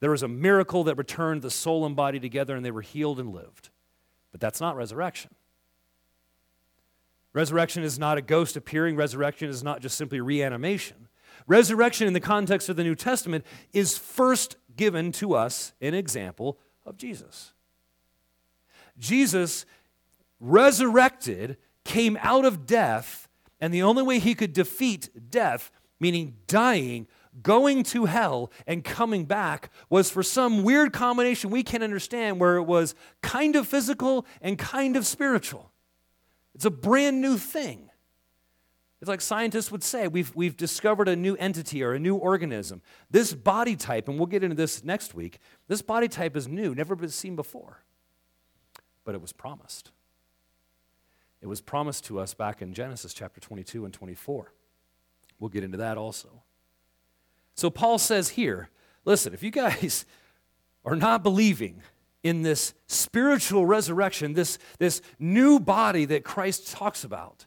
There 0.01 0.11
was 0.11 0.23
a 0.23 0.29
miracle 0.29 0.85
that 0.85 0.99
returned 0.99 1.41
the 1.41 1.51
soul 1.51 1.87
and 1.87 1.97
body 1.97 2.21
together, 2.21 2.55
and 2.55 2.63
they 2.63 2.71
were 2.71 2.83
healed 2.83 3.19
and 3.19 3.35
lived. 3.35 3.71
But 4.33 4.41
that's 4.43 4.61
not 4.61 4.77
resurrection. 4.77 5.31
Resurrection 7.33 7.83
is 7.83 7.99
not 7.99 8.19
a 8.19 8.23
ghost 8.23 8.55
appearing, 8.55 8.97
resurrection 8.97 9.49
is 9.49 9.63
not 9.63 9.81
just 9.81 9.97
simply 9.97 10.21
reanimation. 10.21 11.09
Resurrection, 11.47 12.07
in 12.07 12.13
the 12.13 12.21
context 12.21 12.69
of 12.69 12.77
the 12.77 12.85
New 12.85 12.95
Testament, 12.95 13.47
is 13.73 13.97
first 13.97 14.57
given 14.77 15.11
to 15.13 15.33
us 15.33 15.73
an 15.81 15.95
example 15.95 16.59
of 16.85 16.99
Jesus. 16.99 17.55
Jesus 18.99 19.65
resurrected, 20.39 21.57
came 21.91 22.17
out 22.21 22.45
of 22.45 22.67
death, 22.67 23.29
and 23.61 23.75
the 23.75 23.83
only 23.83 24.05
way 24.05 24.21
he 24.21 24.33
could 24.37 24.53
defeat 24.53 25.11
death, 25.29 25.73
meaning 25.99 26.37
dying, 26.47 27.09
going 27.43 27.83
to 27.83 28.05
hell, 28.05 28.53
and 28.65 28.85
coming 28.85 29.25
back, 29.25 29.71
was 29.89 30.09
for 30.09 30.23
some 30.23 30.63
weird 30.63 30.93
combination 30.93 31.51
we 31.51 31.65
can't 31.65 31.83
understand 31.83 32.39
where 32.39 32.57
it 32.59 32.63
was 32.63 32.95
kind 33.23 33.57
of 33.57 33.67
physical 33.67 34.25
and 34.41 34.57
kind 34.57 34.97
of 34.97 35.05
spiritual. 35.05 35.73
It's 36.55 36.65
a 36.65 36.71
brand 36.71 37.21
new 37.21 37.37
thing. 37.37 37.91
It's 39.01 39.09
like 39.09 39.21
scientists 39.21 39.73
would 39.73 39.83
say 39.83 40.07
we've, 40.07 40.33
we've 40.37 40.57
discovered 40.57 41.09
a 41.09 41.17
new 41.17 41.35
entity 41.37 41.83
or 41.83 41.95
a 41.95 41.99
new 41.99 42.15
organism. 42.15 42.83
This 43.11 43.35
body 43.35 43.75
type, 43.75 44.09
and 44.09 44.17
we'll 44.17 44.27
get 44.27 44.45
into 44.45 44.55
this 44.55 44.85
next 44.85 45.13
week, 45.13 45.41
this 45.67 45.83
body 45.83 46.07
type 46.07 46.37
is 46.37 46.47
new, 46.47 46.73
never 46.73 46.95
been 46.95 47.09
seen 47.09 47.35
before. 47.35 47.83
But 49.05 49.17
it 49.17 49.21
was 49.21 49.33
promised. 49.33 49.91
It 51.43 51.47
was 51.47 51.61
promised 51.61 52.05
to 52.07 52.19
us 52.21 52.35
back 52.35 52.61
in 52.61 52.75
Genesis 52.75 53.15
chapter 53.15 53.41
22 53.41 53.85
and 53.85 53.95
24. 53.95 54.53
We'll 55.39 55.49
get 55.49 55.65
into 55.65 55.79
that 55.79 55.97
also. 55.97 56.43
So 57.55 57.71
Paul 57.71 57.99
says 57.99 58.31
here 58.31 58.71
listen, 59.05 59.33
if 59.33 59.43
you 59.43 59.51
guys 59.51 60.05
are 60.85 60.97
not 60.97 61.23
believing 61.23 61.83
in 62.23 62.43
this 62.43 62.75
spiritual 62.87 63.65
resurrection, 63.65 64.35
this, 64.35 64.59
this 64.79 65.01
new 65.19 65.59
body 65.59 66.05
that 66.05 66.25
Christ 66.25 66.71
talks 66.71 67.03
about, 67.03 67.47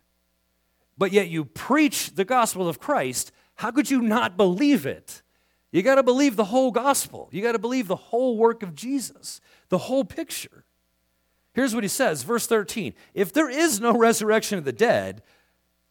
but 0.97 1.11
yet 1.11 1.29
you 1.29 1.45
preach 1.45 2.15
the 2.15 2.25
gospel 2.25 2.67
of 2.67 2.79
Christ, 2.79 3.31
how 3.55 3.71
could 3.71 3.89
you 3.89 4.01
not 4.01 4.35
believe 4.35 4.85
it? 4.85 5.21
You 5.71 5.81
got 5.81 5.95
to 5.95 6.03
believe 6.03 6.35
the 6.35 6.45
whole 6.45 6.71
gospel. 6.71 7.29
You 7.31 7.41
got 7.41 7.53
to 7.53 7.59
believe 7.59 7.87
the 7.87 7.95
whole 7.95 8.37
work 8.37 8.61
of 8.61 8.75
Jesus, 8.75 9.41
the 9.69 9.77
whole 9.77 10.03
picture. 10.03 10.62
Here's 11.53 11.75
what 11.75 11.83
he 11.83 11.87
says, 11.87 12.23
verse 12.23 12.47
13 12.47 12.93
If 13.13 13.31
there 13.31 13.49
is 13.49 13.79
no 13.79 13.93
resurrection 13.97 14.57
of 14.57 14.65
the 14.65 14.71
dead, 14.71 15.21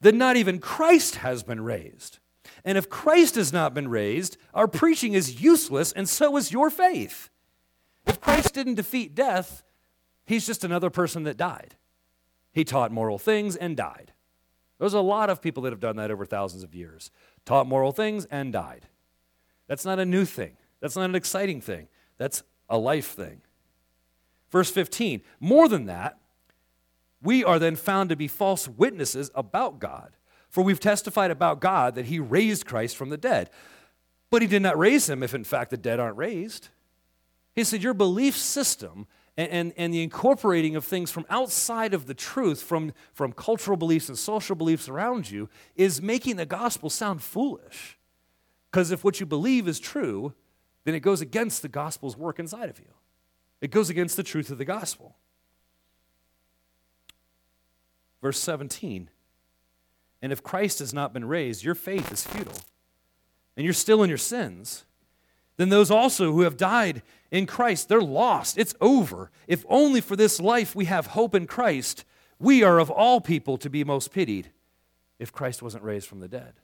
then 0.01 0.19
not 0.19 0.37
even 0.37 0.59
Christ 0.59 1.17
has 1.17 1.43
been 1.43 1.63
raised. 1.63 2.19
And 2.65 2.79
if 2.79 2.89
Christ 2.89 3.35
has 3.37 3.53
not 3.53 3.75
been 3.75 3.89
raised, 3.89 4.37
our 4.55 4.69
preaching 4.69 5.15
is 5.15 5.43
useless, 5.43 5.93
and 5.93 6.09
so 6.09 6.37
is 6.37 6.53
your 6.53 6.71
faith. 6.71 7.31
If 8.07 8.21
Christ 8.21 8.55
didn't 8.55 8.75
defeat 8.75 9.15
death, 9.15 9.63
he's 10.25 10.47
just 10.47 10.65
another 10.65 10.91
person 10.91 11.25
that 11.25 11.37
died. 11.37 11.77
He 12.53 12.65
taught 12.65 12.93
moral 12.93 13.19
things 13.19 13.57
and 13.57 13.77
died. 13.77 14.13
There's 14.79 14.95
a 14.95 15.01
lot 15.01 15.31
of 15.31 15.41
people 15.41 15.63
that 15.63 15.73
have 15.73 15.81
done 15.81 15.97
that 15.97 16.11
over 16.11 16.27
thousands 16.27 16.65
of 16.65 16.75
years. 16.75 17.11
Taught 17.45 17.69
moral 17.69 17.93
things 17.93 18.25
and 18.27 18.53
died. 18.53 18.89
That's 19.69 19.85
not 19.85 20.01
a 20.01 20.05
new 20.05 20.25
thing. 20.25 20.57
That's 20.81 20.97
not 20.97 21.05
an 21.09 21.15
exciting 21.15 21.61
thing. 21.61 21.89
That's 22.19 22.43
a 22.69 22.77
life 22.77 23.13
thing. 23.13 23.42
Verse 24.53 24.71
15, 24.71 25.23
more 25.41 25.67
than 25.67 25.87
that, 25.87 26.19
we 27.23 27.43
are 27.43 27.59
then 27.59 27.75
found 27.75 28.11
to 28.11 28.17
be 28.17 28.29
false 28.29 28.69
witnesses 28.69 29.31
about 29.35 29.81
God. 29.81 30.13
For 30.51 30.63
we've 30.63 30.79
testified 30.79 31.31
about 31.31 31.61
God 31.61 31.95
that 31.95 32.07
he 32.07 32.19
raised 32.19 32.67
Christ 32.67 32.95
from 32.95 33.09
the 33.09 33.17
dead. 33.17 33.49
But 34.31 34.43
he 34.43 34.49
did 34.49 34.61
not 34.61 34.79
raise 34.79 35.09
him 35.09 35.23
if, 35.23 35.35
in 35.35 35.45
fact, 35.45 35.71
the 35.71 35.79
dead 35.79 35.99
aren't 35.99 36.19
raised. 36.19 36.69
He 37.55 37.65
said, 37.65 37.83
Your 37.83 37.95
belief 37.95 38.37
system 38.37 39.07
and, 39.39 39.51
and, 39.51 39.73
and, 39.79 39.95
the 39.95 40.03
incorporating 40.03 40.77
of 40.77 40.85
things 40.85 41.11
from 41.11 41.25
outside 41.31 41.95
of 41.95 42.07
the 42.07 42.13
truth, 42.13 42.63
from, 42.63 42.93
from 43.15 43.33
cultural 43.33 43.79
beliefs 43.79 44.11
and 44.11 44.19
social 44.19 44.55
beliefs 44.55 44.91
around 44.91 45.31
you, 45.31 45.49
is 45.75 46.03
making 46.03 46.37
the 46.37 46.45
gospel 46.45 46.91
sound 46.91 47.23
foolish. 47.23 47.99
Because 48.71 48.91
if 48.91 49.05
what 49.05 49.21
you 49.21 49.25
believe 49.25 49.67
is 49.67 49.81
true, 49.81 50.35
then 50.85 50.95
it 50.95 51.01
goes 51.01 51.23
against 51.23 51.63
the 51.63 51.69
gospel's 51.69 52.17
work 52.17 52.39
inside 52.39 52.69
of 52.69 52.79
you. 52.79 52.93
It 53.63 53.71
goes 53.71 53.89
against 53.89 54.19
the 54.19 54.23
truth 54.23 54.51
of 54.51 54.59
the 54.59 54.67
gospel. 54.67 55.17
Verse 58.21 58.39
17 58.39 59.09
And 60.21 60.33
if 60.33 60.43
Christ 60.43 60.81
has 60.81 60.93
not 60.93 61.15
been 61.15 61.25
raised, 61.25 61.65
your 61.65 61.75
faith 61.75 62.13
is 62.13 62.27
futile, 62.27 62.61
and 63.57 63.65
you're 63.65 63.73
still 63.73 64.03
in 64.03 64.11
your 64.11 64.19
sins 64.19 64.85
then 65.57 65.69
those 65.69 65.91
also 65.91 66.33
who 66.33 66.43
have 66.43 66.57
died 66.57 67.03
in 67.31 67.47
Christ, 67.47 67.89
they're 67.89 68.03
lost. 68.03 68.59
It's 68.59 68.75
over. 68.81 69.31
If 69.47 69.65
only 69.69 70.01
for 70.01 70.17
this 70.17 70.41
life 70.41 70.75
we 70.75 70.87
have 70.87 71.09
hope 71.09 71.35
in 71.35 71.47
Christ, 71.47 72.05
we 72.39 72.63
are 72.63 72.79
of 72.79 72.91
all 72.91 73.21
people 73.21 73.57
to 73.59 73.71
be 73.71 73.85
most 73.85 74.13
pitied 74.13 74.51
if 75.19 75.33
Christ 75.33 75.63
wasn't 75.63 75.85
raised 75.85 76.09
from 76.09 76.21
the 76.21 76.29
dead. 76.29 76.55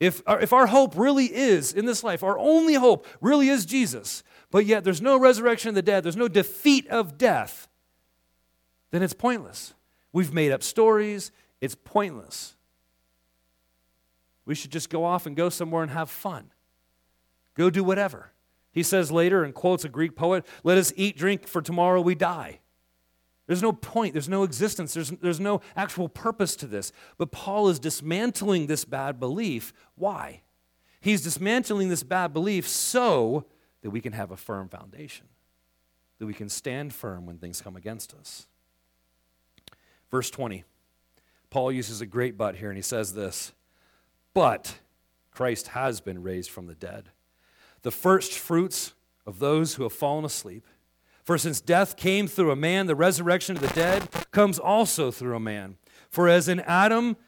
If 0.00 0.22
our, 0.26 0.40
if 0.40 0.52
our 0.52 0.66
hope 0.66 0.98
really 0.98 1.34
is 1.34 1.72
in 1.72 1.86
this 1.86 2.02
life, 2.02 2.22
our 2.22 2.38
only 2.38 2.74
hope 2.74 3.06
really 3.20 3.48
is 3.48 3.64
Jesus, 3.64 4.22
but 4.54 4.66
yet 4.66 4.84
there's 4.84 5.02
no 5.02 5.18
resurrection 5.18 5.70
of 5.70 5.74
the 5.74 5.82
dead, 5.82 6.04
there's 6.04 6.16
no 6.16 6.28
defeat 6.28 6.86
of 6.86 7.18
death, 7.18 7.66
then 8.92 9.02
it's 9.02 9.12
pointless. 9.12 9.74
We've 10.12 10.32
made 10.32 10.52
up 10.52 10.62
stories, 10.62 11.32
it's 11.60 11.74
pointless. 11.74 12.54
We 14.44 14.54
should 14.54 14.70
just 14.70 14.90
go 14.90 15.04
off 15.04 15.26
and 15.26 15.34
go 15.34 15.48
somewhere 15.48 15.82
and 15.82 15.90
have 15.90 16.08
fun. 16.08 16.52
Go 17.54 17.68
do 17.68 17.82
whatever. 17.82 18.30
He 18.70 18.84
says 18.84 19.10
later 19.10 19.42
and 19.42 19.52
quotes 19.52 19.84
a 19.84 19.88
Greek 19.88 20.14
poet, 20.14 20.46
Let 20.62 20.78
us 20.78 20.92
eat, 20.94 21.16
drink, 21.16 21.48
for 21.48 21.60
tomorrow 21.60 22.00
we 22.00 22.14
die. 22.14 22.60
There's 23.48 23.60
no 23.62 23.72
point, 23.72 24.12
there's 24.12 24.28
no 24.28 24.44
existence, 24.44 24.94
there's, 24.94 25.10
there's 25.10 25.40
no 25.40 25.62
actual 25.74 26.08
purpose 26.08 26.54
to 26.56 26.68
this. 26.68 26.92
But 27.18 27.32
Paul 27.32 27.70
is 27.70 27.80
dismantling 27.80 28.68
this 28.68 28.84
bad 28.84 29.18
belief. 29.18 29.72
Why? 29.96 30.42
He's 31.00 31.22
dismantling 31.22 31.88
this 31.88 32.04
bad 32.04 32.32
belief 32.32 32.68
so 32.68 33.46
that 33.84 33.90
we 33.90 34.00
can 34.00 34.14
have 34.14 34.30
a 34.30 34.36
firm 34.36 34.66
foundation, 34.66 35.26
that 36.18 36.24
we 36.24 36.32
can 36.32 36.48
stand 36.48 36.94
firm 36.94 37.26
when 37.26 37.36
things 37.36 37.60
come 37.60 37.76
against 37.76 38.14
us. 38.14 38.46
Verse 40.10 40.30
20, 40.30 40.64
Paul 41.50 41.70
uses 41.70 42.00
a 42.00 42.06
great 42.06 42.38
but 42.38 42.56
here, 42.56 42.70
and 42.70 42.78
he 42.78 42.82
says 42.82 43.12
this 43.12 43.52
But 44.32 44.78
Christ 45.30 45.68
has 45.68 46.00
been 46.00 46.22
raised 46.22 46.48
from 46.48 46.66
the 46.66 46.74
dead 46.74 47.10
the 47.82 47.90
first 47.90 48.32
fruits 48.32 48.94
of 49.26 49.38
those 49.38 49.74
who 49.74 49.82
have 49.82 49.92
fallen 49.92 50.24
asleep. 50.24 50.66
For 51.22 51.36
since 51.36 51.60
death 51.60 51.98
came 51.98 52.26
through 52.26 52.52
a 52.52 52.56
man, 52.56 52.86
the 52.86 52.94
resurrection 52.94 53.56
of 53.56 53.60
the 53.60 53.68
dead 53.68 54.08
comes 54.30 54.58
also 54.58 55.10
through 55.10 55.36
a 55.36 55.40
man. 55.40 55.76
For 56.08 56.26
as 56.26 56.48
in 56.48 56.60
Adam, 56.60 57.18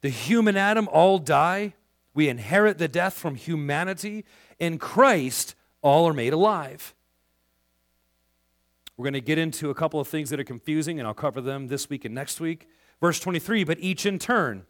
the 0.00 0.08
human 0.08 0.56
Adam, 0.56 0.88
all 0.90 1.18
die, 1.18 1.74
we 2.14 2.30
inherit 2.30 2.78
the 2.78 2.88
death 2.88 3.12
from 3.12 3.34
humanity. 3.34 4.24
In 4.58 4.78
Christ, 4.78 5.54
all 5.82 6.08
are 6.08 6.14
made 6.14 6.32
alive. 6.32 6.94
We're 8.96 9.04
going 9.04 9.14
to 9.14 9.20
get 9.20 9.38
into 9.38 9.70
a 9.70 9.74
couple 9.74 10.00
of 10.00 10.08
things 10.08 10.30
that 10.30 10.40
are 10.40 10.44
confusing, 10.44 10.98
and 10.98 11.06
I'll 11.06 11.14
cover 11.14 11.40
them 11.40 11.68
this 11.68 11.90
week 11.90 12.04
and 12.04 12.14
next 12.14 12.40
week. 12.40 12.68
Verse 13.00 13.18
23 13.20 13.64
But 13.64 13.78
each 13.80 14.06
in 14.06 14.18
turn. 14.18 14.64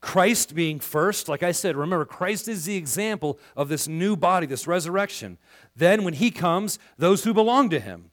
Christ 0.00 0.54
being 0.54 0.80
first, 0.80 1.28
like 1.28 1.42
I 1.42 1.52
said, 1.52 1.76
remember, 1.76 2.06
Christ 2.06 2.48
is 2.48 2.64
the 2.64 2.76
example 2.76 3.38
of 3.54 3.68
this 3.68 3.86
new 3.86 4.16
body, 4.16 4.46
this 4.46 4.66
resurrection. 4.66 5.36
Then, 5.76 6.04
when 6.04 6.14
he 6.14 6.30
comes, 6.30 6.78
those 6.96 7.24
who 7.24 7.34
belong 7.34 7.68
to 7.68 7.80
him. 7.80 8.10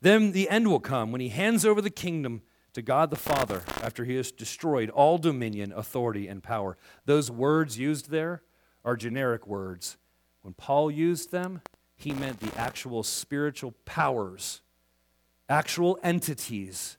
Then 0.00 0.32
the 0.32 0.48
end 0.48 0.68
will 0.68 0.80
come 0.80 1.12
when 1.12 1.20
he 1.20 1.28
hands 1.28 1.66
over 1.66 1.82
the 1.82 1.90
kingdom 1.90 2.40
to 2.72 2.80
God 2.80 3.10
the 3.10 3.16
Father 3.16 3.62
after 3.82 4.04
he 4.04 4.16
has 4.16 4.32
destroyed 4.32 4.88
all 4.90 5.18
dominion, 5.18 5.72
authority, 5.72 6.26
and 6.26 6.42
power. 6.42 6.78
Those 7.04 7.30
words 7.30 7.78
used 7.78 8.10
there 8.10 8.42
are 8.82 8.96
generic 8.96 9.46
words. 9.46 9.98
When 10.42 10.54
Paul 10.54 10.90
used 10.90 11.30
them, 11.30 11.62
he 11.96 12.12
meant 12.12 12.40
the 12.40 12.56
actual 12.58 13.02
spiritual 13.02 13.74
powers, 13.84 14.62
actual 15.48 15.98
entities 16.02 16.96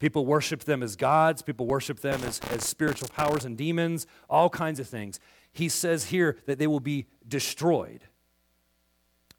People 0.00 0.24
worship 0.24 0.64
them 0.64 0.82
as 0.82 0.96
gods, 0.96 1.42
people 1.42 1.66
worship 1.66 2.00
them 2.00 2.24
as, 2.24 2.40
as 2.50 2.64
spiritual 2.64 3.08
powers 3.08 3.44
and 3.44 3.56
demons, 3.56 4.06
all 4.30 4.48
kinds 4.48 4.80
of 4.80 4.88
things. 4.88 5.20
He 5.52 5.68
says 5.68 6.06
here 6.06 6.38
that 6.46 6.58
they 6.58 6.66
will 6.66 6.80
be 6.80 7.06
destroyed. 7.28 8.00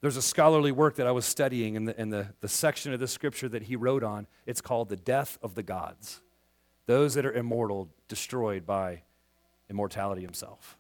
There's 0.01 0.17
a 0.17 0.21
scholarly 0.21 0.71
work 0.71 0.95
that 0.95 1.07
I 1.07 1.11
was 1.11 1.25
studying 1.25 1.75
in 1.75 1.85
the, 1.85 1.99
in 1.99 2.09
the, 2.09 2.27
the 2.41 2.47
section 2.47 2.93
of 2.93 2.99
the 2.99 3.07
scripture 3.07 3.49
that 3.49 3.63
he 3.63 3.75
wrote 3.75 4.03
on. 4.03 4.27
It's 4.45 4.61
called 4.61 4.89
The 4.89 4.95
Death 4.95 5.39
of 5.41 5.55
the 5.55 5.63
Gods. 5.63 6.21
Those 6.85 7.15
that 7.15 7.25
are 7.25 7.33
immortal, 7.33 7.89
destroyed 8.07 8.65
by 8.65 9.01
immortality 9.69 10.21
himself. 10.21 10.77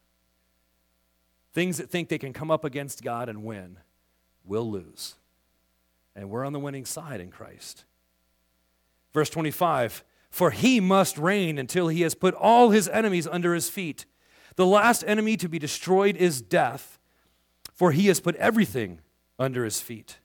Things 1.53 1.77
that 1.77 1.89
think 1.89 2.09
they 2.09 2.17
can 2.17 2.33
come 2.33 2.49
up 2.51 2.63
against 2.63 3.03
God 3.03 3.27
and 3.29 3.43
win 3.43 3.77
will 4.45 4.69
lose. 4.69 5.15
And 6.15 6.29
we're 6.29 6.45
on 6.45 6.53
the 6.53 6.59
winning 6.59 6.85
side 6.85 7.21
in 7.21 7.29
Christ. 7.29 7.85
Verse 9.13 9.29
25 9.29 10.03
For 10.29 10.51
he 10.51 10.79
must 10.79 11.17
reign 11.17 11.57
until 11.57 11.87
he 11.87 12.01
has 12.01 12.15
put 12.15 12.33
all 12.35 12.69
his 12.69 12.87
enemies 12.87 13.27
under 13.27 13.53
his 13.53 13.69
feet. 13.69 14.05
The 14.55 14.65
last 14.65 15.03
enemy 15.07 15.37
to 15.37 15.49
be 15.49 15.59
destroyed 15.59 16.15
is 16.17 16.41
death. 16.41 16.97
for 17.73 17.91
he 17.91 18.07
has 18.07 18.19
put 18.19 18.35
everything 18.35 18.99
under 19.39 19.65
his 19.65 19.81
feet. 19.81 20.19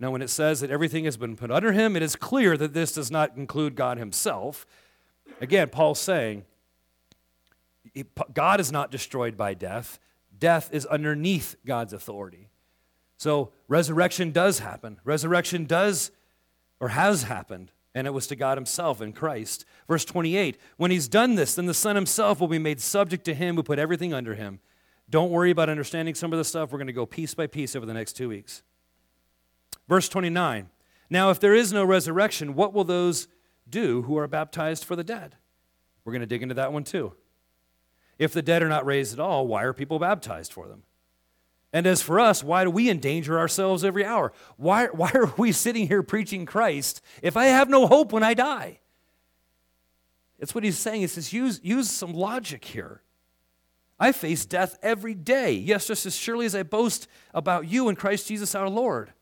Now, 0.00 0.10
when 0.10 0.22
it 0.22 0.30
says 0.30 0.60
that 0.60 0.70
everything 0.70 1.04
has 1.04 1.16
been 1.16 1.36
put 1.36 1.52
under 1.52 1.70
him, 1.70 1.94
it 1.94 2.02
is 2.02 2.16
clear 2.16 2.56
that 2.56 2.74
this 2.74 2.92
does 2.92 3.12
not 3.12 3.36
include 3.36 3.76
God 3.76 3.96
himself. 3.96 4.66
Again, 5.40 5.68
Paul's 5.68 6.00
saying 6.00 6.44
God 8.32 8.60
is 8.60 8.72
not 8.72 8.90
destroyed 8.90 9.36
by 9.36 9.54
death, 9.54 9.98
death 10.36 10.70
is 10.72 10.86
underneath 10.86 11.56
God's 11.64 11.92
authority. 11.92 12.50
So, 13.16 13.52
resurrection 13.68 14.32
does 14.32 14.58
happen. 14.58 14.98
Resurrection 15.04 15.64
does 15.64 16.10
or 16.80 16.88
has 16.88 17.22
happened, 17.22 17.70
and 17.94 18.06
it 18.06 18.10
was 18.10 18.26
to 18.26 18.36
God 18.36 18.58
Himself 18.58 19.00
in 19.00 19.12
Christ. 19.12 19.64
Verse 19.88 20.04
28 20.04 20.58
When 20.76 20.90
He's 20.90 21.08
done 21.08 21.36
this, 21.36 21.54
then 21.54 21.66
the 21.66 21.74
Son 21.74 21.96
Himself 21.96 22.40
will 22.40 22.48
be 22.48 22.58
made 22.58 22.80
subject 22.80 23.24
to 23.26 23.34
Him 23.34 23.56
who 23.56 23.62
put 23.62 23.78
everything 23.78 24.12
under 24.12 24.34
Him. 24.34 24.60
Don't 25.08 25.30
worry 25.30 25.50
about 25.50 25.68
understanding 25.68 26.14
some 26.14 26.32
of 26.32 26.38
the 26.38 26.44
stuff. 26.44 26.72
We're 26.72 26.78
going 26.78 26.86
to 26.86 26.92
go 26.92 27.06
piece 27.06 27.34
by 27.34 27.46
piece 27.46 27.76
over 27.76 27.86
the 27.86 27.94
next 27.94 28.14
two 28.14 28.28
weeks. 28.28 28.62
Verse 29.88 30.08
29 30.08 30.68
Now, 31.10 31.30
if 31.30 31.38
there 31.38 31.54
is 31.54 31.72
no 31.72 31.84
resurrection, 31.84 32.54
what 32.54 32.72
will 32.72 32.84
those 32.84 33.28
do 33.68 34.02
who 34.02 34.18
are 34.18 34.26
baptized 34.26 34.84
for 34.84 34.96
the 34.96 35.04
dead? 35.04 35.36
We're 36.04 36.12
going 36.12 36.20
to 36.20 36.26
dig 36.26 36.42
into 36.42 36.54
that 36.56 36.72
one 36.72 36.84
too. 36.84 37.14
If 38.18 38.32
the 38.32 38.42
dead 38.42 38.62
are 38.62 38.68
not 38.68 38.86
raised 38.86 39.12
at 39.12 39.20
all, 39.20 39.46
why 39.46 39.64
are 39.64 39.72
people 39.72 39.98
baptized 39.98 40.52
for 40.52 40.68
them? 40.68 40.82
And 41.72 41.86
as 41.88 42.00
for 42.00 42.20
us, 42.20 42.44
why 42.44 42.62
do 42.62 42.70
we 42.70 42.88
endanger 42.88 43.36
ourselves 43.38 43.84
every 43.84 44.04
hour? 44.04 44.32
Why, 44.56 44.86
why 44.92 45.10
are 45.14 45.32
we 45.36 45.52
sitting 45.52 45.88
here 45.88 46.02
preaching 46.02 46.46
Christ 46.46 47.02
if 47.22 47.36
I 47.36 47.46
have 47.46 47.68
no 47.68 47.86
hope 47.86 48.12
when 48.12 48.22
I 48.22 48.34
die? 48.34 48.78
It's 50.38 50.54
what 50.54 50.64
he's 50.64 50.78
saying. 50.78 51.00
He 51.00 51.06
says, 51.06 51.32
use, 51.32 51.60
use 51.62 51.90
some 51.90 52.12
logic 52.12 52.64
here. 52.64 53.02
I 53.98 54.12
face 54.12 54.44
death 54.44 54.76
every 54.82 55.14
day. 55.14 55.52
Yes, 55.52 55.86
just 55.86 56.06
as 56.06 56.16
surely 56.16 56.46
as 56.46 56.54
I 56.54 56.62
boast 56.62 57.08
about 57.32 57.66
you 57.66 57.88
in 57.88 57.96
Christ 57.96 58.28
Jesus 58.28 58.54
our 58.54 58.68
Lord. 58.68 59.12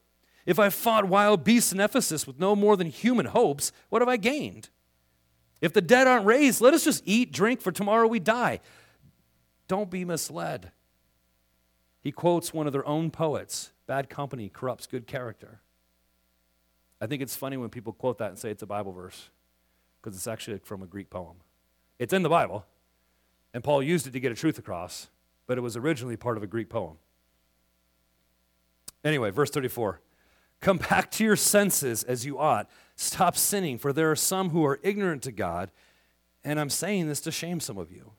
If 0.44 0.58
I 0.58 0.70
fought 0.70 1.08
wild 1.08 1.44
beasts 1.44 1.72
in 1.72 1.80
Ephesus 1.80 2.26
with 2.26 2.40
no 2.40 2.56
more 2.56 2.76
than 2.76 2.88
human 2.88 3.26
hopes, 3.26 3.70
what 3.90 4.02
have 4.02 4.08
I 4.08 4.16
gained? 4.16 4.70
If 5.60 5.72
the 5.72 5.80
dead 5.80 6.08
aren't 6.08 6.26
raised, 6.26 6.60
let 6.60 6.74
us 6.74 6.84
just 6.84 7.02
eat, 7.06 7.32
drink, 7.32 7.60
for 7.60 7.70
tomorrow 7.70 8.08
we 8.08 8.18
die. 8.18 8.60
Don't 9.68 9.90
be 9.90 10.04
misled. 10.04 10.72
He 12.00 12.12
quotes 12.12 12.52
one 12.52 12.66
of 12.66 12.72
their 12.72 12.86
own 12.86 13.10
poets 13.10 13.70
Bad 13.86 14.08
company 14.08 14.48
corrupts 14.48 14.86
good 14.86 15.06
character. 15.06 15.60
I 17.00 17.06
think 17.06 17.20
it's 17.20 17.36
funny 17.36 17.56
when 17.56 17.68
people 17.68 17.92
quote 17.92 18.18
that 18.18 18.30
and 18.30 18.38
say 18.38 18.50
it's 18.50 18.62
a 18.62 18.66
Bible 18.66 18.92
verse 18.92 19.28
because 20.00 20.16
it's 20.16 20.26
actually 20.26 20.58
from 20.58 20.82
a 20.82 20.86
Greek 20.86 21.10
poem. 21.10 21.36
It's 21.98 22.12
in 22.12 22.22
the 22.22 22.28
Bible, 22.28 22.64
and 23.52 23.62
Paul 23.62 23.82
used 23.82 24.06
it 24.06 24.12
to 24.12 24.20
get 24.20 24.32
a 24.32 24.36
truth 24.36 24.58
across, 24.58 25.08
but 25.46 25.58
it 25.58 25.60
was 25.62 25.76
originally 25.76 26.16
part 26.16 26.36
of 26.36 26.42
a 26.42 26.46
Greek 26.46 26.68
poem. 26.68 26.96
Anyway, 29.04 29.30
verse 29.30 29.50
34 29.50 30.00
Come 30.60 30.78
back 30.78 31.10
to 31.12 31.24
your 31.24 31.36
senses 31.36 32.04
as 32.04 32.24
you 32.24 32.38
ought. 32.38 32.70
Stop 32.94 33.36
sinning, 33.36 33.78
for 33.78 33.92
there 33.92 34.10
are 34.10 34.16
some 34.16 34.50
who 34.50 34.64
are 34.64 34.78
ignorant 34.82 35.22
to 35.24 35.32
God, 35.32 35.70
and 36.44 36.60
I'm 36.60 36.70
saying 36.70 37.08
this 37.08 37.20
to 37.22 37.32
shame 37.32 37.58
some 37.58 37.78
of 37.78 37.90
you. 37.90 38.12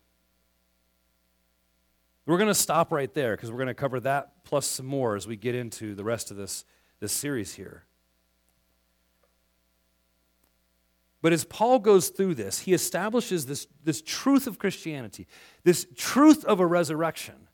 We're 2.25 2.37
going 2.37 2.47
to 2.47 2.55
stop 2.55 2.91
right 2.91 3.13
there 3.13 3.35
because 3.35 3.51
we're 3.51 3.57
going 3.57 3.67
to 3.67 3.73
cover 3.73 3.99
that 4.01 4.43
plus 4.43 4.65
some 4.65 4.85
more 4.85 5.15
as 5.15 5.27
we 5.27 5.35
get 5.35 5.55
into 5.55 5.93
the 5.93 6.03
rest 6.03 6.31
of 6.31 6.37
this, 6.37 6.63
this 6.99 7.11
series 7.11 7.55
here. 7.55 7.83
But 11.21 11.31
as 11.31 11.45
Paul 11.45 11.79
goes 11.79 12.09
through 12.09 12.35
this, 12.35 12.59
he 12.59 12.73
establishes 12.73 13.45
this, 13.45 13.67
this 13.83 14.01
truth 14.01 14.45
of 14.45 14.59
Christianity, 14.59 15.25
this 15.63 15.87
truth 15.95 16.43
of 16.45 16.59
a 16.59 16.65
resurrection, 16.65 17.47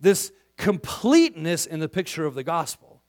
this 0.00 0.32
completeness 0.56 1.66
in 1.66 1.80
the 1.80 1.88
picture 1.88 2.26
of 2.26 2.34
the 2.34 2.44
gospel, 2.44 3.02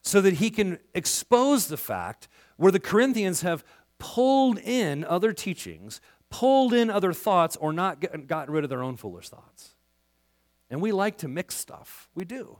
so 0.00 0.20
that 0.20 0.34
he 0.34 0.50
can 0.50 0.78
expose 0.94 1.68
the 1.68 1.76
fact 1.76 2.28
where 2.56 2.72
the 2.72 2.80
Corinthians 2.80 3.42
have 3.42 3.64
pulled 3.98 4.58
in 4.58 5.04
other 5.04 5.32
teachings, 5.32 6.00
pulled 6.34 6.72
in 6.72 6.90
other 6.90 7.12
thoughts, 7.12 7.56
or 7.56 7.72
not 7.72 8.00
get, 8.00 8.26
gotten 8.26 8.52
rid 8.52 8.64
of 8.64 8.70
their 8.70 8.82
own 8.82 8.96
foolish 8.96 9.28
thoughts. 9.28 9.74
And 10.68 10.80
we 10.80 10.92
like 10.92 11.18
to 11.18 11.28
mix 11.28 11.54
stuff. 11.54 12.08
We 12.14 12.24
do. 12.24 12.58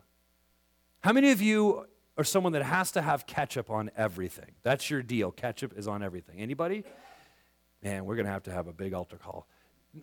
How 1.00 1.12
many 1.12 1.32
of 1.32 1.42
you 1.42 1.86
are 2.16 2.24
someone 2.24 2.52
that 2.52 2.62
has 2.62 2.92
to 2.92 3.02
have 3.02 3.26
ketchup 3.26 3.70
on 3.70 3.90
everything. 3.96 4.52
That's 4.62 4.88
your 4.88 5.02
deal. 5.02 5.30
Ketchup 5.30 5.76
is 5.76 5.88
on 5.88 6.02
everything. 6.02 6.38
Anybody? 6.38 6.84
Man, 7.82 8.04
we're 8.04 8.16
going 8.16 8.26
to 8.26 8.32
have 8.32 8.44
to 8.44 8.52
have 8.52 8.68
a 8.68 8.72
big 8.72 8.94
altar 8.94 9.16
call. 9.16 9.48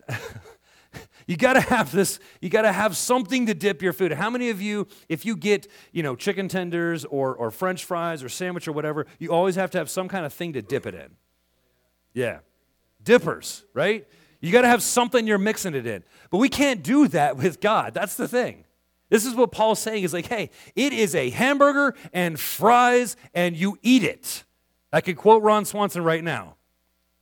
you 1.26 1.36
got 1.36 1.54
to 1.54 1.60
have 1.60 1.92
this 1.92 2.18
you 2.40 2.48
got 2.48 2.62
to 2.62 2.72
have 2.72 2.96
something 2.96 3.44
to 3.44 3.52
dip 3.52 3.82
your 3.82 3.92
food 3.92 4.10
how 4.10 4.30
many 4.30 4.48
of 4.48 4.58
you 4.58 4.86
if 5.06 5.26
you 5.26 5.36
get 5.36 5.68
you 5.92 6.02
know 6.02 6.16
chicken 6.16 6.48
tenders 6.48 7.04
or, 7.04 7.34
or 7.34 7.50
french 7.50 7.84
fries 7.84 8.22
or 8.22 8.30
sandwich 8.30 8.66
or 8.66 8.72
whatever 8.72 9.06
you 9.18 9.30
always 9.30 9.54
have 9.54 9.70
to 9.70 9.76
have 9.76 9.90
some 9.90 10.08
kind 10.08 10.24
of 10.24 10.32
thing 10.32 10.54
to 10.54 10.62
dip 10.62 10.86
it 10.86 10.94
in 10.94 11.10
yeah 12.14 12.38
dippers 13.04 13.64
right 13.74 14.06
you 14.40 14.50
got 14.50 14.62
to 14.62 14.68
have 14.68 14.82
something 14.82 15.26
you're 15.26 15.38
mixing 15.38 15.74
it 15.74 15.86
in 15.86 16.02
but 16.30 16.38
we 16.38 16.48
can't 16.48 16.82
do 16.82 17.08
that 17.08 17.36
with 17.36 17.60
god 17.60 17.94
that's 17.94 18.16
the 18.16 18.28
thing 18.28 18.64
this 19.12 19.26
is 19.26 19.34
what 19.34 19.52
Paul's 19.52 19.78
saying 19.78 20.04
is 20.04 20.14
like, 20.14 20.24
hey, 20.24 20.48
it 20.74 20.94
is 20.94 21.14
a 21.14 21.28
hamburger 21.28 21.94
and 22.14 22.40
fries, 22.40 23.14
and 23.34 23.54
you 23.54 23.78
eat 23.82 24.02
it. 24.02 24.44
I 24.90 25.02
could 25.02 25.18
quote 25.18 25.42
Ron 25.42 25.66
Swanson 25.66 26.02
right 26.02 26.24
now. 26.24 26.56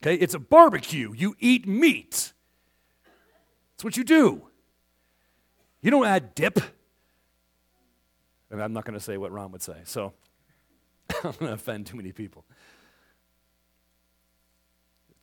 Okay, 0.01 0.15
it's 0.15 0.35
a 0.35 0.39
barbecue. 0.39 1.13
You 1.13 1.35
eat 1.41 1.67
meat. 1.67 2.33
That's 3.73 3.83
what 3.83 3.97
you 3.97 4.05
do. 4.05 4.43
You 5.81 5.91
don't 5.91 6.07
add 6.07 6.33
dip. 6.37 6.61
And 8.53 8.63
I'm 8.63 8.73
not 8.73 8.85
going 8.85 8.97
to 8.97 9.05
say 9.05 9.17
what 9.17 9.33
Ron 9.33 9.51
would 9.51 9.63
say, 9.63 9.79
so 9.83 10.13
I'm 11.25 11.33
going 11.33 11.49
to 11.49 11.53
offend 11.55 11.87
too 11.87 11.97
many 11.97 12.13
people. 12.13 12.45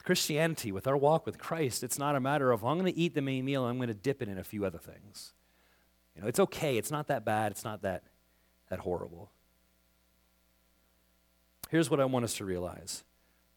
Christianity, 0.08 0.72
with 0.72 0.88
our 0.88 0.96
walk 0.96 1.26
with 1.26 1.38
Christ, 1.38 1.84
it's 1.84 2.00
not 2.00 2.15
a 2.15 2.22
matter 2.22 2.54
of, 2.54 2.63
I'm 2.63 2.80
going 2.80 2.89
to 2.89 2.98
eat 2.98 3.13
the 3.13 3.22
main 3.22 3.43
meal, 3.43 3.65
I'm 3.65 3.76
going 3.76 3.89
to 3.89 3.93
dip 3.93 4.22
it 4.22 4.30
in 4.30 4.38
a 4.38 4.43
few 4.46 4.63
other 4.63 4.78
things. 4.78 5.34
You 6.15 6.22
know, 6.22 6.30
it's 6.30 6.39
okay. 6.39 6.78
It's 6.78 6.89
not 6.89 7.08
that 7.08 7.26
bad. 7.26 7.52
It's 7.52 7.65
not 7.65 7.82
that, 7.82 8.04
that 8.70 8.80
horrible. 8.80 9.32
Here's 11.72 11.89
what 11.89 12.00
I 12.00 12.06
want 12.06 12.24
us 12.24 12.36
to 12.36 12.46
realize 12.46 13.04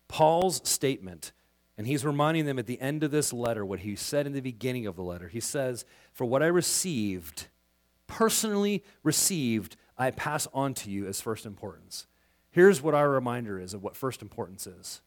Paul's 0.09 0.69
statement, 0.69 1.31
and 1.79 1.87
he's 1.87 2.05
reminding 2.05 2.47
them 2.47 2.59
at 2.59 2.67
the 2.67 2.81
end 2.81 3.05
of 3.05 3.13
this 3.13 3.33
letter 3.33 3.65
what 3.65 3.79
he 3.79 3.95
said 3.95 4.27
in 4.27 4.33
the 4.33 4.41
beginning 4.41 4.89
of 4.89 4.97
the 4.97 5.05
letter. 5.05 5.29
He 5.29 5.39
says, 5.39 5.85
For 6.13 6.25
what 6.25 6.43
I 6.43 6.47
received, 6.47 7.47
personally 8.09 8.83
received, 9.05 9.77
I 9.97 10.11
pass 10.11 10.49
on 10.53 10.75
to 10.75 10.91
you 10.91 11.07
as 11.07 11.21
first 11.21 11.47
importance. 11.47 12.09
Here's 12.51 12.83
what 12.83 12.95
our 12.95 13.09
reminder 13.09 13.61
is 13.61 13.73
of 13.73 13.85
what 13.85 13.95
first 13.95 14.21
importance 14.21 14.67
is 14.67 15.01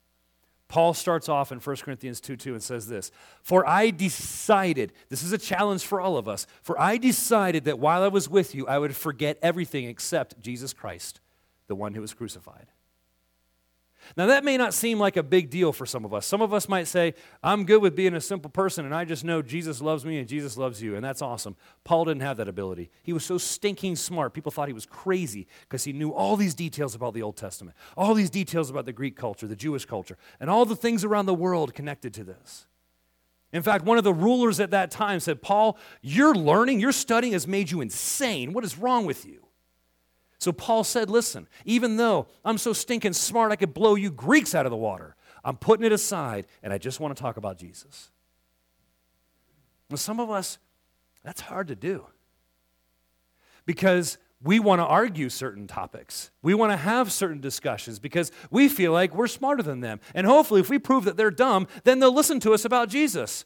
Paul 0.74 0.96
starts 0.96 1.30
off 1.30 1.52
in 1.52 1.60
1 1.60 1.76
Corinthians 1.78 2.20
2 2.20 2.36
2 2.36 2.54
and 2.54 2.64
says 2.64 2.88
this 2.88 3.12
For 3.44 3.64
I 3.70 3.92
decided, 3.92 4.92
this 5.08 5.22
is 5.22 5.32
a 5.32 5.38
challenge 5.38 5.86
for 5.86 6.02
all 6.02 6.18
of 6.18 6.28
us, 6.28 6.48
for 6.64 6.82
I 6.82 6.98
decided 6.98 7.66
that 7.66 7.78
while 7.78 8.02
I 8.02 8.08
was 8.08 8.28
with 8.28 8.56
you, 8.56 8.66
I 8.66 8.80
would 8.80 8.96
forget 8.96 9.38
everything 9.44 9.86
except 9.86 10.42
Jesus 10.42 10.74
Christ, 10.74 11.20
the 11.68 11.76
one 11.76 11.94
who 11.94 12.02
was 12.02 12.16
crucified. 12.16 12.66
Now, 14.16 14.28
that 14.28 14.44
may 14.44 14.58
not 14.58 14.74
seem 14.74 15.00
like 15.00 15.18
a 15.18 15.24
big 15.24 15.50
deal 15.50 15.74
for 15.74 15.86
some 15.86 16.06
of 16.06 16.14
us. 16.14 16.26
Some 16.26 16.42
of 16.42 16.54
us 16.54 16.70
might 16.70 16.88
say, 16.88 17.14
I'm 17.42 17.66
good 17.66 17.82
with 17.82 17.96
being 17.96 18.14
a 18.14 18.22
simple 18.22 18.50
person 18.50 18.86
and 18.86 18.94
I 18.94 19.06
just 19.06 19.24
know 19.24 19.42
Jesus 19.42 19.82
loves 19.82 20.06
me 20.06 20.20
and 20.20 20.28
Jesus 20.28 20.58
loves 20.58 20.82
you, 20.82 20.96
and 20.96 21.04
that's 21.04 21.22
awesome. 21.22 21.56
Paul 21.84 22.06
didn't 22.06 22.22
have 22.22 22.38
that 22.38 22.48
ability. 22.48 22.90
He 23.04 23.14
was 23.14 23.26
so 23.26 23.38
stinking 23.38 23.96
smart. 23.96 24.34
People 24.34 24.52
thought 24.52 24.68
he 24.68 24.74
was 24.74 24.86
crazy 24.86 25.48
because 25.62 25.84
he 25.84 25.94
knew 25.94 26.12
all 26.12 26.36
these 26.36 26.54
details 26.54 26.96
about 26.96 27.14
the 27.14 27.22
Old 27.22 27.38
Testament, 27.38 27.76
all 27.98 28.14
these 28.14 28.30
details 28.30 28.70
about 28.70 28.86
the 28.86 28.94
Greek 28.94 29.16
culture, 29.16 29.48
the 29.48 29.56
Jewish 29.56 29.86
culture, 29.86 30.18
and 30.40 30.50
all 30.50 30.66
the 30.66 30.76
things 30.76 31.04
around 31.04 31.26
the 31.26 31.34
world 31.34 31.74
connected 31.74 32.14
to 32.16 32.24
this. 32.24 32.68
In 33.52 33.62
fact, 33.62 33.86
one 33.86 34.00
of 34.00 34.04
the 34.04 34.14
rulers 34.14 34.60
at 34.60 34.72
that 34.72 34.90
time 34.90 35.20
said, 35.20 35.42
Paul, 35.42 35.78
your 36.02 36.34
learning, 36.34 36.80
your 36.80 36.92
studying 36.92 37.34
has 37.34 37.48
made 37.48 37.70
you 37.70 37.82
insane. 37.82 38.52
What 38.52 38.64
is 38.64 38.80
wrong 38.80 39.06
with 39.06 39.26
you? 39.26 39.43
So 40.44 40.52
Paul 40.52 40.84
said, 40.84 41.10
Listen, 41.10 41.48
even 41.64 41.96
though 41.96 42.28
I'm 42.44 42.58
so 42.58 42.74
stinking 42.74 43.14
smart 43.14 43.54
I 43.54 43.56
could 43.56 43.74
blow 43.74 43.96
you 43.96 44.12
Greeks 44.12 44.54
out 44.54 44.66
of 44.66 44.72
the 44.72 44.78
water, 44.78 45.16
I'm 45.44 45.56
putting 45.56 45.86
it 45.86 45.94
aside 45.94 46.48
and 46.62 46.74
I 46.74 46.78
just 46.78 47.00
want 47.00 47.16
to 47.16 47.22
talk 47.22 47.38
about 47.38 47.58
Jesus. 47.58 48.12
Well, 49.90 49.98
some 49.98 50.20
of 50.20 50.30
us, 50.30 50.58
that's 51.24 51.40
hard 51.40 51.70
to 51.70 51.76
do 51.76 52.08
because 53.66 54.18
we 54.42 54.60
want 54.60 54.82
to 54.82 54.86
argue 54.86 55.30
certain 55.30 55.66
topics. 55.66 56.30
We 56.42 56.54
want 56.54 56.74
to 56.74 56.78
have 56.78 57.10
certain 57.10 57.40
discussions 57.40 58.00
because 58.00 58.30
we 58.52 58.68
feel 58.68 58.92
like 58.92 59.16
we're 59.16 59.28
smarter 59.28 59.64
than 59.64 59.80
them. 59.80 60.02
And 60.14 60.28
hopefully, 60.28 60.60
if 60.60 60.70
we 60.70 60.78
prove 60.78 61.06
that 61.06 61.16
they're 61.16 61.32
dumb, 61.32 61.68
then 61.86 62.00
they'll 62.00 62.14
listen 62.14 62.42
to 62.42 62.54
us 62.54 62.66
about 62.66 62.90
Jesus. 62.90 63.46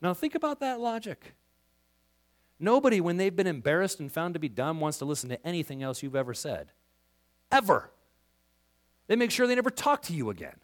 Now, 0.00 0.12
think 0.12 0.34
about 0.34 0.58
that 0.58 0.80
logic. 0.80 1.36
Nobody, 2.62 3.00
when 3.00 3.16
they've 3.16 3.34
been 3.34 3.48
embarrassed 3.48 3.98
and 3.98 4.10
found 4.10 4.34
to 4.34 4.40
be 4.40 4.48
dumb, 4.48 4.78
wants 4.78 4.98
to 4.98 5.04
listen 5.04 5.28
to 5.30 5.46
anything 5.46 5.82
else 5.82 6.00
you've 6.00 6.14
ever 6.14 6.32
said. 6.32 6.68
Ever. 7.50 7.90
They 9.08 9.16
make 9.16 9.32
sure 9.32 9.48
they 9.48 9.56
never 9.56 9.68
talk 9.68 10.02
to 10.02 10.14
you 10.14 10.30
again. 10.30 10.54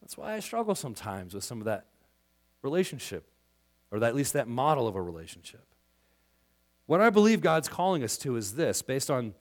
That's 0.00 0.16
why 0.16 0.32
I 0.32 0.40
struggle 0.40 0.74
sometimes 0.74 1.34
with 1.34 1.44
some 1.44 1.58
of 1.58 1.66
that 1.66 1.84
relationship 2.62 3.28
or 3.90 4.02
at 4.02 4.14
least 4.14 4.32
that 4.32 4.48
model 4.48 4.88
of 4.88 4.96
a 4.96 5.02
relationship. 5.02 5.66
What 6.86 7.02
I 7.02 7.10
believe 7.10 7.42
God's 7.42 7.68
calling 7.68 8.02
us 8.02 8.16
to 8.18 8.36
is 8.36 8.54
this, 8.54 8.80
based 8.80 9.10
on 9.10 9.34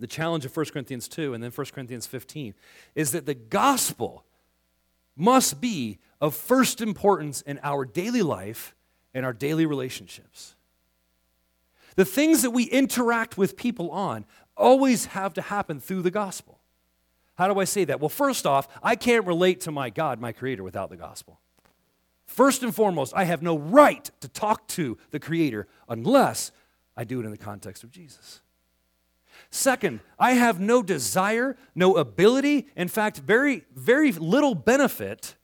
the 0.00 0.06
challenge 0.06 0.46
of 0.46 0.56
1 0.56 0.66
Corinthians 0.72 1.08
2 1.08 1.34
and 1.34 1.44
then 1.44 1.50
1 1.50 1.66
Corinthians 1.74 2.06
15, 2.06 2.54
is 2.94 3.12
that 3.12 3.26
the 3.26 3.34
gospel 3.34 4.24
must 5.14 5.60
be 5.60 5.98
of 6.22 6.34
first 6.34 6.80
importance 6.80 7.42
in 7.42 7.60
our 7.62 7.84
daily 7.84 8.22
life 8.22 8.74
and 9.14 9.24
our 9.24 9.32
daily 9.32 9.64
relationships. 9.64 10.54
The 11.96 12.04
things 12.04 12.42
that 12.42 12.50
we 12.50 12.64
interact 12.64 13.38
with 13.38 13.56
people 13.56 13.90
on 13.90 14.24
always 14.56 15.06
have 15.06 15.32
to 15.34 15.42
happen 15.42 15.80
through 15.80 16.02
the 16.02 16.10
gospel. 16.10 16.58
How 17.36 17.52
do 17.52 17.58
I 17.58 17.64
say 17.64 17.84
that? 17.84 18.00
Well, 18.00 18.08
first 18.08 18.46
off, 18.46 18.68
I 18.82 18.96
can't 18.96 19.26
relate 19.26 19.60
to 19.62 19.70
my 19.70 19.90
God, 19.90 20.20
my 20.20 20.32
Creator, 20.32 20.62
without 20.62 20.90
the 20.90 20.96
gospel. 20.96 21.40
First 22.26 22.62
and 22.62 22.74
foremost, 22.74 23.12
I 23.14 23.24
have 23.24 23.42
no 23.42 23.58
right 23.58 24.10
to 24.20 24.28
talk 24.28 24.66
to 24.68 24.98
the 25.10 25.20
Creator 25.20 25.66
unless 25.88 26.52
I 26.96 27.04
do 27.04 27.20
it 27.20 27.24
in 27.24 27.30
the 27.30 27.38
context 27.38 27.84
of 27.84 27.90
Jesus. 27.90 28.40
Second, 29.50 30.00
I 30.18 30.32
have 30.32 30.58
no 30.58 30.82
desire, 30.82 31.56
no 31.74 31.96
ability, 31.96 32.68
in 32.76 32.88
fact, 32.88 33.18
very, 33.18 33.64
very 33.74 34.12
little 34.12 34.54
benefit 34.54 35.34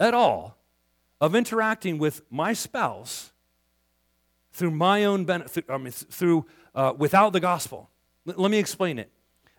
at 0.00 0.14
all 0.14 0.55
of 1.20 1.34
interacting 1.34 1.98
with 1.98 2.22
my 2.30 2.52
spouse 2.52 3.32
through 4.52 4.70
my 4.70 5.04
own 5.04 5.24
benefit, 5.24 5.64
I 5.68 5.78
mean, 5.78 5.92
through, 5.92 6.46
uh, 6.74 6.94
without 6.96 7.32
the 7.32 7.40
gospel. 7.40 7.90
L- 8.26 8.34
let 8.36 8.50
me 8.50 8.58
explain 8.58 8.98
it. 8.98 9.10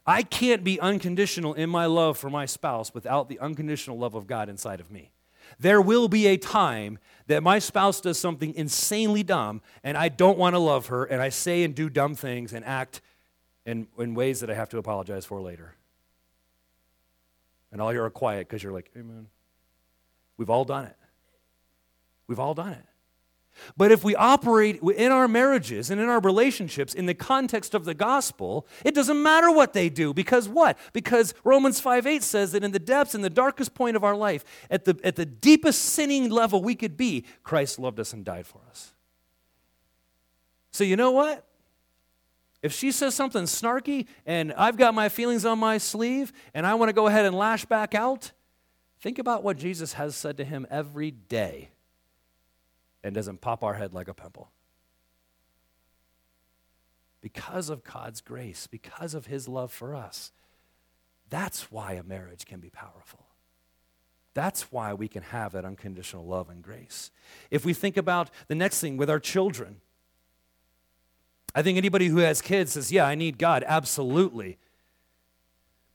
I 0.06 0.24
can't 0.24 0.64
be 0.64 0.80
unconditional 0.80 1.54
in 1.54 1.70
my 1.70 1.86
love 1.86 2.18
for 2.18 2.30
my 2.30 2.46
spouse 2.46 2.94
without 2.94 3.30
the 3.30 3.40
unconditional 3.40 3.98
love 3.98 4.16
of 4.16 4.26
God 4.26 4.50
inside 4.50 4.80
of 4.80 4.90
me. 4.90 5.12
There 5.60 5.82
will 5.82 6.08
be 6.08 6.28
a 6.28 6.38
time 6.38 7.00
that 7.28 7.44
my 7.44 7.60
spouse 7.60 8.02
does 8.02 8.18
something 8.18 8.54
insanely 8.56 9.24
dumb 9.24 9.62
and 9.84 9.98
I 9.98 10.10
don't 10.10 10.38
want 10.38 10.56
to 10.56 10.60
love 10.60 10.88
her 10.88 11.04
and 11.06 11.22
I 11.22 11.30
say 11.30 11.64
and 11.64 11.76
do 11.76 11.90
dumb 11.90 12.16
things 12.16 12.54
and 12.54 12.64
act 12.66 13.02
in, 13.66 13.88
in 14.00 14.16
ways 14.16 14.40
that 14.40 14.50
I 14.50 14.54
have 14.54 14.70
to 14.70 14.78
apologize 14.78 15.26
for 15.26 15.42
later. 15.42 15.76
And 17.72 17.82
all 17.82 17.94
you 17.94 18.02
are 18.02 18.10
quiet 18.10 18.48
because 18.48 18.64
you're 18.64 18.74
like, 18.74 18.90
Amen. 18.96 19.28
We've 20.38 20.50
all 20.50 20.66
done 20.66 20.86
it. 20.86 20.96
We've 22.28 22.40
all 22.40 22.54
done 22.54 22.74
it. 22.74 22.86
But 23.76 23.92
if 23.92 24.04
we 24.04 24.16
operate 24.16 24.82
in 24.82 25.12
our 25.12 25.28
marriages 25.28 25.90
and 25.90 26.00
in 26.00 26.08
our 26.08 26.20
relationships 26.20 26.94
in 26.94 27.06
the 27.06 27.14
context 27.14 27.74
of 27.74 27.86
the 27.86 27.94
gospel, 27.94 28.68
it 28.86 28.94
doesn't 28.96 29.22
matter 29.22 29.52
what 29.52 29.74
they 29.74 29.90
do. 29.90 30.14
Because 30.14 30.48
what? 30.48 30.78
Because 30.94 31.34
Romans 31.44 31.80
5 31.80 32.08
8 32.08 32.24
says 32.24 32.52
that 32.52 32.64
in 32.64 32.72
the 32.72 32.80
depths, 32.80 33.16
in 33.16 33.22
the 33.22 33.30
darkest 33.30 33.74
point 33.74 33.96
of 33.96 34.04
our 34.04 34.16
life, 34.16 34.44
at 34.70 34.86
the, 34.86 35.00
at 35.04 35.16
the 35.16 35.26
deepest 35.26 35.82
sinning 35.82 36.30
level 36.30 36.62
we 36.62 36.76
could 36.76 36.98
be, 36.98 37.26
Christ 37.44 37.80
loved 37.80 38.00
us 38.00 38.14
and 38.14 38.24
died 38.24 38.46
for 38.46 38.62
us. 38.70 38.94
So, 40.72 40.84
you 40.84 40.96
know 40.96 41.12
what? 41.12 41.44
If 42.62 42.74
she 42.74 42.92
says 42.92 43.16
something 43.16 43.44
snarky 43.44 44.08
and 44.26 44.54
I've 44.54 44.78
got 44.78 44.94
my 44.94 45.10
feelings 45.10 45.46
on 45.46 45.60
my 45.60 45.78
sleeve 45.78 46.34
and 46.54 46.66
I 46.66 46.74
want 46.76 46.90
to 46.90 46.94
go 46.94 47.08
ahead 47.08 47.26
and 47.26 47.36
lash 47.36 47.66
back 47.66 47.96
out, 47.96 48.32
think 49.00 49.20
about 49.20 49.44
what 49.44 49.58
Jesus 49.58 49.94
has 49.94 50.16
said 50.16 50.38
to 50.38 50.44
him 50.44 50.68
every 50.70 51.12
day 51.12 51.70
and 53.08 53.16
doesn't 53.16 53.40
pop 53.40 53.64
our 53.64 53.76
head 53.76 53.94
like 53.94 54.10
a 54.10 54.14
pimple. 54.14 54.52
Because 57.22 57.70
of 57.70 57.84
God's 57.84 58.20
grace, 58.20 58.68
because 58.68 59.14
of 59.14 59.28
his 59.28 59.48
love 59.48 59.72
for 59.72 59.96
us. 59.96 60.34
That's 61.30 61.72
why 61.72 61.94
a 61.94 62.04
marriage 62.04 62.46
can 62.46 62.60
be 62.60 62.70
powerful. 62.70 63.26
That's 64.34 64.74
why 64.74 64.94
we 64.94 65.08
can 65.08 65.24
have 65.24 65.54
that 65.54 65.64
unconditional 65.64 66.26
love 66.26 66.50
and 66.50 66.62
grace. 66.62 67.10
If 67.50 67.64
we 67.66 67.74
think 67.74 67.96
about 67.96 68.30
the 68.50 68.56
next 68.56 68.82
thing 68.82 68.98
with 68.98 69.10
our 69.10 69.20
children, 69.20 69.78
I 71.56 71.64
think 71.64 71.78
anybody 71.78 72.08
who 72.08 72.18
has 72.18 72.42
kids 72.42 72.74
says, 72.74 72.92
Yeah, 72.92 73.06
I 73.06 73.16
need 73.16 73.38
God. 73.38 73.64
Absolutely. 73.66 74.58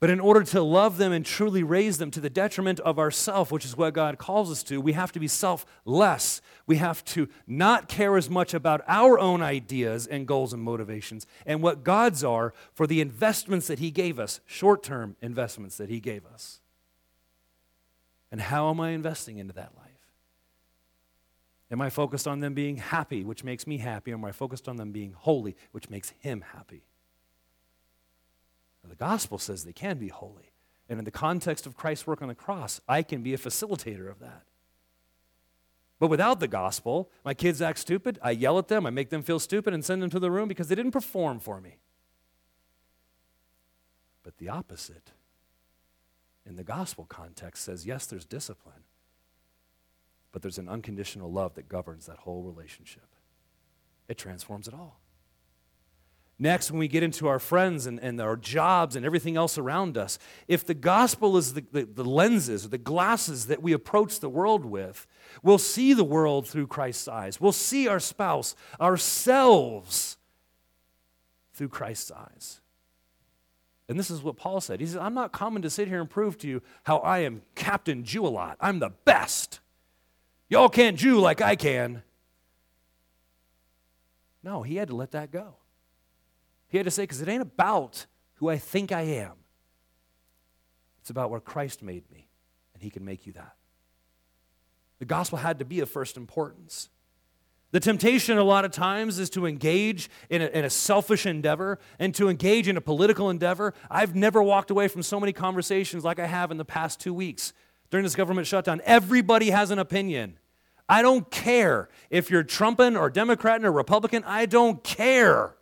But 0.03 0.11
in 0.11 0.19
order 0.19 0.43
to 0.43 0.63
love 0.63 0.97
them 0.99 1.13
and 1.13 1.25
truly 1.25 1.63
raise 1.63 1.99
them 1.99 2.11
to 2.11 2.21
the 2.21 2.29
detriment 2.29 2.81
of 2.81 2.99
ourself, 2.99 3.53
which 3.53 3.65
is 3.65 3.77
what 3.77 3.95
God 3.95 4.19
calls 4.19 4.51
us 4.51 4.65
to, 4.65 4.81
we 4.81 4.95
have 4.95 5.13
to 5.13 5.21
be 5.21 5.29
selfless. 5.29 6.41
We 6.67 6.79
have 6.79 7.05
to 7.05 7.29
not 7.47 7.87
care 7.89 8.17
as 8.17 8.29
much 8.29 8.53
about 8.53 8.81
our 8.89 9.17
own 9.21 9.43
ideas 9.43 10.09
and 10.09 10.27
goals 10.27 10.53
and 10.53 10.61
motivations 10.61 11.25
and 11.47 11.63
what 11.63 11.85
God's 11.85 12.25
are 12.25 12.53
for 12.75 12.89
the 12.89 13.01
investments 13.01 13.69
that 13.69 13.79
He 13.79 13.93
gave 13.93 14.19
us, 14.19 14.41
short 14.45 14.83
term 14.83 15.15
investments 15.23 15.77
that 15.77 15.89
He 15.89 16.01
gave 16.01 16.27
us. 16.27 16.59
And 18.33 18.41
how 18.41 18.71
am 18.71 18.81
I 18.81 18.91
investing 18.91 19.39
into 19.39 19.53
that 19.53 19.71
life? 19.77 20.17
Am 21.71 21.81
I 21.81 21.91
focused 21.91 22.27
on 22.27 22.41
them 22.41 22.55
being 22.55 22.79
happy, 22.79 23.23
which 23.23 23.45
makes 23.45 23.69
me 23.69 23.79
happy, 23.79 24.11
or 24.11 24.17
am 24.17 24.25
I 24.25 24.33
focused 24.33 24.69
on 24.69 24.79
them 24.79 24.91
being 24.91 25.13
holy, 25.13 25.55
which 25.71 25.89
makes 25.89 26.11
Him 26.19 26.43
happy? 26.55 26.83
The 28.89 28.97
gospel 28.97 29.39
says 29.39 29.65
they 29.65 29.73
can 29.73 29.99
be 29.99 30.09
holy. 30.09 30.53
And 30.89 30.99
in 30.99 31.05
the 31.05 31.11
context 31.11 31.67
of 31.67 31.77
Christ's 31.77 32.07
work 32.07 32.21
on 32.21 32.29
the 32.29 32.35
cross, 32.35 32.81
I 32.89 33.03
can 33.03 33.23
be 33.23 33.33
a 33.33 33.39
facilitator 33.39 34.11
of 34.11 34.19
that. 34.19 34.43
But 35.99 36.09
without 36.09 36.41
the 36.41 36.49
gospel, 36.49 37.11
my 37.25 37.33
kids 37.33 37.63
act 37.63 37.79
stupid. 37.79 38.19
I 38.23 38.33
yell 38.33 38.59
at 38.59 38.69
them, 38.69 38.87
I 38.87 38.91
make 38.91 39.11
them 39.11 39.23
feel 39.23 39.39
stupid, 39.39 39.73
and 39.73 39.85
send 39.85 40.03
them 40.03 40.11
to 40.11 40.19
the 40.19 40.31
room 40.31 40.49
because 40.49 40.69
they 40.69 40.75
didn't 40.75 40.91
perform 40.91 41.39
for 41.39 41.61
me. 41.61 41.79
But 44.25 44.39
the 44.39 44.49
opposite 44.49 45.13
in 46.45 46.57
the 46.57 46.65
gospel 46.65 47.07
context 47.09 47.65
says 47.65 47.87
yes, 47.87 48.07
there's 48.07 48.25
discipline, 48.25 48.83
but 50.33 50.43
there's 50.43 50.59
an 50.59 50.69
unconditional 50.69 51.31
love 51.31 51.55
that 51.55 51.69
governs 51.69 52.07
that 52.07 52.19
whole 52.19 52.43
relationship. 52.43 53.07
It 54.09 54.19
transforms 54.19 54.67
it 54.67 54.75
all. 54.75 55.02
Next, 56.43 56.73
when 56.73 56.81
we 56.81 56.89
get 56.89 57.05
into 57.05 57.29
our 57.29 57.39
friends 57.39 57.87
and, 57.87 58.01
and 58.01 58.21
our 58.21 58.37
jobs 58.37 58.97
and 58.97 59.07
everything 59.07 59.37
else 59.37 59.59
around 59.59 59.97
us, 59.97 60.19
if 60.49 60.65
the 60.65 60.75
gospel 60.75 61.37
is 61.37 61.55
the, 61.55 61.65
the, 61.71 61.85
the 61.85 62.05
lenses 62.05 62.69
the 62.69 62.79
glasses 62.79 63.47
that 63.47 63.63
we 63.63 63.73
approach 63.73 64.19
the 64.19 64.29
world 64.29 64.65
with, 64.65 65.07
we'll 65.45 65.57
see 65.57 65.93
the 65.93 66.03
world 66.03 66.49
through 66.49 66.67
Christ's 66.67 67.07
eyes. 67.07 67.41
We'll 67.41 67.53
see 67.53 67.87
our 67.87 68.01
spouse, 68.01 68.57
ourselves, 68.81 70.17
through 71.55 71.69
Christ's 71.69 72.11
eyes. 72.11 72.61
And 73.89 73.97
this 73.97 74.11
is 74.11 74.21
what 74.21 74.37
Paul 74.37 74.61
said. 74.61 74.81
He 74.81 74.87
said, 74.87 75.01
I'm 75.01 75.15
not 75.15 75.31
coming 75.31 75.63
to 75.63 75.71
sit 75.71 75.87
here 75.87 76.01
and 76.01 76.11
prove 76.11 76.39
to 76.39 76.49
you 76.49 76.61
how 76.83 76.97
I 76.99 77.21
am 77.21 77.43
Captain 77.55 78.03
Jew 78.03 78.27
a 78.27 78.29
lot. 78.29 78.57
I'm 78.61 78.81
the 78.81 78.91
best. 79.05 79.61
Y'all 80.49 80.69
can't 80.69 80.97
Jew 80.97 81.21
like 81.21 81.41
I 81.41 81.55
can. 81.55 82.03
No, 84.43 84.65
he 84.65 84.75
had 84.75 84.89
to 84.89 84.97
let 84.97 85.13
that 85.13 85.31
go. 85.31 85.55
He 86.73 86.79
had 86.79 86.87
to 86.87 86.91
say, 86.91 87.03
because 87.03 87.21
it 87.21 87.29
ain't 87.29 87.43
about 87.43 88.07
who 88.37 88.49
I 88.49 88.57
think 88.57 88.93
I 88.93 89.03
am. 89.03 89.33
It's 91.03 91.11
about 91.11 91.31
where 91.31 91.39
Christ 91.39 91.83
made 91.83 92.11
me, 92.11 92.31
and 92.73 92.83
He 92.83 92.89
can 92.89 93.05
make 93.05 93.27
you 93.27 93.35
that. 93.35 93.57
The 94.99 95.05
gospel 95.05 95.37
had 95.37 95.59
to 95.59 95.67
be 95.67 95.81
of 95.81 95.91
first 95.91 96.17
importance. 96.17 96.89
The 97.73 97.81
temptation 97.81 98.39
a 98.39 98.43
lot 98.43 98.65
of 98.65 98.71
times 98.71 99.19
is 99.19 99.29
to 99.31 99.45
engage 99.45 100.09
in 100.31 100.41
a, 100.41 100.47
in 100.47 100.65
a, 100.65 100.71
selfish 100.71 101.27
endeavor 101.27 101.79
and 101.99 102.15
to 102.15 102.31
engage 102.31 102.69
in 102.69 102.79
a 102.79 102.81
political 102.81 103.29
endeavor. 103.29 103.75
I've 103.91 104.15
never 104.15 104.43
walked 104.43 104.71
away 104.71 104.89
from 104.89 105.03
so 105.03 105.21
many 105.21 105.35
conversations 105.35 106.05
like 106.05 106.19
I 106.19 106.27
have 106.27 106.51
in 106.51 106.57
the 106.57 106.65
past 106.65 107.01
two 107.01 107.13
weeks 107.13 107.53
during 107.91 108.05
this 108.05 108.17
government 108.17 108.47
shutdown. 108.47 108.81
Everybody 108.87 109.51
has 109.51 109.71
an 109.71 109.79
opinion. 109.79 110.39
I 110.89 111.03
don't 111.03 111.31
care 111.31 111.91
if 112.09 112.31
you're 112.31 112.45
Trumpan 112.45 112.99
or 112.99 113.11
Democrat 113.11 113.63
or 113.63 113.73
Republican. 113.73 114.25
I 114.25 114.47
don't 114.47 114.83
care. 114.83 115.55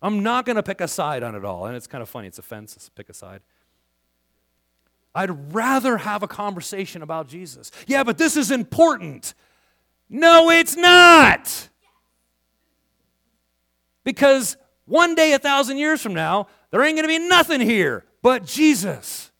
I'm 0.00 0.22
not 0.22 0.46
going 0.46 0.56
to 0.56 0.62
pick 0.62 0.80
a 0.80 0.88
side 0.88 1.22
on 1.22 1.34
it 1.34 1.44
all. 1.44 1.66
And 1.66 1.76
it's 1.76 1.86
kind 1.86 2.02
of 2.02 2.08
funny, 2.08 2.28
it's 2.28 2.38
fence, 2.40 2.76
it's 2.76 2.88
pick 2.88 3.08
a 3.08 3.14
side. 3.14 3.40
I'd 5.14 5.52
rather 5.52 5.96
have 5.98 6.22
a 6.22 6.28
conversation 6.28 7.02
about 7.02 7.28
Jesus. 7.28 7.70
Yeah, 7.86 8.04
but 8.04 8.18
this 8.18 8.36
is 8.36 8.50
important. 8.50 9.34
No, 10.08 10.50
it's 10.50 10.76
not. 10.76 11.68
Because 14.04 14.56
one 14.84 15.14
day, 15.14 15.32
a 15.32 15.38
thousand 15.38 15.78
years 15.78 16.00
from 16.00 16.14
now, 16.14 16.46
there 16.70 16.82
ain't 16.82 16.96
going 16.96 17.08
to 17.08 17.08
be 17.08 17.18
nothing 17.18 17.60
here 17.60 18.04
but 18.22 18.44
Jesus. 18.44 19.30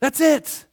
That's 0.00 0.20
it. 0.20 0.66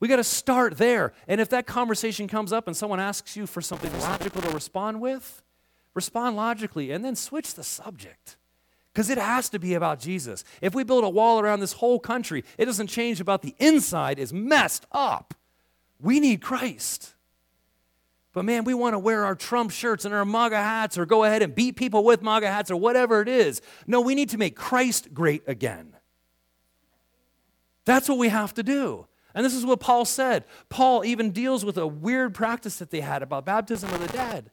We 0.00 0.08
got 0.08 0.16
to 0.16 0.24
start 0.24 0.78
there. 0.78 1.12
And 1.28 1.40
if 1.40 1.50
that 1.50 1.66
conversation 1.66 2.26
comes 2.26 2.52
up 2.52 2.66
and 2.66 2.76
someone 2.76 2.98
asks 2.98 3.36
you 3.36 3.46
for 3.46 3.60
something 3.60 3.96
logical 4.00 4.42
to 4.42 4.50
respond 4.50 5.00
with, 5.00 5.42
Respond 5.94 6.36
logically 6.36 6.90
and 6.90 7.04
then 7.04 7.16
switch 7.16 7.54
the 7.54 7.62
subject. 7.62 8.36
Because 8.92 9.08
it 9.08 9.18
has 9.18 9.48
to 9.50 9.58
be 9.58 9.74
about 9.74 10.00
Jesus. 10.00 10.44
If 10.60 10.74
we 10.74 10.84
build 10.84 11.04
a 11.04 11.08
wall 11.08 11.40
around 11.40 11.60
this 11.60 11.74
whole 11.74 11.98
country, 11.98 12.44
it 12.58 12.66
doesn't 12.66 12.88
change 12.88 13.20
about 13.20 13.42
the 13.42 13.54
inside 13.58 14.18
is 14.18 14.32
messed 14.32 14.86
up. 14.92 15.34
We 15.98 16.20
need 16.20 16.42
Christ. 16.42 17.14
But 18.32 18.44
man, 18.44 18.64
we 18.64 18.74
want 18.74 18.94
to 18.94 18.98
wear 18.98 19.24
our 19.24 19.34
Trump 19.34 19.70
shirts 19.70 20.04
and 20.04 20.14
our 20.14 20.24
MAGA 20.24 20.56
hats 20.56 20.96
or 20.96 21.06
go 21.06 21.24
ahead 21.24 21.42
and 21.42 21.54
beat 21.54 21.76
people 21.76 22.02
with 22.04 22.22
MAGA 22.22 22.48
hats 22.48 22.70
or 22.70 22.76
whatever 22.76 23.20
it 23.20 23.28
is. 23.28 23.60
No, 23.86 24.00
we 24.00 24.14
need 24.14 24.30
to 24.30 24.38
make 24.38 24.56
Christ 24.56 25.12
great 25.12 25.42
again. 25.46 25.96
That's 27.84 28.08
what 28.08 28.18
we 28.18 28.28
have 28.28 28.54
to 28.54 28.62
do. 28.62 29.06
And 29.34 29.44
this 29.44 29.54
is 29.54 29.64
what 29.64 29.80
Paul 29.80 30.04
said. 30.04 30.44
Paul 30.68 31.04
even 31.04 31.30
deals 31.30 31.64
with 31.64 31.76
a 31.78 31.86
weird 31.86 32.34
practice 32.34 32.76
that 32.76 32.90
they 32.90 33.00
had 33.00 33.22
about 33.22 33.46
baptism 33.46 33.92
of 33.92 34.00
the 34.00 34.08
dead, 34.08 34.50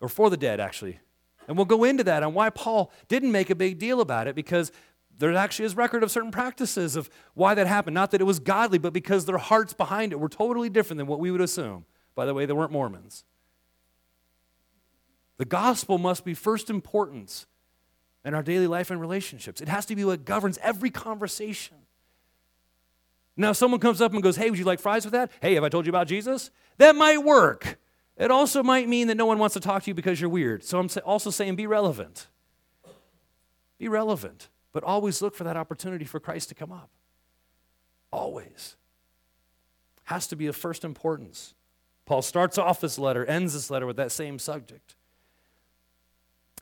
or 0.00 0.08
for 0.08 0.30
the 0.30 0.36
dead, 0.36 0.60
actually. 0.60 1.00
And 1.48 1.56
we'll 1.56 1.66
go 1.66 1.84
into 1.84 2.04
that 2.04 2.22
and 2.22 2.34
why 2.34 2.50
Paul 2.50 2.90
didn't 3.08 3.32
make 3.32 3.50
a 3.50 3.54
big 3.54 3.78
deal 3.78 4.00
about 4.00 4.26
it 4.26 4.34
because 4.34 4.72
there 5.18 5.34
actually 5.34 5.66
is 5.66 5.76
record 5.76 6.02
of 6.02 6.10
certain 6.10 6.30
practices 6.30 6.96
of 6.96 7.08
why 7.34 7.54
that 7.54 7.66
happened. 7.66 7.94
Not 7.94 8.10
that 8.10 8.20
it 8.20 8.24
was 8.24 8.38
godly, 8.38 8.78
but 8.78 8.92
because 8.92 9.24
their 9.24 9.38
hearts 9.38 9.72
behind 9.72 10.12
it 10.12 10.20
were 10.20 10.28
totally 10.28 10.68
different 10.68 10.98
than 10.98 11.06
what 11.06 11.20
we 11.20 11.30
would 11.30 11.40
assume. 11.40 11.84
By 12.14 12.26
the 12.26 12.34
way, 12.34 12.46
they 12.46 12.52
weren't 12.52 12.72
Mormons. 12.72 13.24
The 15.38 15.44
gospel 15.44 15.98
must 15.98 16.24
be 16.24 16.34
first 16.34 16.70
importance 16.70 17.46
in 18.24 18.34
our 18.34 18.42
daily 18.42 18.66
life 18.66 18.90
and 18.90 19.00
relationships. 19.00 19.60
It 19.60 19.68
has 19.68 19.86
to 19.86 19.96
be 19.96 20.04
what 20.04 20.24
governs 20.24 20.58
every 20.62 20.90
conversation. 20.90 21.76
Now, 23.36 23.50
if 23.50 23.56
someone 23.56 23.80
comes 23.80 24.00
up 24.00 24.14
and 24.14 24.22
goes, 24.22 24.36
Hey, 24.36 24.48
would 24.48 24.58
you 24.58 24.64
like 24.64 24.80
fries 24.80 25.04
with 25.04 25.12
that? 25.12 25.30
Hey, 25.40 25.54
have 25.54 25.64
I 25.64 25.68
told 25.68 25.86
you 25.86 25.90
about 25.90 26.08
Jesus? 26.08 26.50
That 26.78 26.96
might 26.96 27.18
work. 27.18 27.78
It 28.16 28.30
also 28.30 28.62
might 28.62 28.88
mean 28.88 29.08
that 29.08 29.16
no 29.16 29.26
one 29.26 29.38
wants 29.38 29.54
to 29.54 29.60
talk 29.60 29.82
to 29.82 29.90
you 29.90 29.94
because 29.94 30.20
you're 30.20 30.30
weird. 30.30 30.64
So 30.64 30.78
I'm 30.78 30.88
also 31.04 31.30
saying 31.30 31.56
be 31.56 31.66
relevant. 31.66 32.26
Be 33.78 33.88
relevant, 33.88 34.48
but 34.72 34.82
always 34.84 35.20
look 35.20 35.34
for 35.34 35.44
that 35.44 35.56
opportunity 35.56 36.06
for 36.06 36.18
Christ 36.18 36.48
to 36.48 36.54
come 36.54 36.72
up. 36.72 36.88
Always. 38.10 38.76
Has 40.04 40.26
to 40.28 40.36
be 40.36 40.46
of 40.46 40.56
first 40.56 40.84
importance. 40.84 41.54
Paul 42.06 42.22
starts 42.22 42.56
off 42.56 42.80
this 42.80 42.98
letter, 42.98 43.24
ends 43.26 43.52
this 43.52 43.70
letter 43.70 43.86
with 43.86 43.96
that 43.96 44.12
same 44.12 44.38
subject. 44.38 44.94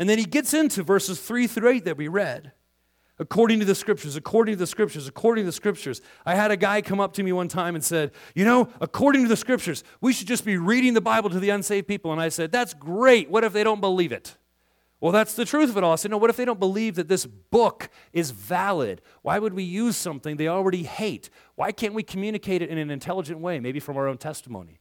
And 0.01 0.09
then 0.09 0.19
he 0.19 0.25
gets 0.25 0.55
into 0.55 0.83
verses 0.83 1.21
3 1.21 1.47
through 1.47 1.69
8 1.69 1.85
that 1.85 1.97
we 1.97 2.09
read 2.09 2.53
according 3.19 3.61
to 3.61 3.65
the 3.65 3.75
scriptures, 3.75 4.17
according 4.17 4.55
to 4.55 4.59
the 4.59 4.67
scriptures, 4.67 5.07
according 5.07 5.45
to 5.45 5.47
the 5.47 5.53
scriptures. 5.53 6.01
I 6.27 6.35
had 6.35 6.51
a 6.51 6.57
guy 6.57 6.83
come 6.83 7.01
up 7.01 7.13
to 7.15 7.23
me 7.23 7.33
one 7.33 7.49
time 7.49 7.75
and 7.75 7.85
said, 7.85 8.13
You 8.35 8.45
know, 8.45 8.69
according 8.81 9.23
to 9.23 9.29
the 9.29 9.37
scriptures, 9.37 9.85
we 10.01 10.13
should 10.13 10.27
just 10.27 10.45
be 10.45 10.57
reading 10.57 10.95
the 10.95 11.01
Bible 11.01 11.31
to 11.31 11.41
the 11.41 11.51
unsaved 11.51 11.87
people. 11.87 12.13
And 12.13 12.21
I 12.21 12.29
said, 12.29 12.51
That's 12.53 12.75
great. 12.75 13.31
What 13.31 13.45
if 13.45 13.53
they 13.53 13.65
don't 13.65 13.81
believe 13.81 14.13
it? 14.13 14.37
Well, 15.01 15.13
that's 15.13 15.35
the 15.35 15.45
truth 15.45 15.69
of 15.69 15.77
it 15.77 15.85
all. 15.85 15.93
I 15.93 15.97
said, 15.97 16.11
No, 16.11 16.19
what 16.19 16.31
if 16.31 16.37
they 16.37 16.45
don't 16.45 16.61
believe 16.61 16.97
that 16.97 17.09
this 17.09 17.27
book 17.27 17.89
is 18.13 18.31
valid? 18.31 19.01
Why 19.23 19.39
would 19.39 19.55
we 19.55 19.63
use 19.63 19.97
something 19.97 20.37
they 20.37 20.49
already 20.49 20.83
hate? 20.83 21.31
Why 21.55 21.73
can't 21.73 21.95
we 21.95 22.03
communicate 22.03 22.63
it 22.63 22.71
in 22.71 22.79
an 22.79 22.91
intelligent 22.91 23.41
way, 23.41 23.61
maybe 23.61 23.81
from 23.81 23.97
our 23.97 24.09
own 24.09 24.19
testimony? 24.19 24.81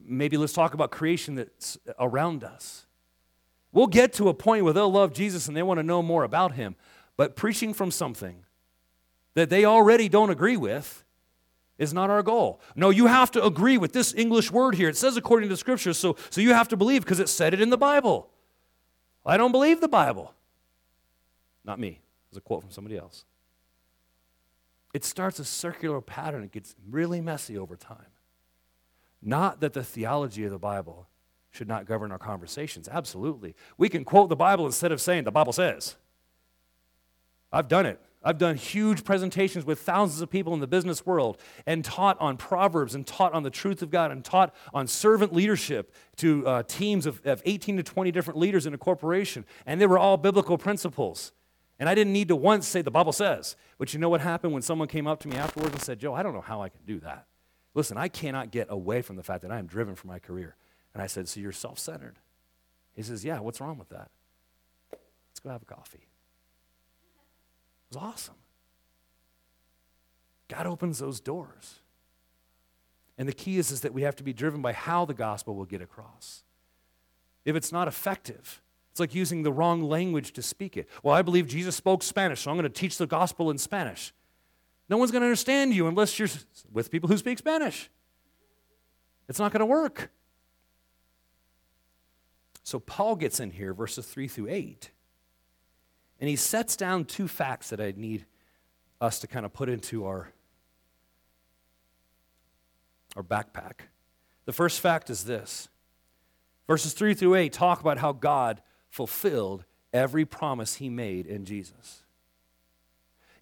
Maybe 0.00 0.36
let's 0.36 0.52
talk 0.52 0.74
about 0.74 0.90
creation 0.90 1.34
that's 1.34 1.76
around 1.98 2.44
us. 2.44 2.86
We'll 3.72 3.86
get 3.86 4.12
to 4.14 4.28
a 4.28 4.34
point 4.34 4.64
where 4.64 4.72
they'll 4.72 4.90
love 4.90 5.12
Jesus 5.12 5.48
and 5.48 5.56
they 5.56 5.62
want 5.62 5.78
to 5.78 5.82
know 5.82 6.02
more 6.02 6.24
about 6.24 6.52
him. 6.52 6.76
But 7.16 7.36
preaching 7.36 7.74
from 7.74 7.90
something 7.90 8.44
that 9.34 9.50
they 9.50 9.64
already 9.64 10.08
don't 10.08 10.30
agree 10.30 10.56
with 10.56 11.04
is 11.78 11.94
not 11.94 12.10
our 12.10 12.22
goal. 12.22 12.60
No, 12.74 12.90
you 12.90 13.06
have 13.06 13.30
to 13.32 13.44
agree 13.44 13.78
with 13.78 13.92
this 13.92 14.14
English 14.14 14.50
word 14.50 14.74
here. 14.74 14.88
It 14.88 14.96
says 14.96 15.16
according 15.16 15.48
to 15.50 15.56
Scripture, 15.56 15.92
so, 15.92 16.16
so 16.30 16.40
you 16.40 16.54
have 16.54 16.68
to 16.68 16.76
believe 16.76 17.02
because 17.02 17.20
it 17.20 17.28
said 17.28 17.54
it 17.54 17.60
in 17.60 17.70
the 17.70 17.78
Bible. 17.78 18.30
I 19.24 19.36
don't 19.36 19.52
believe 19.52 19.80
the 19.80 19.88
Bible. 19.88 20.34
Not 21.64 21.78
me. 21.78 22.00
It's 22.30 22.38
a 22.38 22.40
quote 22.40 22.62
from 22.62 22.70
somebody 22.70 22.96
else. 22.96 23.24
It 24.94 25.04
starts 25.04 25.38
a 25.38 25.44
circular 25.44 26.00
pattern. 26.00 26.42
It 26.42 26.52
gets 26.52 26.74
really 26.88 27.20
messy 27.20 27.58
over 27.58 27.76
time. 27.76 28.06
Not 29.20 29.60
that 29.60 29.74
the 29.74 29.84
theology 29.84 30.44
of 30.44 30.50
the 30.50 30.58
Bible 30.58 31.08
should 31.50 31.68
not 31.68 31.86
govern 31.86 32.12
our 32.12 32.18
conversations. 32.18 32.88
Absolutely. 32.88 33.54
We 33.76 33.88
can 33.88 34.04
quote 34.04 34.28
the 34.28 34.36
Bible 34.36 34.66
instead 34.66 34.92
of 34.92 35.00
saying 35.00 35.24
the 35.24 35.30
Bible 35.30 35.52
says. 35.52 35.96
I've 37.52 37.68
done 37.68 37.86
it. 37.86 38.00
I've 38.22 38.38
done 38.38 38.56
huge 38.56 39.04
presentations 39.04 39.64
with 39.64 39.78
thousands 39.80 40.20
of 40.20 40.28
people 40.28 40.52
in 40.52 40.60
the 40.60 40.66
business 40.66 41.06
world 41.06 41.40
and 41.66 41.84
taught 41.84 42.20
on 42.20 42.36
Proverbs 42.36 42.94
and 42.94 43.06
taught 43.06 43.32
on 43.32 43.44
the 43.44 43.50
truth 43.50 43.80
of 43.80 43.90
God 43.90 44.10
and 44.10 44.24
taught 44.24 44.54
on 44.74 44.86
servant 44.88 45.32
leadership 45.32 45.94
to 46.16 46.46
uh, 46.46 46.62
teams 46.64 47.06
of, 47.06 47.24
of 47.24 47.40
18 47.46 47.76
to 47.76 47.82
20 47.82 48.10
different 48.10 48.38
leaders 48.38 48.66
in 48.66 48.74
a 48.74 48.78
corporation. 48.78 49.44
And 49.66 49.80
they 49.80 49.86
were 49.86 49.98
all 49.98 50.16
biblical 50.16 50.58
principles. 50.58 51.32
And 51.78 51.88
I 51.88 51.94
didn't 51.94 52.12
need 52.12 52.28
to 52.28 52.36
once 52.36 52.66
say 52.66 52.82
the 52.82 52.90
Bible 52.90 53.12
says. 53.12 53.56
But 53.78 53.94
you 53.94 54.00
know 54.00 54.08
what 54.08 54.20
happened 54.20 54.52
when 54.52 54.62
someone 54.62 54.88
came 54.88 55.06
up 55.06 55.20
to 55.20 55.28
me 55.28 55.36
afterwards 55.36 55.74
and 55.74 55.82
said, 55.82 56.00
Joe, 56.00 56.12
I 56.12 56.24
don't 56.24 56.34
know 56.34 56.40
how 56.40 56.60
I 56.60 56.70
can 56.70 56.80
do 56.84 56.98
that. 57.00 57.26
Listen, 57.72 57.96
I 57.96 58.08
cannot 58.08 58.50
get 58.50 58.66
away 58.68 59.00
from 59.00 59.14
the 59.14 59.22
fact 59.22 59.42
that 59.42 59.52
I 59.52 59.58
am 59.58 59.66
driven 59.66 59.94
for 59.94 60.08
my 60.08 60.18
career. 60.18 60.56
And 60.94 61.02
I 61.02 61.06
said, 61.06 61.28
So 61.28 61.40
you're 61.40 61.52
self 61.52 61.78
centered? 61.78 62.16
He 62.94 63.02
says, 63.02 63.24
Yeah, 63.24 63.40
what's 63.40 63.60
wrong 63.60 63.78
with 63.78 63.88
that? 63.90 64.10
Let's 64.92 65.40
go 65.40 65.50
have 65.50 65.62
a 65.62 65.66
coffee. 65.66 66.06
It 67.90 67.94
was 67.94 68.02
awesome. 68.02 68.34
God 70.48 70.66
opens 70.66 70.98
those 70.98 71.20
doors. 71.20 71.80
And 73.16 73.28
the 73.28 73.32
key 73.32 73.58
is, 73.58 73.70
is 73.70 73.80
that 73.82 73.92
we 73.92 74.02
have 74.02 74.16
to 74.16 74.22
be 74.22 74.32
driven 74.32 74.62
by 74.62 74.72
how 74.72 75.04
the 75.04 75.14
gospel 75.14 75.54
will 75.54 75.64
get 75.64 75.82
across. 75.82 76.44
If 77.44 77.56
it's 77.56 77.72
not 77.72 77.88
effective, 77.88 78.62
it's 78.90 79.00
like 79.00 79.14
using 79.14 79.42
the 79.42 79.52
wrong 79.52 79.82
language 79.82 80.32
to 80.32 80.42
speak 80.42 80.76
it. 80.76 80.88
Well, 81.02 81.14
I 81.14 81.22
believe 81.22 81.46
Jesus 81.46 81.76
spoke 81.76 82.02
Spanish, 82.02 82.40
so 82.40 82.50
I'm 82.50 82.56
going 82.56 82.64
to 82.64 82.68
teach 82.68 82.96
the 82.98 83.06
gospel 83.06 83.50
in 83.50 83.58
Spanish. 83.58 84.12
No 84.88 84.96
one's 84.96 85.10
going 85.10 85.20
to 85.20 85.26
understand 85.26 85.74
you 85.74 85.86
unless 85.86 86.18
you're 86.18 86.28
with 86.72 86.90
people 86.90 87.08
who 87.08 87.16
speak 87.16 87.38
Spanish. 87.38 87.90
It's 89.28 89.38
not 89.38 89.52
going 89.52 89.60
to 89.60 89.66
work. 89.66 90.10
So 92.68 92.78
Paul 92.78 93.16
gets 93.16 93.40
in 93.40 93.52
here, 93.52 93.72
verses 93.72 94.04
3 94.04 94.28
through 94.28 94.48
8, 94.50 94.90
and 96.20 96.28
he 96.28 96.36
sets 96.36 96.76
down 96.76 97.06
two 97.06 97.26
facts 97.26 97.70
that 97.70 97.80
I 97.80 97.94
need 97.96 98.26
us 99.00 99.18
to 99.20 99.26
kind 99.26 99.46
of 99.46 99.54
put 99.54 99.70
into 99.70 100.04
our, 100.04 100.28
our 103.16 103.22
backpack. 103.22 103.86
The 104.44 104.52
first 104.52 104.80
fact 104.80 105.08
is 105.08 105.24
this 105.24 105.70
verses 106.66 106.92
3 106.92 107.14
through 107.14 107.36
8 107.36 107.54
talk 107.54 107.80
about 107.80 108.00
how 108.00 108.12
God 108.12 108.60
fulfilled 108.90 109.64
every 109.94 110.26
promise 110.26 110.74
he 110.74 110.90
made 110.90 111.24
in 111.24 111.46
Jesus. 111.46 112.02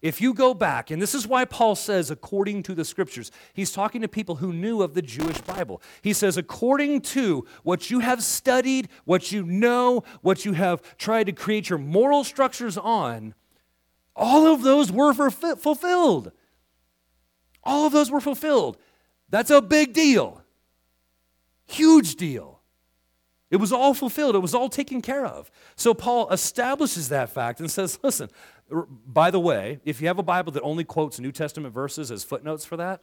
If 0.01 0.21
you 0.21 0.33
go 0.33 0.53
back, 0.53 0.91
and 0.91 1.01
this 1.01 1.15
is 1.15 1.27
why 1.27 1.45
Paul 1.45 1.75
says, 1.75 2.11
according 2.11 2.63
to 2.63 2.75
the 2.75 2.85
scriptures, 2.85 3.31
he's 3.53 3.71
talking 3.71 4.01
to 4.01 4.07
people 4.07 4.35
who 4.35 4.53
knew 4.53 4.81
of 4.81 4.93
the 4.93 5.01
Jewish 5.01 5.41
Bible. 5.41 5.81
He 6.01 6.13
says, 6.13 6.37
according 6.37 7.01
to 7.01 7.47
what 7.63 7.89
you 7.89 7.99
have 7.99 8.23
studied, 8.23 8.89
what 9.05 9.31
you 9.31 9.43
know, 9.43 10.03
what 10.21 10.45
you 10.45 10.53
have 10.53 10.81
tried 10.97 11.25
to 11.25 11.31
create 11.31 11.69
your 11.69 11.79
moral 11.79 12.23
structures 12.23 12.77
on, 12.77 13.33
all 14.15 14.47
of 14.47 14.61
those 14.61 14.91
were 14.91 15.13
fulfilled. 15.13 16.31
All 17.63 17.85
of 17.85 17.91
those 17.91 18.11
were 18.11 18.21
fulfilled. 18.21 18.77
That's 19.29 19.49
a 19.49 19.61
big 19.61 19.93
deal. 19.93 20.41
Huge 21.65 22.15
deal. 22.15 22.57
It 23.49 23.57
was 23.57 23.71
all 23.71 23.93
fulfilled, 23.93 24.35
it 24.35 24.39
was 24.39 24.53
all 24.53 24.67
taken 24.67 25.01
care 25.01 25.25
of. 25.25 25.49
So 25.77 25.93
Paul 25.93 26.29
establishes 26.29 27.09
that 27.09 27.29
fact 27.29 27.59
and 27.61 27.71
says, 27.71 27.97
listen, 28.03 28.29
by 28.69 29.31
the 29.31 29.39
way, 29.39 29.79
if 29.85 30.01
you 30.01 30.07
have 30.07 30.19
a 30.19 30.23
Bible 30.23 30.51
that 30.53 30.63
only 30.63 30.83
quotes 30.83 31.19
New 31.19 31.31
Testament 31.31 31.73
verses 31.73 32.11
as 32.11 32.23
footnotes 32.23 32.65
for 32.65 32.77
that, 32.77 33.01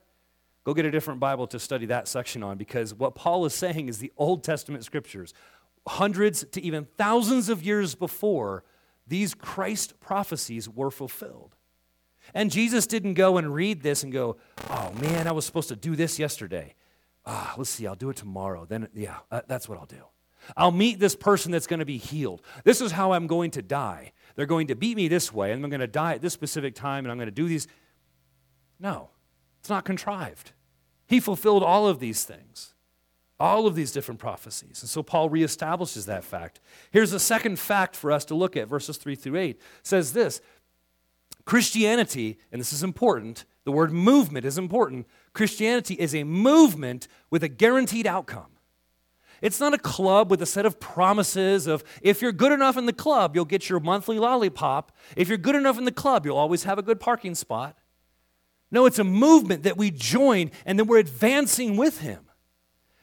go 0.65 0.75
get 0.75 0.85
a 0.85 0.91
different 0.91 1.21
Bible 1.21 1.47
to 1.49 1.59
study 1.59 1.87
that 1.87 2.09
section 2.09 2.43
on 2.43 2.57
because 2.57 2.95
what 2.95 3.15
Paul 3.15 3.45
is 3.47 3.55
saying 3.55 3.89
is 3.89 3.99
the 3.99 4.12
Old 4.17 4.45
Testament 4.45 4.85
scriptures, 4.85 5.33
hundreds 5.87 6.45
to 6.53 6.62
even 6.62 6.87
thousands 6.97 7.49
of 7.49 7.62
years 7.62 7.95
before, 7.95 8.65
these 9.07 9.35
Christ 9.35 10.01
prophecies 10.01 10.69
were 10.69 10.91
fulfilled. 10.91 11.57
And 12.33 12.51
Jesus 12.51 12.87
didn't 12.87 13.15
go 13.15 13.37
and 13.37 13.53
read 13.53 13.83
this 13.83 14.03
and 14.03 14.12
go, 14.12 14.37
oh 14.71 14.93
man, 15.01 15.27
I 15.27 15.33
was 15.33 15.45
supposed 15.45 15.69
to 15.69 15.77
do 15.77 15.95
this 15.95 16.19
yesterday. 16.19 16.75
Ah, 17.27 17.55
let's 17.57 17.71
see, 17.71 17.87
I'll 17.87 17.95
do 17.95 18.11
it 18.11 18.17
tomorrow. 18.17 18.65
Then, 18.67 18.89
yeah, 18.95 19.19
uh, 19.31 19.43
that's 19.47 19.69
what 19.69 19.79
I'll 19.79 19.87
do. 19.87 20.05
I'll 20.57 20.70
meet 20.70 20.99
this 20.99 21.16
person 21.16 21.53
that's 21.53 21.66
going 21.66 21.80
to 21.80 21.86
be 21.86 21.99
healed. 21.99 22.42
This 22.64 22.80
is 22.80 22.92
how 22.92 23.12
I'm 23.12 23.26
going 23.26 23.51
to 23.53 23.62
die. 23.62 24.12
They're 24.36 24.47
going 24.47 24.66
to 24.68 24.74
beat 24.74 24.97
me 24.97 25.09
this 25.09 25.32
way, 25.32 25.53
and 25.53 25.64
I'm 25.64 25.70
going 25.70 25.80
to 25.80 25.86
die 25.86 26.14
at 26.14 26.22
this 26.22 26.32
specific 26.32 26.74
time, 26.74 27.05
and 27.05 27.12
I'm 27.12 27.18
going 27.18 27.26
to 27.26 27.32
do 27.32 27.49
these. 27.49 27.68
No, 28.80 29.11
it's 29.61 29.70
not 29.70 29.84
contrived. 29.84 30.53
He 31.07 31.20
fulfilled 31.20 31.62
all 31.62 31.86
of 31.86 32.01
these 32.01 32.24
things, 32.24 32.74
all 33.38 33.66
of 33.66 33.74
these 33.74 33.92
different 33.92 34.20
prophecies. 34.20 34.82
And 34.82 34.90
so 34.90 35.03
Paul 35.03 35.30
reestablishes 35.30 36.07
that 36.07 36.24
fact. 36.24 36.61
Here's 36.90 37.12
a 37.12 37.20
second 37.20 37.59
fact 37.59 37.95
for 37.95 38.11
us 38.11 38.24
to 38.26 38.34
look 38.34 38.57
at, 38.57 38.68
verses 38.68 38.97
3 38.97 39.14
through 39.14 39.38
8 39.38 39.61
says 39.82 40.12
this 40.12 40.40
Christianity, 41.45 42.38
and 42.51 42.61
this 42.61 42.72
is 42.72 42.82
important, 42.82 43.45
the 43.64 43.72
word 43.72 43.92
movement 43.92 44.47
is 44.47 44.59
important. 44.59 45.07
Christianity 45.32 45.95
is 45.95 46.14
a 46.14 46.24
movement 46.24 47.07
with 47.30 47.42
a 47.42 47.49
guaranteed 47.49 48.07
outcome. 48.07 48.54
It's 49.45 49.61
not 49.61 49.74
a 49.74 49.78
club 49.78 50.30
with 50.30 50.40
a 50.40 50.47
set 50.47 50.64
of 50.64 50.80
promises 50.80 51.66
of 51.66 51.84
if 52.01 52.22
you're 52.22 52.32
good 52.32 52.51
enough 52.51 52.78
in 52.78 52.86
the 52.86 52.95
club, 52.95 53.36
you'll 53.36 53.45
get 53.45 53.68
your 53.68 53.78
monthly 53.78 54.18
lollipop. 54.18 54.90
If 55.16 55.28
you're 55.28 55.36
good 55.36 55.55
enough 55.55 55.76
in 55.76 55.84
the 55.84 55.92
club, 55.92 56.24
you'll 56.24 56.38
always 56.38 56.64
have 56.64 56.78
a 56.78 56.82
good 56.82 56.99
parking 56.99 57.34
spot. 57.34 57.76
No, 58.70 58.86
it's 58.86 58.99
a 58.99 59.05
movement 59.05 59.64
that 59.64 59.76
we 59.76 59.90
join 59.90 60.51
and 60.64 60.78
then 60.78 60.86
we're 60.86 60.99
advancing 60.99 61.76
with 61.76 62.01
Him. 62.01 62.20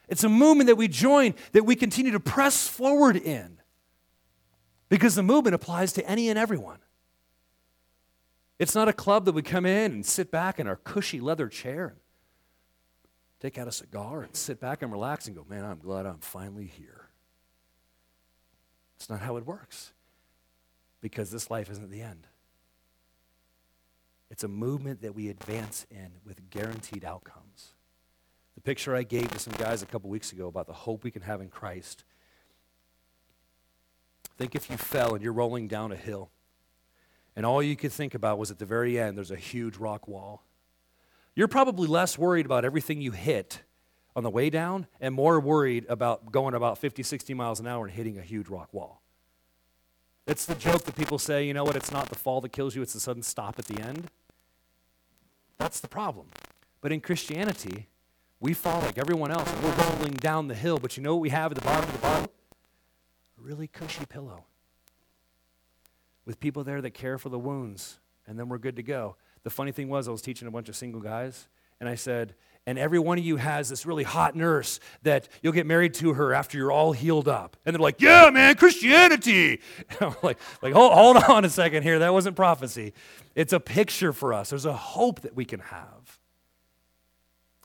It's 0.08 0.24
a 0.24 0.28
movement 0.28 0.66
that 0.66 0.74
we 0.74 0.88
join 0.88 1.34
that 1.52 1.62
we 1.62 1.76
continue 1.76 2.10
to 2.10 2.18
press 2.18 2.66
forward 2.66 3.14
in 3.14 3.60
because 4.88 5.14
the 5.14 5.22
movement 5.22 5.54
applies 5.54 5.92
to 5.92 6.04
any 6.10 6.28
and 6.28 6.36
everyone. 6.36 6.80
It's 8.58 8.74
not 8.74 8.88
a 8.88 8.92
club 8.92 9.26
that 9.26 9.32
we 9.32 9.42
come 9.42 9.64
in 9.64 9.92
and 9.92 10.04
sit 10.04 10.32
back 10.32 10.58
in 10.58 10.66
our 10.66 10.74
cushy 10.74 11.20
leather 11.20 11.46
chair 11.46 11.86
and 11.86 12.01
take 13.42 13.58
out 13.58 13.66
a 13.66 13.72
cigar 13.72 14.22
and 14.22 14.36
sit 14.36 14.60
back 14.60 14.82
and 14.82 14.92
relax 14.92 15.26
and 15.26 15.34
go, 15.34 15.44
man, 15.48 15.64
I'm 15.64 15.80
glad 15.80 16.06
I'm 16.06 16.20
finally 16.20 16.66
here. 16.66 17.08
It's 18.96 19.10
not 19.10 19.20
how 19.20 19.36
it 19.36 19.44
works 19.44 19.92
because 21.00 21.32
this 21.32 21.50
life 21.50 21.68
isn't 21.68 21.90
the 21.90 22.02
end. 22.02 22.28
It's 24.30 24.44
a 24.44 24.48
movement 24.48 25.02
that 25.02 25.16
we 25.16 25.28
advance 25.28 25.86
in 25.90 26.12
with 26.24 26.50
guaranteed 26.50 27.04
outcomes. 27.04 27.72
The 28.54 28.60
picture 28.60 28.94
I 28.94 29.02
gave 29.02 29.32
to 29.32 29.40
some 29.40 29.54
guys 29.54 29.82
a 29.82 29.86
couple 29.86 30.08
weeks 30.08 30.30
ago 30.30 30.46
about 30.46 30.68
the 30.68 30.72
hope 30.72 31.02
we 31.02 31.10
can 31.10 31.22
have 31.22 31.40
in 31.40 31.48
Christ. 31.48 32.04
Think 34.38 34.54
if 34.54 34.70
you 34.70 34.76
fell 34.76 35.14
and 35.14 35.22
you're 35.22 35.32
rolling 35.32 35.66
down 35.66 35.90
a 35.90 35.96
hill, 35.96 36.30
and 37.34 37.44
all 37.44 37.60
you 37.60 37.74
could 37.74 37.92
think 37.92 38.14
about 38.14 38.38
was 38.38 38.52
at 38.52 38.60
the 38.60 38.66
very 38.66 39.00
end, 39.00 39.16
there's 39.16 39.32
a 39.32 39.36
huge 39.36 39.78
rock 39.78 40.06
wall. 40.06 40.44
You're 41.34 41.48
probably 41.48 41.88
less 41.88 42.18
worried 42.18 42.46
about 42.46 42.64
everything 42.64 43.00
you 43.00 43.12
hit 43.12 43.62
on 44.14 44.22
the 44.22 44.30
way 44.30 44.50
down 44.50 44.86
and 45.00 45.14
more 45.14 45.40
worried 45.40 45.86
about 45.88 46.30
going 46.30 46.54
about 46.54 46.78
50, 46.78 47.02
60 47.02 47.34
miles 47.34 47.60
an 47.60 47.66
hour 47.66 47.86
and 47.86 47.94
hitting 47.94 48.18
a 48.18 48.22
huge 48.22 48.48
rock 48.48 48.72
wall. 48.72 49.00
It's 50.26 50.44
the 50.46 50.54
joke 50.54 50.84
that 50.84 50.94
people 50.94 51.18
say, 51.18 51.46
you 51.46 51.54
know 51.54 51.64
what, 51.64 51.74
it's 51.74 51.90
not 51.90 52.08
the 52.08 52.18
fall 52.18 52.40
that 52.42 52.52
kills 52.52 52.76
you, 52.76 52.82
it's 52.82 52.92
the 52.92 53.00
sudden 53.00 53.22
stop 53.22 53.58
at 53.58 53.64
the 53.64 53.80
end. 53.80 54.08
That's 55.58 55.80
the 55.80 55.88
problem. 55.88 56.26
But 56.80 56.92
in 56.92 57.00
Christianity, 57.00 57.88
we 58.38 58.52
fall 58.52 58.80
like 58.82 58.98
everyone 58.98 59.30
else 59.30 59.50
we're 59.62 59.74
rolling 59.86 60.12
down 60.14 60.48
the 60.48 60.54
hill, 60.54 60.78
but 60.78 60.96
you 60.96 61.02
know 61.02 61.14
what 61.14 61.22
we 61.22 61.30
have 61.30 61.52
at 61.52 61.54
the 61.56 61.64
bottom 61.64 61.88
of 61.88 61.92
the 61.92 61.98
bottle? 61.98 62.32
A 63.38 63.42
really 63.42 63.66
cushy 63.66 64.04
pillow 64.04 64.44
with 66.24 66.38
people 66.38 66.62
there 66.62 66.80
that 66.82 66.90
care 66.90 67.18
for 67.18 67.28
the 67.28 67.38
wounds, 67.38 67.98
and 68.26 68.38
then 68.38 68.48
we're 68.48 68.58
good 68.58 68.76
to 68.76 68.82
go. 68.82 69.16
The 69.44 69.50
funny 69.50 69.72
thing 69.72 69.88
was, 69.88 70.08
I 70.08 70.10
was 70.12 70.22
teaching 70.22 70.48
a 70.48 70.50
bunch 70.50 70.68
of 70.68 70.76
single 70.76 71.00
guys, 71.00 71.48
and 71.80 71.88
I 71.88 71.94
said, 71.94 72.34
and 72.66 72.78
every 72.78 72.98
one 72.98 73.18
of 73.18 73.24
you 73.24 73.36
has 73.36 73.68
this 73.68 73.84
really 73.84 74.04
hot 74.04 74.36
nurse 74.36 74.78
that 75.02 75.28
you'll 75.42 75.52
get 75.52 75.66
married 75.66 75.94
to 75.94 76.12
her 76.12 76.32
after 76.32 76.56
you're 76.56 76.70
all 76.70 76.92
healed 76.92 77.26
up. 77.26 77.56
And 77.66 77.74
they're 77.74 77.80
like, 77.80 78.00
yeah, 78.00 78.30
man, 78.30 78.54
Christianity. 78.54 79.60
I'm 80.00 80.14
like, 80.22 80.38
like 80.62 80.72
hold, 80.72 80.92
hold 80.92 81.16
on 81.16 81.44
a 81.44 81.50
second 81.50 81.82
here. 81.82 81.98
That 81.98 82.12
wasn't 82.12 82.36
prophecy. 82.36 82.92
It's 83.34 83.52
a 83.52 83.58
picture 83.58 84.12
for 84.12 84.32
us. 84.32 84.50
There's 84.50 84.64
a 84.64 84.72
hope 84.72 85.22
that 85.22 85.34
we 85.34 85.44
can 85.44 85.58
have. 85.60 86.20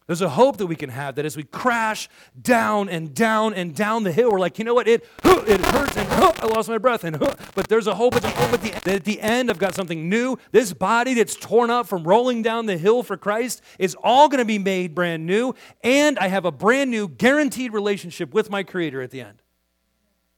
There's 0.07 0.21
a 0.21 0.29
hope 0.29 0.55
that 0.57 0.67
we 0.67 0.77
can 0.77 0.89
have 0.89 1.15
that 1.15 1.25
as 1.25 1.35
we 1.35 1.43
crash 1.43 2.07
down 2.41 2.87
and 2.87 3.13
down 3.13 3.53
and 3.53 3.75
down 3.75 4.03
the 4.03 4.11
hill, 4.11 4.31
we're 4.31 4.39
like, 4.39 4.57
you 4.57 4.63
know 4.63 4.73
what? 4.73 4.87
It, 4.87 5.05
it 5.25 5.59
hurts 5.59 5.97
and 5.97 6.07
I 6.09 6.45
lost 6.45 6.69
my 6.69 6.77
breath. 6.77 7.03
And 7.03 7.19
but 7.19 7.67
there's 7.67 7.87
a 7.87 7.95
hope. 7.95 8.15
It's 8.15 8.23
a 8.25 8.29
hope 8.29 8.53
at 8.53 8.61
the 8.61 8.73
end. 8.73 8.87
At 8.87 9.03
the 9.03 9.19
end, 9.19 9.49
I've 9.49 9.59
got 9.59 9.75
something 9.75 10.07
new. 10.07 10.37
This 10.53 10.71
body 10.71 11.13
that's 11.13 11.35
torn 11.35 11.69
up 11.69 11.87
from 11.87 12.05
rolling 12.05 12.41
down 12.41 12.67
the 12.67 12.77
hill 12.77 13.03
for 13.03 13.17
Christ 13.17 13.61
is 13.79 13.97
all 14.01 14.29
going 14.29 14.39
to 14.39 14.45
be 14.45 14.57
made 14.57 14.95
brand 14.95 15.25
new. 15.25 15.53
And 15.83 16.17
I 16.19 16.27
have 16.27 16.45
a 16.45 16.53
brand 16.53 16.89
new, 16.89 17.09
guaranteed 17.09 17.73
relationship 17.73 18.33
with 18.33 18.49
my 18.49 18.63
Creator 18.63 19.01
at 19.01 19.11
the 19.11 19.19
end. 19.19 19.41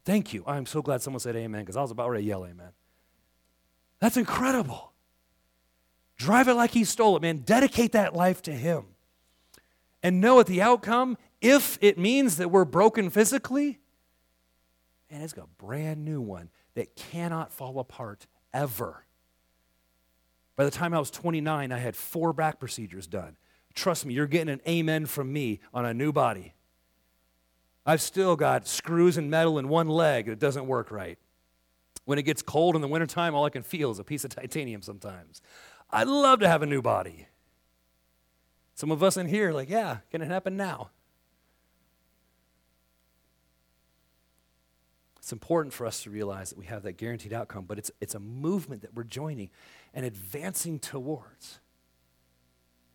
Thank 0.03 0.33
you. 0.33 0.43
I'm 0.47 0.65
so 0.65 0.81
glad 0.81 1.03
someone 1.03 1.19
said 1.19 1.35
amen 1.35 1.61
because 1.61 1.77
I 1.77 1.81
was 1.83 1.91
about 1.91 2.09
ready 2.09 2.23
to 2.23 2.27
yell 2.27 2.43
amen. 2.43 2.71
That's 3.99 4.17
incredible. 4.17 4.93
Drive 6.17 6.47
it 6.47 6.55
like 6.55 6.71
he 6.71 6.83
stole 6.85 7.15
it, 7.17 7.21
man. 7.21 7.37
Dedicate 7.39 7.91
that 7.91 8.15
life 8.15 8.41
to 8.43 8.51
him 8.51 8.85
and 10.03 10.21
know 10.21 10.39
at 10.39 10.47
the 10.47 10.61
outcome, 10.61 11.17
if 11.41 11.77
it 11.81 11.97
means 11.97 12.37
that 12.37 12.51
we're 12.51 12.65
broken 12.65 13.09
physically, 13.09 13.79
and 15.09 15.23
it's 15.23 15.33
got 15.33 15.45
a 15.45 15.63
brand 15.63 16.05
new 16.05 16.21
one 16.21 16.49
that 16.75 16.95
cannot 16.95 17.51
fall 17.51 17.79
apart 17.79 18.27
ever. 18.53 19.05
By 20.55 20.65
the 20.65 20.71
time 20.71 20.93
I 20.93 20.99
was 20.99 21.09
29, 21.09 21.71
I 21.71 21.77
had 21.77 21.95
four 21.95 22.33
back 22.33 22.59
procedures 22.59 23.07
done. 23.07 23.37
Trust 23.73 24.05
me, 24.05 24.13
you're 24.13 24.27
getting 24.27 24.53
an 24.53 24.61
amen 24.67 25.05
from 25.05 25.31
me 25.31 25.61
on 25.73 25.85
a 25.85 25.93
new 25.93 26.11
body. 26.11 26.53
I've 27.85 28.01
still 28.01 28.35
got 28.35 28.67
screws 28.67 29.17
and 29.17 29.31
metal 29.31 29.57
in 29.57 29.69
one 29.69 29.87
leg 29.87 30.25
that 30.25 30.37
doesn't 30.37 30.67
work 30.67 30.91
right. 30.91 31.17
When 32.03 32.19
it 32.19 32.23
gets 32.23 32.41
cold 32.41 32.75
in 32.75 32.81
the 32.81 32.89
wintertime, 32.89 33.33
all 33.33 33.45
I 33.45 33.49
can 33.49 33.63
feel 33.63 33.89
is 33.89 33.99
a 33.99 34.03
piece 34.03 34.25
of 34.25 34.29
titanium 34.35 34.81
sometimes. 34.81 35.41
I'd 35.89 36.07
love 36.07 36.41
to 36.41 36.47
have 36.49 36.61
a 36.61 36.67
new 36.67 36.81
body. 36.81 37.28
Some 38.79 38.91
of 38.91 39.03
us 39.03 39.17
in 39.17 39.27
here 39.27 39.51
like, 39.51 39.69
yeah, 39.69 39.97
can 40.09 40.21
it 40.21 40.29
happen 40.29 40.55
now? 40.55 40.91
It's 45.17 45.33
important 45.33 45.73
for 45.73 45.85
us 45.85 46.03
to 46.03 46.09
realize 46.09 46.51
that 46.51 46.57
we 46.57 46.65
have 46.67 46.83
that 46.83 46.93
guaranteed 46.93 47.33
outcome, 47.33 47.65
but 47.65 47.77
it's, 47.77 47.91
it's 47.99 48.15
a 48.15 48.21
movement 48.21 48.83
that 48.83 48.93
we're 48.93 49.03
joining 49.03 49.49
and 49.93 50.05
advancing 50.05 50.79
towards. 50.79 51.59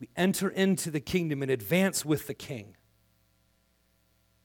We 0.00 0.08
enter 0.16 0.48
into 0.48 0.90
the 0.90 1.00
kingdom 1.00 1.42
and 1.42 1.50
advance 1.50 2.02
with 2.02 2.28
the 2.28 2.34
king. 2.34 2.76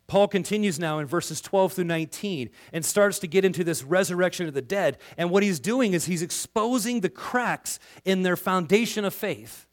Paul 0.07 0.27
continues 0.27 0.77
now 0.77 0.99
in 0.99 1.07
verses 1.07 1.39
12 1.39 1.71
through 1.71 1.85
19 1.85 2.49
and 2.73 2.83
starts 2.83 3.17
to 3.19 3.27
get 3.27 3.45
into 3.45 3.63
this 3.63 3.81
resurrection 3.81 4.45
of 4.45 4.53
the 4.53 4.61
dead. 4.61 4.97
And 5.17 5.31
what 5.31 5.43
he's 5.43 5.61
doing 5.61 5.93
is 5.93 6.03
he's 6.03 6.21
exposing 6.21 6.99
the 6.99 7.07
cracks 7.07 7.79
in 8.03 8.23
their 8.23 8.35
foundation 8.35 9.05
of 9.05 9.13
faith. 9.13 9.67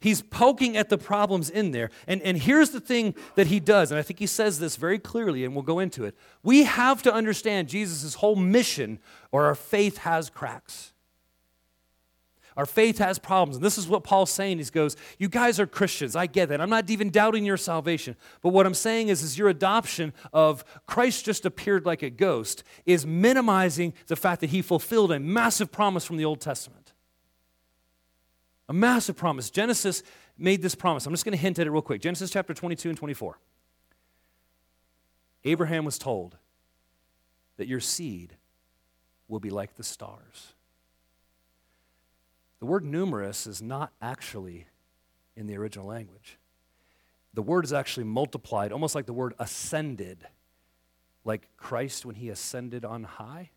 He's 0.00 0.22
poking 0.22 0.76
at 0.76 0.90
the 0.90 0.98
problems 0.98 1.50
in 1.50 1.72
there. 1.72 1.90
And, 2.06 2.22
and 2.22 2.38
here's 2.38 2.70
the 2.70 2.80
thing 2.80 3.14
that 3.34 3.48
he 3.48 3.58
does, 3.58 3.90
and 3.90 3.98
I 3.98 4.02
think 4.02 4.20
he 4.20 4.26
says 4.26 4.60
this 4.60 4.76
very 4.76 4.98
clearly, 4.98 5.44
and 5.44 5.54
we'll 5.54 5.62
go 5.62 5.80
into 5.80 6.04
it. 6.04 6.16
We 6.42 6.64
have 6.64 7.02
to 7.02 7.12
understand 7.12 7.68
Jesus' 7.68 8.14
whole 8.14 8.36
mission, 8.36 9.00
or 9.32 9.46
our 9.46 9.56
faith 9.56 9.98
has 9.98 10.30
cracks. 10.30 10.92
Our 12.58 12.66
faith 12.66 12.98
has 12.98 13.20
problems. 13.20 13.56
And 13.56 13.64
this 13.64 13.78
is 13.78 13.86
what 13.86 14.02
Paul's 14.02 14.32
saying. 14.32 14.58
He 14.58 14.64
goes, 14.64 14.96
You 15.16 15.28
guys 15.28 15.60
are 15.60 15.66
Christians. 15.66 16.16
I 16.16 16.26
get 16.26 16.48
that. 16.48 16.60
I'm 16.60 16.68
not 16.68 16.90
even 16.90 17.08
doubting 17.08 17.44
your 17.44 17.56
salvation. 17.56 18.16
But 18.42 18.48
what 18.48 18.66
I'm 18.66 18.74
saying 18.74 19.08
is, 19.08 19.22
is 19.22 19.38
your 19.38 19.48
adoption 19.48 20.12
of 20.32 20.64
Christ 20.84 21.24
just 21.24 21.46
appeared 21.46 21.86
like 21.86 22.02
a 22.02 22.10
ghost 22.10 22.64
is 22.84 23.06
minimizing 23.06 23.94
the 24.08 24.16
fact 24.16 24.40
that 24.40 24.50
he 24.50 24.60
fulfilled 24.60 25.12
a 25.12 25.20
massive 25.20 25.70
promise 25.70 26.04
from 26.04 26.16
the 26.16 26.24
Old 26.24 26.40
Testament. 26.40 26.77
A 28.68 28.72
massive 28.72 29.16
promise. 29.16 29.50
Genesis 29.50 30.02
made 30.36 30.60
this 30.60 30.74
promise. 30.74 31.06
I'm 31.06 31.12
just 31.12 31.24
going 31.24 31.32
to 31.32 31.40
hint 31.40 31.58
at 31.58 31.66
it 31.66 31.70
real 31.70 31.82
quick. 31.82 32.02
Genesis 32.02 32.30
chapter 32.30 32.52
22 32.52 32.90
and 32.90 32.98
24. 32.98 33.38
Abraham 35.44 35.84
was 35.84 35.98
told 35.98 36.36
that 37.56 37.66
your 37.66 37.80
seed 37.80 38.36
will 39.26 39.40
be 39.40 39.50
like 39.50 39.76
the 39.76 39.82
stars. 39.82 40.54
The 42.60 42.66
word 42.66 42.84
numerous 42.84 43.46
is 43.46 43.62
not 43.62 43.92
actually 44.02 44.66
in 45.36 45.46
the 45.46 45.56
original 45.56 45.86
language. 45.86 46.38
The 47.34 47.42
word 47.42 47.64
is 47.64 47.72
actually 47.72 48.04
multiplied, 48.04 48.72
almost 48.72 48.94
like 48.94 49.06
the 49.06 49.12
word 49.12 49.34
ascended, 49.38 50.26
like 51.24 51.48
Christ 51.56 52.04
when 52.04 52.16
he 52.16 52.30
ascended 52.30 52.84
on 52.84 53.04
high. 53.04 53.50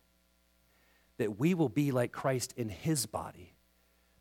That 1.18 1.38
we 1.38 1.52
will 1.52 1.68
be 1.68 1.90
like 1.90 2.12
Christ 2.12 2.54
in 2.56 2.68
his 2.68 3.06
body 3.06 3.52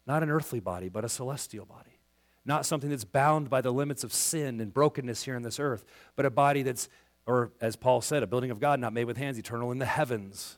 not 0.05 0.23
an 0.23 0.29
earthly 0.29 0.59
body, 0.59 0.89
but 0.89 1.05
a 1.05 1.09
celestial 1.09 1.65
body. 1.65 1.99
Not 2.45 2.65
something 2.65 2.89
that's 2.89 3.03
bound 3.03 3.49
by 3.49 3.61
the 3.61 3.71
limits 3.71 4.03
of 4.03 4.13
sin 4.13 4.59
and 4.59 4.73
brokenness 4.73 5.23
here 5.23 5.35
on 5.35 5.43
this 5.43 5.59
earth, 5.59 5.85
but 6.15 6.25
a 6.25 6.31
body 6.31 6.63
that's, 6.63 6.89
or 7.27 7.51
as 7.61 7.75
Paul 7.75 8.01
said, 8.01 8.23
a 8.23 8.27
building 8.27 8.49
of 8.49 8.59
God 8.59 8.79
not 8.79 8.93
made 8.93 9.05
with 9.05 9.17
hands, 9.17 9.37
eternal 9.37 9.71
in 9.71 9.77
the 9.77 9.85
heavens. 9.85 10.57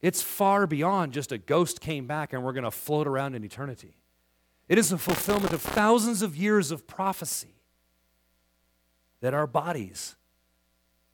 It's 0.00 0.22
far 0.22 0.66
beyond 0.68 1.12
just 1.12 1.32
a 1.32 1.38
ghost 1.38 1.80
came 1.80 2.06
back 2.06 2.32
and 2.32 2.44
we're 2.44 2.52
going 2.52 2.64
to 2.64 2.70
float 2.70 3.08
around 3.08 3.34
in 3.34 3.44
eternity. 3.44 3.96
It 4.68 4.78
is 4.78 4.92
a 4.92 4.98
fulfillment 4.98 5.52
of 5.52 5.60
thousands 5.62 6.22
of 6.22 6.36
years 6.36 6.70
of 6.70 6.86
prophecy 6.86 7.56
that 9.20 9.34
our 9.34 9.46
bodies 9.46 10.14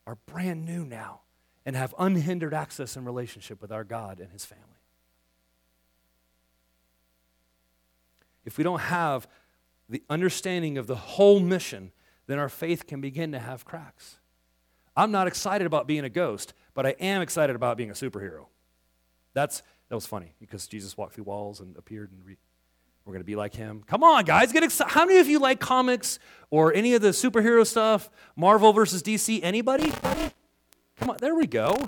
are 0.07 0.17
brand 0.27 0.67
new 0.67 0.85
now 0.85 1.21
and 1.65 1.77
have 1.77 1.95
unhindered 1.99 2.53
access 2.53 2.97
and 2.97 3.07
relationship 3.07 3.63
with 3.63 3.73
our 3.73 3.85
God 3.85 4.21
and 4.21 4.31
His 4.31 4.45
family. 4.45 4.74
If 8.45 8.59
we 8.59 8.65
don't 8.65 8.81
have 8.81 9.27
the 9.89 10.03
understanding 10.09 10.79
of 10.79 10.87
the 10.87 10.97
whole 10.97 11.41
mission, 11.41 11.93
then 12.27 12.39
our 12.39 12.49
faith 12.49 12.87
can 12.87 13.01
begin 13.01 13.33
to 13.33 13.39
have 13.39 13.65
cracks. 13.65 14.19
I'm 14.97 15.11
not 15.11 15.27
excited 15.27 15.67
about 15.67 15.87
being 15.87 16.05
a 16.05 16.09
ghost, 16.09 16.55
but 16.73 16.87
I 16.87 16.91
am 17.01 17.21
excited 17.21 17.57
about 17.57 17.77
being 17.77 17.91
a 17.91 17.95
superhero. 17.95 18.47
That's 19.33 19.63
that 19.89 19.95
was 19.95 20.07
funny 20.07 20.35
because 20.41 20.67
Jesus 20.67 20.97
walked 20.97 21.15
through 21.15 21.25
walls 21.25 21.61
and 21.61 21.77
appeared 21.77 22.11
and 22.13 22.25
re- 22.25 22.39
we're 23.05 23.13
going 23.13 23.21
to 23.21 23.27
be 23.27 23.37
like 23.37 23.55
him. 23.55 23.83
Come 23.87 24.03
on, 24.03 24.25
guys, 24.25 24.51
get 24.51 24.63
excited. 24.63 24.93
How 24.93 25.05
many 25.05 25.19
of 25.19 25.29
you 25.29 25.39
like 25.39 25.61
comics 25.61 26.19
or 26.51 26.73
any 26.73 26.95
of 26.95 27.03
the 27.03 27.11
superhero 27.11 27.67
stuff? 27.67 28.09
Marvel 28.35 28.73
versus 28.73 29.03
DC? 29.03 29.41
Anybody? 29.43 29.93
Come 30.97 31.11
on, 31.11 31.17
there 31.21 31.35
we 31.35 31.47
go. 31.47 31.87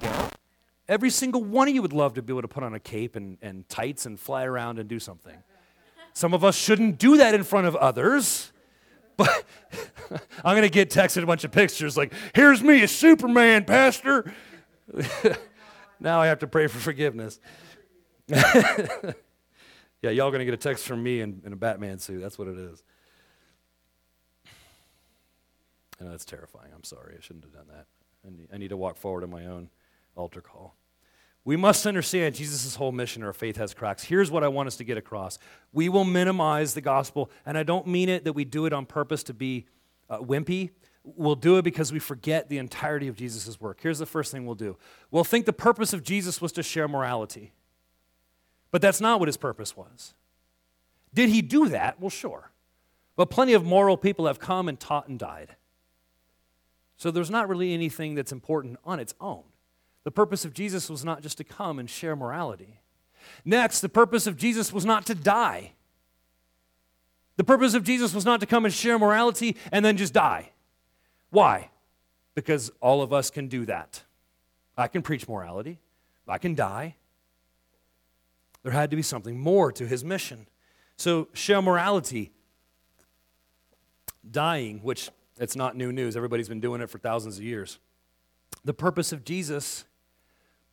Every 0.89 1.09
single 1.09 1.43
one 1.43 1.69
of 1.69 1.75
you 1.75 1.81
would 1.81 1.95
love 1.95 2.15
to 2.15 2.23
be 2.23 2.33
able 2.33 2.43
to 2.43 2.49
put 2.49 2.63
on 2.63 2.75
a 2.75 2.81
cape 2.81 3.17
and, 3.17 3.39
and 3.41 3.67
tights 3.69 4.05
and 4.05 4.21
fly 4.21 4.45
around 4.45 4.79
and 4.79 4.89
do 4.89 5.01
something. 5.01 5.37
Some 6.17 6.33
of 6.33 6.43
us 6.43 6.57
shouldn't 6.57 6.99
do 6.99 7.19
that 7.19 7.35
in 7.35 7.45
front 7.45 7.67
of 7.67 7.77
others. 7.77 8.51
But 9.19 9.45
I'm 10.45 10.55
going 10.55 10.63
to 10.63 10.71
get 10.71 10.91
texted 10.91 11.23
a 11.23 11.27
bunch 11.27 11.45
of 11.45 11.53
pictures 11.53 11.97
like, 11.97 12.15
here's 12.35 12.63
me, 12.63 12.83
a 12.83 12.89
Superman, 12.89 13.65
Pastor. 13.65 14.33
now 16.01 16.21
I 16.21 16.27
have 16.27 16.39
to 16.39 16.47
pray 16.47 16.69
for 16.69 16.79
forgiveness. 16.79 17.39
Yeah, 20.03 20.11
y'all 20.11 20.31
gonna 20.31 20.45
get 20.45 20.55
a 20.55 20.59
text 20.59 20.87
from 20.87 21.03
me 21.03 21.21
in, 21.21 21.43
in 21.45 21.53
a 21.53 21.57
Batman 21.57 21.99
suit. 21.99 22.21
That's 22.21 22.39
what 22.39 22.47
it 22.47 22.57
is. 22.57 22.83
I 26.01 26.05
know 26.05 26.11
that's 26.11 26.25
terrifying. 26.25 26.71
I'm 26.73 26.85
sorry. 26.85 27.17
I 27.19 27.21
shouldn't 27.21 27.45
have 27.45 27.53
done 27.53 27.67
that. 27.75 27.87
I 28.25 28.31
need, 28.31 28.49
I 28.53 28.59
need 28.59 28.69
to 28.69 28.77
walk 28.77 28.99
forward 28.99 29.25
on 29.25 29.31
my 29.31 29.47
own 29.47 29.69
altar 30.15 30.41
call. 30.41 30.77
We 31.47 31.57
must 31.57 31.87
understand 31.87 32.35
Jesus' 32.35 32.75
whole 32.75 32.91
mission, 32.91 33.23
or 33.23 33.33
faith 33.33 33.57
has 33.59 33.73
cracks. 33.73 34.03
Here's 34.03 34.33
what 34.33 34.43
I 34.43 34.49
want 34.49 34.67
us 34.67 34.75
to 34.79 34.85
get 34.85 34.99
across. 34.99 35.39
We 35.73 35.89
will 35.89 36.05
minimize 36.05 36.75
the 36.75 36.81
gospel, 36.81 37.31
and 37.47 37.57
I 37.57 37.63
don't 37.63 37.87
mean 37.87 38.09
it 38.09 38.25
that 38.25 38.33
we 38.33 38.45
do 38.45 38.67
it 38.67 38.73
on 38.73 38.85
purpose 38.85 39.23
to 39.23 39.33
be 39.33 39.67
uh, 40.11 40.19
wimpy. 40.19 40.71
We'll 41.05 41.37
do 41.37 41.57
it 41.57 41.63
because 41.63 41.93
we 41.93 42.01
forget 42.01 42.49
the 42.49 42.59
entirety 42.59 43.07
of 43.07 43.15
Jesus' 43.15 43.61
work. 43.61 43.79
Here's 43.81 44.01
the 44.01 44.07
first 44.07 44.33
thing 44.33 44.45
we'll 44.45 44.57
do 44.57 44.77
we'll 45.13 45.23
think 45.23 45.47
the 45.47 45.53
purpose 45.53 45.93
of 45.93 46.03
Jesus 46.03 46.41
was 46.41 46.51
to 46.51 46.65
share 46.65 46.89
morality. 46.89 47.53
But 48.73 48.83
that's 48.83 49.01
not 49.01 49.21
what 49.21 49.29
his 49.29 49.37
purpose 49.37 49.77
was. 49.77 50.15
Did 51.15 51.29
he 51.29 51.43
do 51.43 51.69
that? 51.69 52.01
Well, 52.01 52.11
sure. 52.11 52.51
But 53.15 53.31
plenty 53.31 53.53
of 53.53 53.65
moral 53.65 53.97
people 53.97 54.27
have 54.27 54.41
come 54.41 54.69
and 54.69 54.81
taught 54.81 55.07
and 55.07 55.17
died. 55.17 55.55
So 56.97 57.13
there's 57.13 57.31
not 57.31 57.49
really 57.49 57.73
anything 57.73 58.17
that's 58.17 58.33
important 58.33 58.81
on 58.85 58.99
its 58.99 59.15
own. 59.21 59.45
The 60.07 60.13
purpose 60.13 60.45
of 60.45 60.55
Jesus 60.55 60.89
was 60.89 61.05
not 61.05 61.21
just 61.21 61.37
to 61.39 61.43
come 61.43 61.81
and 61.81 61.91
share 61.91 62.15
morality. 62.15 62.79
Next, 63.45 63.81
the 63.81 63.89
purpose 63.89 64.29
of 64.29 64.37
Jesus 64.37 64.73
was 64.73 64.85
not 64.85 65.05
to 65.07 65.17
die. 65.17 65.73
The 67.37 67.43
purpose 67.43 67.75
of 67.75 67.83
Jesus 67.83 68.15
was 68.15 68.25
not 68.25 68.39
to 68.39 68.47
come 68.47 68.65
and 68.65 68.73
share 68.73 69.01
morality 69.01 69.57
and 69.73 69.85
then 69.85 69.97
just 69.97 70.13
die. 70.13 70.51
Why? 71.31 71.71
Because 72.37 72.71
all 72.81 73.03
of 73.03 73.13
us 73.13 73.31
can 73.31 73.49
do 73.49 73.67
that. 73.67 74.05
I 74.79 74.87
can 74.87 75.03
preach 75.03 75.27
morality, 75.27 75.81
I 76.29 76.39
can 76.39 76.55
die. 76.55 76.95
There 78.63 78.71
had 78.71 78.91
to 78.91 78.97
be 78.97 79.03
something 79.03 79.37
more 79.37 79.73
to 79.73 79.89
his 79.89 80.05
mission. 80.05 80.47
So, 80.97 81.27
share 81.33 81.61
morality, 81.61 82.31
dying, 84.31 84.79
which 84.85 85.11
it's 85.37 85.57
not 85.57 85.77
new 85.77 85.91
news. 85.91 86.17
Everybody's 86.17 86.49
been 86.49 86.61
doing 86.61 86.81
it 86.81 86.91
for 86.91 86.99
thousands 86.99 87.39
of 87.39 87.43
years. 87.43 87.81
The 88.65 88.73
purpose 88.73 89.11
of 89.11 89.25
Jesus 89.25 89.85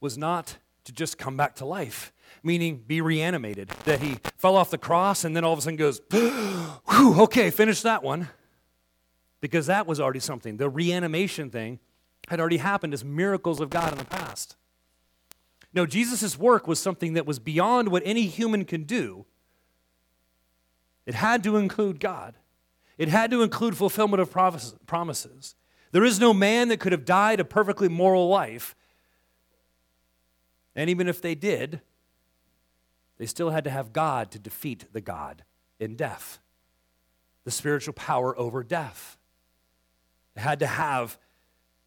was 0.03 0.17
not 0.17 0.57
to 0.83 0.91
just 0.91 1.17
come 1.17 1.37
back 1.37 1.55
to 1.55 1.65
life, 1.65 2.11
meaning 2.43 2.83
be 2.85 2.99
reanimated, 2.99 3.69
that 3.85 4.01
he 4.01 4.19
fell 4.37 4.57
off 4.57 4.69
the 4.69 4.77
cross 4.77 5.23
and 5.23 5.35
then 5.35 5.45
all 5.45 5.53
of 5.53 5.59
a 5.59 5.61
sudden 5.61 5.77
goes, 5.77 6.01
Whew, 6.11 7.21
okay, 7.21 7.49
finish 7.49 7.81
that 7.81 8.03
one. 8.03 8.27
Because 9.39 9.67
that 9.67 9.87
was 9.87 9.99
already 9.99 10.19
something. 10.19 10.57
The 10.57 10.69
reanimation 10.69 11.49
thing 11.49 11.79
had 12.27 12.39
already 12.39 12.57
happened 12.57 12.93
as 12.93 13.03
miracles 13.03 13.59
of 13.59 13.69
God 13.69 13.93
in 13.93 13.97
the 13.97 14.05
past. 14.05 14.57
No, 15.73 15.85
Jesus' 15.85 16.37
work 16.37 16.67
was 16.67 16.79
something 16.79 17.13
that 17.13 17.25
was 17.25 17.39
beyond 17.39 17.87
what 17.87 18.03
any 18.05 18.27
human 18.27 18.65
can 18.65 18.83
do. 18.83 19.25
It 21.05 21.15
had 21.15 21.43
to 21.43 21.57
include 21.57 21.99
God. 21.99 22.35
It 22.97 23.09
had 23.09 23.31
to 23.31 23.41
include 23.41 23.75
fulfillment 23.75 24.21
of 24.21 24.31
promises. 24.85 25.55
There 25.91 26.03
is 26.03 26.19
no 26.19 26.33
man 26.33 26.67
that 26.67 26.79
could 26.79 26.91
have 26.91 27.05
died 27.05 27.39
a 27.39 27.45
perfectly 27.45 27.89
moral 27.89 28.27
life. 28.29 28.75
And 30.75 30.89
even 30.89 31.07
if 31.07 31.21
they 31.21 31.35
did, 31.35 31.81
they 33.17 33.25
still 33.25 33.51
had 33.51 33.63
to 33.63 33.69
have 33.69 33.93
God 33.93 34.31
to 34.31 34.39
defeat 34.39 34.85
the 34.91 35.01
God 35.01 35.43
in 35.79 35.95
death, 35.95 36.39
the 37.43 37.51
spiritual 37.51 37.93
power 37.93 38.37
over 38.37 38.63
death. 38.63 39.17
They 40.35 40.41
had 40.41 40.59
to 40.59 40.67
have 40.67 41.17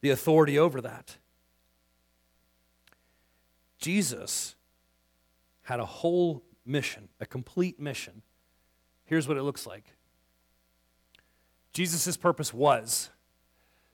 the 0.00 0.10
authority 0.10 0.58
over 0.58 0.80
that. 0.80 1.16
Jesus 3.78 4.54
had 5.62 5.80
a 5.80 5.84
whole 5.84 6.42
mission, 6.64 7.08
a 7.20 7.26
complete 7.26 7.80
mission. 7.80 8.22
Here's 9.04 9.26
what 9.26 9.36
it 9.36 9.42
looks 9.42 9.66
like 9.66 9.84
Jesus' 11.72 12.16
purpose 12.16 12.54
was 12.54 13.10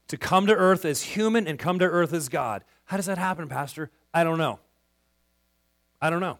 to 0.09 0.16
come 0.16 0.47
to 0.47 0.55
earth 0.55 0.84
as 0.84 1.03
human 1.03 1.49
and 1.49 1.59
come 1.59 1.78
to 1.78 1.84
earth 1.84 2.12
as 2.12 2.28
God. 2.28 2.62
How 2.84 2.97
does 2.97 3.07
that 3.07 3.18
happen, 3.18 3.49
Pastor? 3.49 3.90
I 4.12 4.24
don't 4.24 4.38
know. 4.38 4.61
I 6.03 6.11
don't 6.11 6.21
know. 6.21 6.39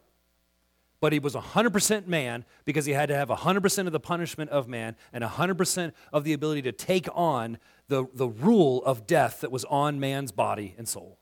But 1.01 1.15
he 1.15 1.19
was 1.19 1.35
100% 1.35 2.07
man 2.07 2.45
because 2.67 2.85
he 2.85 2.93
had 2.93 3.09
to 3.09 3.17
have 3.17 3.29
100% 3.29 3.87
of 3.87 3.93
the 3.93 3.99
punishment 3.99 4.51
of 4.51 4.69
man 4.69 4.95
and 5.13 5.25
100% 5.25 5.93
of 6.13 6.25
the 6.25 6.35
ability 6.35 6.63
to 6.63 6.73
take 6.73 7.09
on 7.15 7.59
the, 7.89 8.07
the 8.13 8.29
rule 8.29 8.85
of 8.85 9.07
death 9.07 9.41
that 9.41 9.51
was 9.51 9.65
on 9.65 9.99
man's 9.99 10.31
body 10.31 10.75
and 10.77 10.87
soul. 10.87 11.19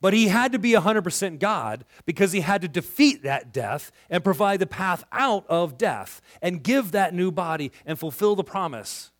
But 0.00 0.14
he 0.14 0.28
had 0.28 0.52
to 0.52 0.58
be 0.58 0.72
100% 0.72 1.40
God 1.40 1.84
because 2.06 2.32
he 2.32 2.40
had 2.40 2.62
to 2.62 2.68
defeat 2.68 3.24
that 3.24 3.52
death 3.52 3.90
and 4.08 4.22
provide 4.22 4.60
the 4.60 4.66
path 4.66 5.02
out 5.10 5.44
of 5.48 5.76
death 5.76 6.20
and 6.40 6.62
give 6.62 6.92
that 6.92 7.12
new 7.12 7.32
body 7.32 7.72
and 7.84 7.98
fulfill 7.98 8.36
the 8.36 8.44
promise 8.44 9.10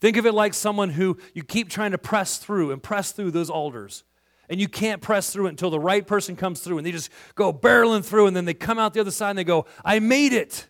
Think 0.00 0.16
of 0.16 0.24
it 0.24 0.32
like 0.32 0.54
someone 0.54 0.90
who 0.90 1.18
you 1.34 1.42
keep 1.42 1.68
trying 1.68 1.90
to 1.90 1.98
press 1.98 2.38
through 2.38 2.72
and 2.72 2.82
press 2.82 3.12
through 3.12 3.32
those 3.32 3.50
alders. 3.50 4.02
And 4.50 4.60
you 4.60 4.68
can't 4.68 5.00
press 5.00 5.32
through 5.32 5.46
it 5.46 5.50
until 5.50 5.70
the 5.70 5.78
right 5.78 6.04
person 6.04 6.34
comes 6.34 6.60
through 6.60 6.76
and 6.76 6.86
they 6.86 6.90
just 6.90 7.08
go 7.36 7.52
barreling 7.52 8.04
through 8.04 8.26
and 8.26 8.36
then 8.36 8.44
they 8.44 8.52
come 8.52 8.80
out 8.80 8.92
the 8.92 9.00
other 9.00 9.12
side 9.12 9.30
and 9.30 9.38
they 9.38 9.44
go, 9.44 9.64
I 9.84 10.00
made 10.00 10.32
it. 10.32 10.66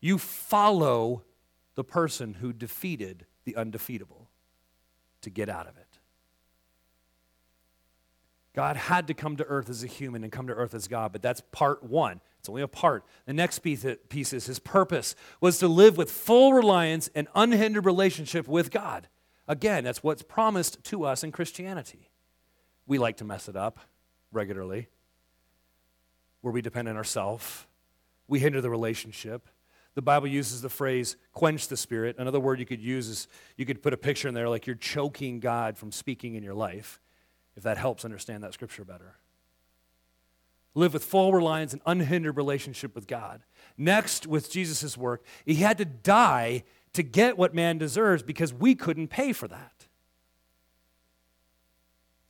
You 0.00 0.18
follow 0.18 1.22
the 1.76 1.84
person 1.84 2.34
who 2.34 2.52
defeated 2.52 3.26
the 3.44 3.54
undefeatable 3.54 4.28
to 5.22 5.30
get 5.30 5.48
out 5.48 5.68
of 5.68 5.76
it. 5.76 5.86
God 8.54 8.76
had 8.76 9.06
to 9.06 9.14
come 9.14 9.36
to 9.36 9.44
earth 9.44 9.70
as 9.70 9.84
a 9.84 9.86
human 9.86 10.24
and 10.24 10.32
come 10.32 10.48
to 10.48 10.54
earth 10.54 10.74
as 10.74 10.88
God, 10.88 11.12
but 11.12 11.22
that's 11.22 11.42
part 11.52 11.84
one. 11.84 12.20
It's 12.40 12.48
only 12.48 12.62
a 12.62 12.68
part. 12.68 13.04
The 13.26 13.34
next 13.34 13.60
piece, 13.60 13.84
piece 14.08 14.32
is 14.32 14.46
his 14.46 14.58
purpose 14.58 15.14
was 15.40 15.58
to 15.58 15.68
live 15.68 15.96
with 15.96 16.10
full 16.10 16.54
reliance 16.54 17.08
and 17.14 17.28
unhindered 17.34 17.84
relationship 17.84 18.48
with 18.48 18.70
God. 18.70 19.08
Again, 19.46 19.84
that's 19.84 20.02
what's 20.02 20.22
promised 20.22 20.82
to 20.84 21.04
us 21.04 21.22
in 21.22 21.32
Christianity. 21.32 22.08
We 22.86 22.98
like 22.98 23.18
to 23.18 23.24
mess 23.24 23.48
it 23.48 23.56
up 23.56 23.80
regularly, 24.32 24.88
where 26.40 26.52
we 26.52 26.62
depend 26.62 26.88
on 26.88 26.96
ourselves, 26.96 27.66
we 28.28 28.38
hinder 28.38 28.60
the 28.60 28.70
relationship. 28.70 29.48
The 29.94 30.02
Bible 30.02 30.28
uses 30.28 30.60
the 30.60 30.68
phrase 30.68 31.16
quench 31.32 31.68
the 31.68 31.76
spirit. 31.76 32.16
Another 32.18 32.40
word 32.40 32.58
you 32.60 32.66
could 32.66 32.82
use 32.82 33.08
is 33.08 33.28
you 33.56 33.64
could 33.64 33.82
put 33.82 33.94
a 33.94 33.96
picture 33.96 34.28
in 34.28 34.34
there 34.34 34.48
like 34.48 34.66
you're 34.66 34.76
choking 34.76 35.40
God 35.40 35.78
from 35.78 35.90
speaking 35.90 36.34
in 36.34 36.42
your 36.42 36.54
life, 36.54 37.00
if 37.56 37.62
that 37.62 37.78
helps 37.78 38.04
understand 38.04 38.44
that 38.44 38.52
scripture 38.52 38.84
better 38.84 39.16
live 40.76 40.92
with 40.92 41.04
full 41.04 41.32
reliance 41.32 41.72
and 41.72 41.82
unhindered 41.86 42.36
relationship 42.36 42.94
with 42.94 43.06
God. 43.06 43.42
Next, 43.76 44.26
with 44.26 44.50
Jesus' 44.50 44.96
work, 44.96 45.24
he 45.44 45.56
had 45.56 45.78
to 45.78 45.84
die 45.84 46.64
to 46.92 47.02
get 47.02 47.36
what 47.36 47.54
man 47.54 47.78
deserves 47.78 48.22
because 48.22 48.52
we 48.52 48.74
couldn't 48.74 49.08
pay 49.08 49.32
for 49.32 49.48
that. 49.48 49.75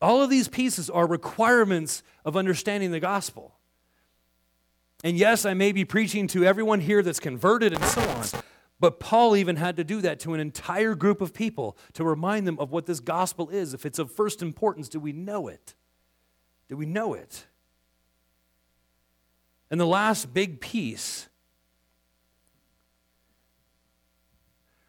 All 0.01 0.23
of 0.23 0.31
these 0.31 0.49
pieces 0.49 0.91
are 0.91 1.07
requirements 1.07 2.03
of 2.25 2.37
understanding 2.37 2.91
the 2.91 3.01
gospel. 3.01 3.55
And 5.05 5.17
yes, 5.17 5.45
I 5.45 5.55
may 5.55 5.73
be 5.73 5.85
preaching 5.85 6.27
to 6.29 6.45
everyone 6.45 6.81
here 6.81 7.03
that's 7.03 7.21
converted 7.21 7.73
and 7.73 7.85
so 7.85 8.03
on, 8.03 8.27
but 8.81 9.01
Paul 9.01 9.37
even 9.37 9.57
had 9.57 9.77
to 9.77 9.85
do 9.85 10.01
that 10.03 10.21
to 10.21 10.35
an 10.35 10.41
entire 10.41 10.95
group 10.95 11.21
of 11.21 11.33
people 11.33 11.77
to 11.95 12.05
remind 12.05 12.47
them 12.47 12.59
of 12.59 12.73
what 12.73 12.87
this 12.87 13.01
gospel 13.01 13.49
is. 13.51 13.73
If 13.73 13.87
it's 13.87 13.99
of 13.99 14.11
first 14.11 14.43
importance, 14.43 14.89
do 14.89 15.01
we 15.01 15.13
know 15.13 15.49
it? 15.49 15.75
Do 16.69 16.77
we 16.77 16.87
know 16.87 17.15
it? 17.15 17.47
And 19.71 19.81
the 19.81 19.87
last 19.87 20.33
big 20.33 20.61
piece 20.61 21.29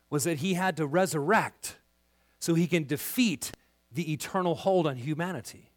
was 0.09 0.23
that 0.23 0.37
he 0.37 0.53
had 0.53 0.77
to 0.77 0.87
resurrect 0.87 1.77
so 2.39 2.53
he 2.53 2.67
can 2.67 2.85
defeat 2.85 3.51
the 3.97 4.13
eternal 4.13 4.53
hold 4.53 4.85
on 4.85 4.95
humanity. 4.95 5.71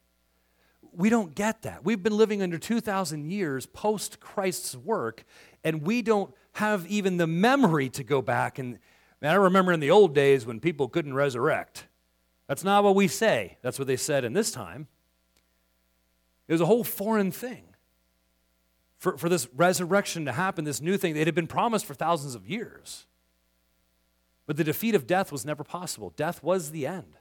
We 0.93 1.09
don't 1.09 1.35
get 1.35 1.63
that. 1.63 1.87
We've 1.87 2.03
been 2.03 2.17
living 2.17 2.43
under 2.43 2.59
2,000 2.59 3.31
years 3.31 3.65
post 3.65 4.21
Christ's 4.21 4.77
work, 4.77 5.25
and 5.65 5.83
we 5.83 6.03
don't 6.03 6.35
have 6.53 6.87
even 6.87 7.17
the 7.17 7.27
memory 7.27 7.89
to 7.89 8.05
go 8.05 8.21
back. 8.21 8.59
And 8.59 8.79
man, 9.23 9.33
I 9.33 9.37
remember 9.37 9.73
in 9.73 9.81
the 9.81 9.91
old 9.91 10.15
days 10.15 10.45
when 10.45 10.61
people 10.61 10.87
couldn't 10.87 11.15
resurrect. 11.15 11.87
That's 12.47 12.63
not 12.63 12.85
what 12.85 12.95
we 12.95 13.09
say, 13.09 13.57
that's 13.63 13.79
what 13.79 13.89
they 13.89 13.97
said 13.97 14.25
in 14.25 14.35
this 14.35 14.51
time. 14.51 14.87
It 16.47 16.53
was 16.53 16.61
a 16.61 16.67
whole 16.67 16.85
foreign 16.85 17.31
thing 17.31 17.75
for, 18.99 19.17
for 19.17 19.31
this 19.31 19.49
resurrection 19.57 20.27
to 20.27 20.33
happen, 20.33 20.65
this 20.65 20.83
new 20.83 20.99
thing. 20.99 21.17
It 21.17 21.27
had 21.27 21.35
been 21.35 21.47
promised 21.47 21.87
for 21.87 21.95
thousands 21.95 22.35
of 22.35 22.47
years. 22.47 23.07
But 24.47 24.59
the 24.59 24.65
defeat 24.65 24.95
of 24.95 25.07
death 25.07 25.33
was 25.33 25.47
never 25.47 25.65
possible. 25.65 26.13
Death 26.17 26.43
was 26.43 26.73
the 26.73 26.87
end. 26.87 27.20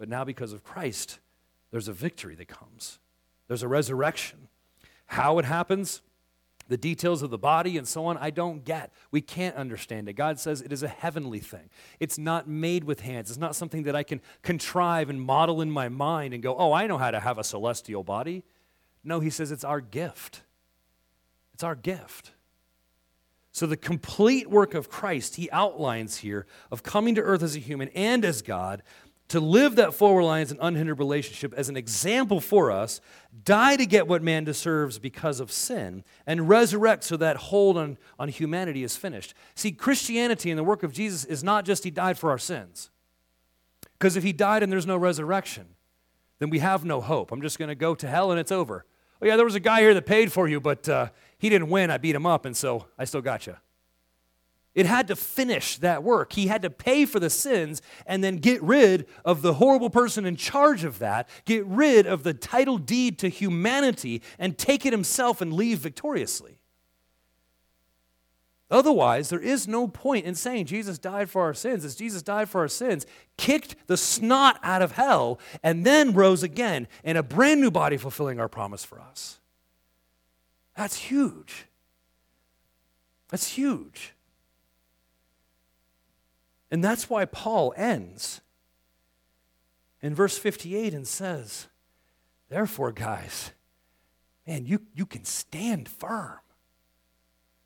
But 0.00 0.08
now, 0.08 0.24
because 0.24 0.54
of 0.54 0.64
Christ, 0.64 1.18
there's 1.70 1.86
a 1.86 1.92
victory 1.92 2.34
that 2.36 2.48
comes, 2.48 2.98
there's 3.48 3.62
a 3.62 3.68
resurrection. 3.68 4.48
How 5.04 5.38
it 5.38 5.44
happens, 5.44 6.00
the 6.68 6.78
details 6.78 7.22
of 7.22 7.30
the 7.30 7.36
body 7.36 7.76
and 7.76 7.86
so 7.86 8.06
on, 8.06 8.16
I 8.16 8.30
don't 8.30 8.64
get. 8.64 8.92
We 9.10 9.20
can't 9.20 9.56
understand 9.56 10.08
it. 10.08 10.14
God 10.14 10.38
says 10.38 10.62
it 10.62 10.72
is 10.72 10.82
a 10.82 10.88
heavenly 10.88 11.40
thing. 11.40 11.68
It's 11.98 12.16
not 12.16 12.48
made 12.48 12.84
with 12.84 13.00
hands. 13.00 13.28
It's 13.28 13.38
not 13.38 13.54
something 13.54 13.82
that 13.82 13.94
I 13.94 14.02
can 14.02 14.22
contrive 14.42 15.10
and 15.10 15.20
model 15.20 15.60
in 15.60 15.70
my 15.70 15.90
mind 15.90 16.32
and 16.32 16.42
go, 16.42 16.56
oh, 16.56 16.72
I 16.72 16.86
know 16.86 16.96
how 16.96 17.10
to 17.10 17.20
have 17.20 17.38
a 17.38 17.44
celestial 17.44 18.02
body. 18.02 18.42
No, 19.04 19.20
he 19.20 19.28
says 19.28 19.52
it's 19.52 19.64
our 19.64 19.82
gift. 19.82 20.42
It's 21.52 21.64
our 21.64 21.74
gift. 21.74 22.30
So, 23.52 23.66
the 23.66 23.76
complete 23.76 24.48
work 24.48 24.74
of 24.74 24.88
Christ, 24.88 25.34
he 25.34 25.50
outlines 25.50 26.18
here, 26.18 26.46
of 26.70 26.84
coming 26.84 27.16
to 27.16 27.20
earth 27.20 27.42
as 27.42 27.56
a 27.56 27.58
human 27.58 27.88
and 27.96 28.24
as 28.24 28.42
God, 28.42 28.82
to 29.30 29.38
live 29.38 29.76
that 29.76 29.94
full 29.94 30.16
reliance 30.16 30.50
and 30.50 30.58
unhindered 30.60 30.98
relationship 30.98 31.54
as 31.54 31.68
an 31.68 31.76
example 31.76 32.40
for 32.40 32.72
us, 32.72 33.00
die 33.44 33.76
to 33.76 33.86
get 33.86 34.08
what 34.08 34.24
man 34.24 34.42
deserves 34.42 34.98
because 34.98 35.38
of 35.38 35.52
sin, 35.52 36.02
and 36.26 36.48
resurrect 36.48 37.04
so 37.04 37.16
that 37.16 37.36
hold 37.36 37.78
on, 37.78 37.96
on 38.18 38.28
humanity 38.28 38.82
is 38.82 38.96
finished. 38.96 39.32
See, 39.54 39.70
Christianity 39.70 40.50
and 40.50 40.58
the 40.58 40.64
work 40.64 40.82
of 40.82 40.92
Jesus 40.92 41.24
is 41.24 41.44
not 41.44 41.64
just 41.64 41.84
he 41.84 41.92
died 41.92 42.18
for 42.18 42.30
our 42.30 42.38
sins. 42.38 42.90
Because 43.98 44.16
if 44.16 44.24
he 44.24 44.32
died 44.32 44.64
and 44.64 44.72
there's 44.72 44.86
no 44.86 44.96
resurrection, 44.96 45.76
then 46.40 46.50
we 46.50 46.58
have 46.58 46.84
no 46.84 47.00
hope. 47.00 47.30
I'm 47.30 47.42
just 47.42 47.58
going 47.58 47.68
to 47.68 47.76
go 47.76 47.94
to 47.94 48.08
hell 48.08 48.32
and 48.32 48.40
it's 48.40 48.50
over. 48.50 48.84
Oh, 49.22 49.26
yeah, 49.26 49.36
there 49.36 49.44
was 49.44 49.54
a 49.54 49.60
guy 49.60 49.80
here 49.80 49.94
that 49.94 50.06
paid 50.06 50.32
for 50.32 50.48
you, 50.48 50.60
but 50.60 50.88
uh, 50.88 51.10
he 51.38 51.48
didn't 51.48 51.68
win. 51.68 51.90
I 51.90 51.98
beat 51.98 52.16
him 52.16 52.26
up, 52.26 52.46
and 52.46 52.56
so 52.56 52.86
I 52.98 53.04
still 53.04 53.20
got 53.20 53.46
you. 53.46 53.56
It 54.74 54.86
had 54.86 55.08
to 55.08 55.16
finish 55.16 55.78
that 55.78 56.04
work. 56.04 56.32
He 56.34 56.46
had 56.46 56.62
to 56.62 56.70
pay 56.70 57.04
for 57.04 57.18
the 57.18 57.30
sins 57.30 57.82
and 58.06 58.22
then 58.22 58.36
get 58.36 58.62
rid 58.62 59.06
of 59.24 59.42
the 59.42 59.54
horrible 59.54 59.90
person 59.90 60.24
in 60.24 60.36
charge 60.36 60.84
of 60.84 61.00
that, 61.00 61.28
get 61.44 61.66
rid 61.66 62.06
of 62.06 62.22
the 62.22 62.34
title 62.34 62.78
deed 62.78 63.18
to 63.18 63.28
humanity, 63.28 64.22
and 64.38 64.56
take 64.56 64.86
it 64.86 64.92
himself 64.92 65.40
and 65.40 65.52
leave 65.52 65.78
victoriously. 65.78 66.60
Otherwise, 68.70 69.30
there 69.30 69.40
is 69.40 69.66
no 69.66 69.88
point 69.88 70.24
in 70.24 70.36
saying 70.36 70.66
Jesus 70.66 70.96
died 70.96 71.28
for 71.28 71.42
our 71.42 71.54
sins, 71.54 71.84
as 71.84 71.96
Jesus 71.96 72.22
died 72.22 72.48
for 72.48 72.60
our 72.60 72.68
sins, 72.68 73.04
kicked 73.36 73.74
the 73.88 73.96
snot 73.96 74.60
out 74.62 74.80
of 74.80 74.92
hell, 74.92 75.40
and 75.64 75.84
then 75.84 76.14
rose 76.14 76.44
again 76.44 76.86
in 77.02 77.16
a 77.16 77.22
brand 77.24 77.60
new 77.60 77.72
body 77.72 77.96
fulfilling 77.96 78.38
our 78.38 78.48
promise 78.48 78.84
for 78.84 79.00
us. 79.00 79.40
That's 80.76 80.96
huge. 80.96 81.66
That's 83.28 83.48
huge. 83.48 84.14
And 86.70 86.84
that's 86.84 87.10
why 87.10 87.24
Paul 87.24 87.74
ends 87.76 88.40
in 90.00 90.14
verse 90.14 90.38
58 90.38 90.94
and 90.94 91.06
says, 91.06 91.66
Therefore, 92.48 92.92
guys, 92.92 93.52
man, 94.46 94.66
you, 94.66 94.82
you 94.94 95.06
can 95.06 95.24
stand 95.24 95.88
firm. 95.88 96.38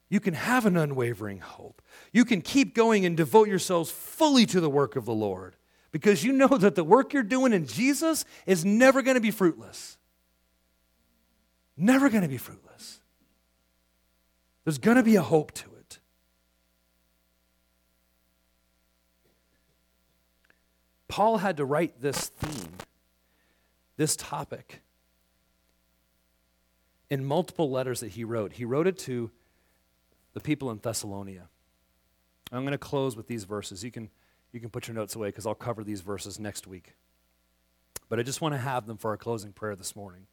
You 0.08 0.20
can 0.20 0.34
have 0.34 0.66
an 0.66 0.76
unwavering 0.76 1.40
hope. 1.40 1.82
You 2.12 2.24
can 2.24 2.40
keep 2.40 2.74
going 2.74 3.04
and 3.04 3.16
devote 3.16 3.48
yourselves 3.48 3.90
fully 3.90 4.46
to 4.46 4.60
the 4.60 4.70
work 4.70 4.96
of 4.96 5.06
the 5.06 5.14
Lord 5.14 5.56
because 5.90 6.22
you 6.22 6.32
know 6.32 6.48
that 6.48 6.74
the 6.74 6.84
work 6.84 7.12
you're 7.12 7.22
doing 7.22 7.52
in 7.52 7.66
Jesus 7.66 8.24
is 8.46 8.64
never 8.64 9.02
going 9.02 9.16
to 9.16 9.20
be 9.20 9.30
fruitless. 9.30 9.96
Never 11.76 12.08
going 12.08 12.22
to 12.22 12.28
be 12.28 12.36
fruitless. 12.36 13.00
There's 14.64 14.78
going 14.78 14.96
to 14.96 15.02
be 15.02 15.16
a 15.16 15.22
hope 15.22 15.52
to 15.52 15.66
it. 15.66 15.73
Paul 21.14 21.38
had 21.38 21.58
to 21.58 21.64
write 21.64 22.00
this 22.00 22.26
theme, 22.26 22.72
this 23.96 24.16
topic, 24.16 24.82
in 27.08 27.24
multiple 27.24 27.70
letters 27.70 28.00
that 28.00 28.08
he 28.08 28.24
wrote. 28.24 28.54
He 28.54 28.64
wrote 28.64 28.88
it 28.88 28.98
to 28.98 29.30
the 30.32 30.40
people 30.40 30.72
in 30.72 30.78
Thessalonia. 30.78 31.48
I'm 32.50 32.62
going 32.62 32.72
to 32.72 32.78
close 32.78 33.14
with 33.14 33.28
these 33.28 33.44
verses. 33.44 33.84
You 33.84 33.92
can, 33.92 34.10
you 34.50 34.58
can 34.58 34.70
put 34.70 34.88
your 34.88 34.96
notes 34.96 35.14
away 35.14 35.28
because 35.28 35.46
I'll 35.46 35.54
cover 35.54 35.84
these 35.84 36.00
verses 36.00 36.40
next 36.40 36.66
week. 36.66 36.96
But 38.08 38.18
I 38.18 38.24
just 38.24 38.40
want 38.40 38.54
to 38.54 38.58
have 38.58 38.88
them 38.88 38.96
for 38.96 39.12
our 39.12 39.16
closing 39.16 39.52
prayer 39.52 39.76
this 39.76 39.94
morning. 39.94 40.26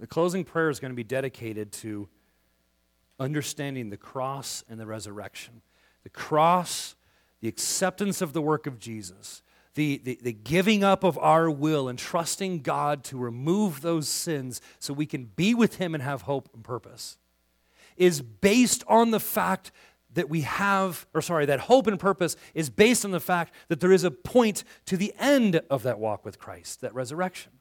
The 0.00 0.08
closing 0.08 0.42
prayer 0.42 0.68
is 0.68 0.80
going 0.80 0.90
to 0.90 0.96
be 0.96 1.04
dedicated 1.04 1.70
to 1.74 2.08
understanding 3.22 3.90
the 3.90 3.96
cross 3.96 4.64
and 4.68 4.78
the 4.78 4.86
resurrection. 4.86 5.62
The 6.02 6.10
cross, 6.10 6.96
the 7.40 7.48
acceptance 7.48 8.20
of 8.20 8.32
the 8.32 8.42
work 8.42 8.66
of 8.66 8.78
Jesus, 8.78 9.42
the, 9.74 10.00
the, 10.04 10.18
the, 10.20 10.32
giving 10.32 10.84
up 10.84 11.02
of 11.04 11.16
our 11.18 11.50
will 11.50 11.88
and 11.88 11.98
trusting 11.98 12.60
God 12.60 13.04
to 13.04 13.16
remove 13.16 13.80
those 13.80 14.08
sins 14.08 14.60
so 14.78 14.92
we 14.92 15.06
can 15.06 15.24
be 15.24 15.54
with 15.54 15.76
Him 15.76 15.94
and 15.94 16.02
have 16.02 16.22
hope 16.22 16.50
and 16.52 16.62
purpose, 16.62 17.16
is 17.96 18.20
based 18.20 18.84
on 18.86 19.12
the 19.12 19.20
fact 19.20 19.72
that 20.14 20.28
we 20.28 20.42
have, 20.42 21.06
or 21.14 21.22
sorry, 21.22 21.46
that 21.46 21.60
hope 21.60 21.86
and 21.86 21.98
purpose 21.98 22.36
is 22.52 22.68
based 22.68 23.04
on 23.04 23.12
the 23.12 23.20
fact 23.20 23.54
that 23.68 23.80
there 23.80 23.92
is 23.92 24.04
a 24.04 24.10
point 24.10 24.62
to 24.84 24.96
the 24.96 25.14
end 25.18 25.62
of 25.70 25.84
that 25.84 25.98
walk 25.98 26.24
with 26.24 26.38
Christ, 26.38 26.82
that 26.82 26.94
resurrection. 26.94 27.52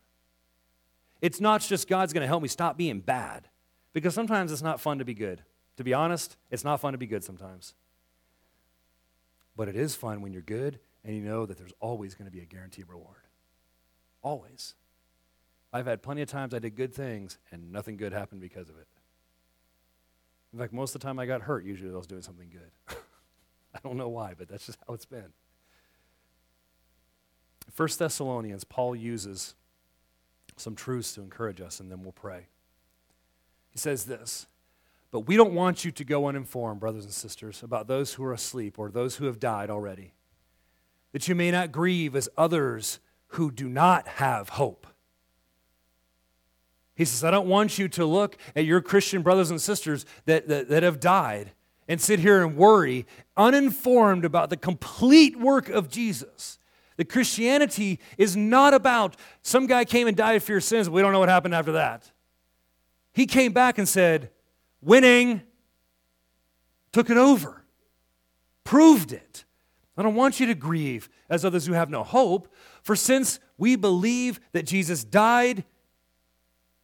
It's 1.22 1.40
not 1.40 1.62
just 1.62 1.88
God's 1.88 2.12
going 2.12 2.22
to 2.22 2.28
help 2.28 2.42
me 2.42 2.50
stop 2.50 2.78
being 2.78 3.00
bad, 3.00 3.48
because 3.94 4.14
sometimes 4.14 4.52
it's 4.52 4.62
not 4.62 4.82
fun 4.82 5.00
to 5.00 5.06
be 5.06 5.14
good. 5.14 5.44
To 5.78 5.84
be 5.84 5.94
honest, 5.94 6.38
it's 6.50 6.64
not 6.64 6.80
fun 6.80 6.94
to 6.94 6.98
be 6.98 7.08
good 7.08 7.24
sometimes. 7.24 7.74
But 9.56 9.68
it 9.68 9.76
is 9.76 9.96
fun 9.96 10.22
when 10.22 10.34
you're 10.34 10.42
good 10.42 10.80
and 11.04 11.16
you 11.16 11.22
know 11.22 11.46
that 11.46 11.58
there's 11.58 11.74
always 11.80 12.14
going 12.14 12.26
to 12.26 12.32
be 12.32 12.42
a 12.42 12.46
guaranteed 12.46 12.88
reward. 12.88 13.28
Always. 14.22 14.76
I've 15.74 15.86
had 15.86 16.02
plenty 16.02 16.22
of 16.22 16.30
times 16.30 16.54
I 16.54 16.60
did 16.60 16.76
good 16.76 16.94
things 16.94 17.38
and 17.52 17.72
nothing 17.72 17.98
good 17.98 18.14
happened 18.14 18.42
because 18.42 18.70
of 18.70 18.78
it. 18.78 18.88
In 20.54 20.60
fact, 20.60 20.74
most 20.74 20.94
of 20.96 21.02
the 21.02 21.08
time 21.08 21.18
I 21.18 21.26
got 21.26 21.42
hurt, 21.42 21.64
usually 21.64 21.92
I 21.92 21.98
was 21.98 22.08
doing 22.08 22.22
something 22.22 22.50
good. 22.50 22.98
I 23.76 23.80
don't 23.84 23.98
know 23.98 24.10
why, 24.10 24.34
but 24.38 24.50
that's 24.50 24.66
just 24.66 24.80
how 24.86 24.94
it's 24.94 25.06
been. 25.06 25.32
First 27.72 28.00
Thessalonians, 28.00 28.66
Paul 28.66 28.96
uses 28.96 29.56
some 30.58 30.76
truths 30.76 31.14
to 31.16 31.22
encourage 31.22 31.62
us, 31.62 31.80
and 31.80 31.90
then 31.90 32.04
we'll 32.04 32.12
pray. 32.12 32.48
He 33.70 33.78
says 33.78 34.06
this 34.06 34.48
but 35.12 35.22
we 35.28 35.36
don't 35.36 35.54
want 35.54 35.84
you 35.84 35.92
to 35.92 36.04
go 36.04 36.28
uninformed, 36.28 36.80
brothers 36.80 37.04
and 37.04 37.14
sisters, 37.14 37.62
about 37.64 37.88
those 37.88 38.14
who 38.14 38.24
are 38.24 38.34
asleep 38.34 38.80
or 38.80 38.90
those 38.90 39.18
who 39.18 39.26
have 39.26 39.40
died 39.40 39.70
already, 39.70 40.14
that 41.12 41.28
you 41.28 41.36
may 41.36 41.52
not 41.52 41.72
grieve 41.72 42.16
as 42.16 42.30
others 42.38 43.00
who 43.28 43.52
do 43.52 43.68
not 43.68 44.08
have 44.08 44.50
hope. 44.50 44.88
He 46.96 47.06
says, 47.06 47.24
I 47.24 47.32
don't 47.32 47.48
want 47.48 47.78
you 47.78 47.88
to 47.90 48.06
look 48.06 48.38
at 48.56 48.66
your 48.66 48.82
Christian 48.82 49.22
brothers 49.22 49.50
and 49.50 49.62
sisters 49.62 50.06
that, 50.26 50.48
that, 50.48 50.70
that 50.70 50.84
have 50.84 51.00
died 51.00 51.52
and 51.88 52.00
sit 52.00 52.20
here 52.20 52.42
and 52.42 52.56
worry, 52.56 53.06
uninformed 53.36 54.24
about 54.24 54.50
the 54.50 54.58
complete 54.58 55.38
work 55.38 55.68
of 55.68 55.90
Jesus. 55.90 56.58
The 56.96 57.04
Christianity 57.06 58.00
is 58.18 58.38
not 58.38 58.74
about 58.74 59.18
some 59.42 59.68
guy 59.68 59.84
came 59.84 60.08
and 60.08 60.16
died 60.16 60.44
for 60.44 60.52
your 60.52 60.62
sins, 60.62 60.90
we 60.90 61.02
don't 61.02 61.12
know 61.12 61.20
what 61.20 61.30
happened 61.30 61.56
after 61.56 61.74
that. 61.74 62.12
He 63.14 63.26
came 63.26 63.52
back 63.52 63.78
and 63.78 63.90
said, 63.90 64.30
winning, 64.82 65.42
took 66.92 67.10
it 67.10 67.18
over, 67.18 67.64
proved 68.64 69.12
it. 69.12 69.46
I 69.98 70.04
don't 70.04 70.16
want 70.16 70.40
you 70.40 70.48
to 70.48 70.56
grieve 70.56 71.10
as 71.30 71.46
others 71.46 71.66
who 71.66 71.74
have 71.74 71.90
no 71.90 72.04
hope, 72.04 72.48
for 72.82 72.96
since 72.96 73.40
we 73.58 73.76
believe 73.76 74.40
that 74.54 74.66
Jesus 74.66 75.04
died 75.04 75.64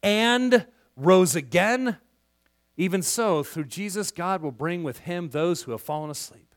and 0.04 0.66
rose 0.96 1.36
again, 1.36 1.98
even 2.76 3.02
so, 3.02 3.44
through 3.44 3.66
Jesus, 3.66 4.12
God 4.12 4.42
will 4.42 4.52
bring 4.52 4.84
with 4.84 5.00
him 5.00 5.30
those 5.30 5.64
who 5.64 5.72
have 5.72 5.82
fallen 5.82 6.12
asleep. 6.12 6.54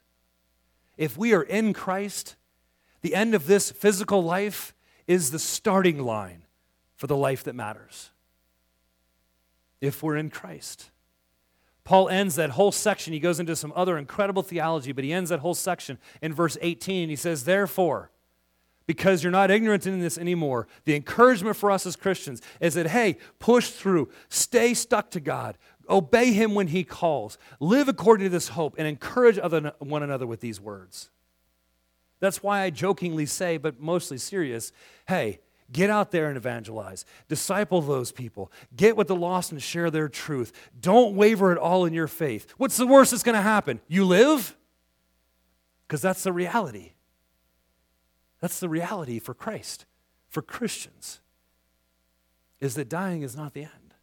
If 0.99 1.17
we 1.17 1.33
are 1.33 1.43
in 1.43 1.73
Christ, 1.73 2.37
the 3.01 3.15
end 3.15 3.35
of 3.35 3.47
this 3.47 3.71
physical 3.71 4.23
life 4.23 4.75
is 5.07 5.31
the 5.31 5.39
starting 5.39 5.99
line 5.99 6.43
for 6.95 7.07
the 7.07 7.17
life 7.17 7.43
that 7.45 7.55
matters. 7.55 8.11
If 9.81 10.03
we're 10.03 10.17
in 10.17 10.29
Christ. 10.29 10.91
Paul 11.85 12.09
ends 12.09 12.37
that 12.37 12.51
whole 12.51 12.73
section. 12.73 13.13
He 13.13 13.21
goes 13.21 13.41
into 13.41 13.57
some 13.57 13.73
other 13.75 13.97
incredible 13.99 14.43
theology, 14.43 14.93
but 14.93 15.05
he 15.05 15.13
ends 15.13 15.31
that 15.31 15.41
whole 15.41 15.55
section 15.55 15.99
in 16.21 16.35
verse 16.35 16.57
18. 16.61 17.09
He 17.09 17.17
says, 17.17 17.45
Therefore, 17.45 18.11
because 18.87 19.23
you're 19.23 19.31
not 19.31 19.51
ignorant 19.51 19.87
in 19.87 20.01
this 20.01 20.19
anymore, 20.19 20.67
the 20.85 20.97
encouragement 20.97 21.57
for 21.57 21.71
us 21.71 21.87
as 21.87 21.97
Christians 21.97 22.43
is 22.61 22.75
that, 22.75 22.89
hey, 22.89 23.19
push 23.39 23.71
through, 23.71 24.11
stay 24.29 24.75
stuck 24.75 25.11
to 25.13 25.21
God, 25.21 25.57
obey 25.89 26.33
Him 26.33 26.55
when 26.55 26.67
He 26.69 26.85
calls, 26.85 27.39
live 27.61 27.89
according 27.89 28.25
to 28.25 28.31
this 28.31 28.49
hope, 28.49 28.75
and 28.79 28.87
encourage 28.87 29.39
other, 29.39 29.73
one 29.79 30.03
another 30.03 30.27
with 30.27 30.41
these 30.41 30.61
words. 30.61 31.11
That's 32.19 32.43
why 32.43 32.63
I 32.63 32.71
jokingly 32.71 33.27
say, 33.27 33.57
but 33.57 33.81
mostly 33.81 34.19
serious, 34.19 34.73
hey, 35.09 35.41
Get 35.73 35.91
out 35.91 36.11
there 36.11 36.29
and 36.29 36.37
evangelize. 36.37 37.05
Disciple 37.29 37.81
those 37.81 38.11
people. 38.13 38.51
Get 38.77 38.97
with 38.97 39.09
the 39.09 39.17
lost 39.17 39.53
and 39.53 39.63
share 39.63 39.91
their 39.91 40.09
truth. 40.09 40.53
Don't 40.81 41.15
waver 41.15 41.53
at 41.53 41.59
all 41.59 41.85
in 41.85 41.93
your 41.93 42.09
faith. 42.09 42.53
What's 42.57 42.77
the 42.77 42.87
worst 42.87 43.13
that's 43.13 43.23
going 43.23 43.37
to 43.37 43.43
happen? 43.43 43.81
You 43.87 44.05
live? 44.05 44.57
Because 45.87 46.03
that's 46.03 46.23
the 46.23 46.33
reality. 46.33 46.93
That's 48.41 48.59
the 48.59 48.69
reality 48.69 49.19
for 49.19 49.35
Christ, 49.35 49.87
for 50.29 50.43
Christians, 50.43 51.21
is 52.59 52.75
that 52.75 52.89
dying 52.89 53.23
is 53.23 53.37
not 53.37 53.53
the 53.53 53.63
end. 53.63 53.95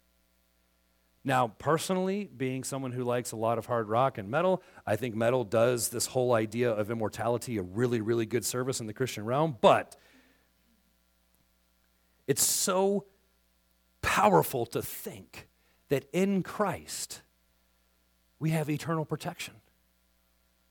Now, 1.24 1.48
personally, 1.58 2.30
being 2.34 2.64
someone 2.64 2.92
who 2.92 3.04
likes 3.04 3.32
a 3.32 3.36
lot 3.36 3.58
of 3.58 3.66
hard 3.66 3.88
rock 3.88 4.16
and 4.16 4.30
metal, 4.30 4.62
I 4.86 4.96
think 4.96 5.14
metal 5.14 5.44
does 5.44 5.88
this 5.88 6.06
whole 6.06 6.32
idea 6.32 6.70
of 6.70 6.90
immortality 6.90 7.58
a 7.58 7.62
really, 7.62 8.00
really 8.00 8.24
good 8.24 8.44
service 8.44 8.80
in 8.80 8.86
the 8.86 8.94
Christian 8.94 9.24
realm, 9.24 9.56
but 9.60 9.96
it's 12.28 12.44
so 12.44 13.06
powerful 14.02 14.66
to 14.66 14.82
think 14.82 15.48
that 15.88 16.04
in 16.12 16.42
Christ 16.44 17.22
we 18.38 18.50
have 18.50 18.70
eternal 18.70 19.04
protection. 19.04 19.54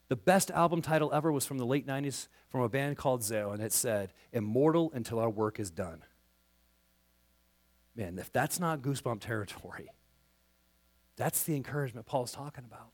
The 0.07 0.15
best 0.15 0.51
album 0.51 0.81
title 0.81 1.11
ever 1.13 1.31
was 1.31 1.45
from 1.45 1.57
the 1.57 1.65
late 1.65 1.85
90s 1.85 2.29
from 2.47 2.61
a 2.61 2.69
band 2.69 2.95
called 2.95 3.21
Zao, 3.21 3.53
and 3.53 3.61
it 3.61 3.73
said, 3.73 4.13
Immortal 4.31 4.91
until 4.93 5.19
our 5.19 5.29
work 5.29 5.59
is 5.59 5.69
done. 5.69 6.03
Man, 7.95 8.17
if 8.17 8.31
that's 8.31 8.59
not 8.59 8.81
goosebump 8.81 9.19
territory, 9.19 9.89
that's 11.17 11.43
the 11.43 11.55
encouragement 11.55 12.05
Paul's 12.05 12.31
talking 12.31 12.63
about. 12.63 12.91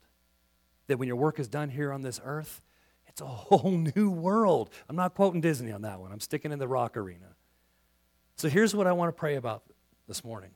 That 0.87 0.97
when 0.97 1.07
your 1.07 1.17
work 1.17 1.39
is 1.39 1.47
done 1.47 1.69
here 1.69 1.91
on 1.91 2.01
this 2.01 2.19
earth, 2.23 2.61
it's 3.05 3.21
a 3.21 3.25
whole 3.27 3.71
new 3.71 4.09
world. 4.09 4.71
I'm 4.89 4.95
not 4.95 5.13
quoting 5.13 5.41
Disney 5.41 5.71
on 5.71 5.81
that 5.83 5.99
one, 5.99 6.11
I'm 6.11 6.21
sticking 6.21 6.51
in 6.51 6.59
the 6.59 6.67
rock 6.67 6.97
arena. 6.97 7.35
So 8.35 8.49
here's 8.49 8.75
what 8.75 8.87
I 8.87 8.91
want 8.91 9.09
to 9.09 9.19
pray 9.19 9.35
about 9.35 9.63
this 10.07 10.23
morning. 10.23 10.51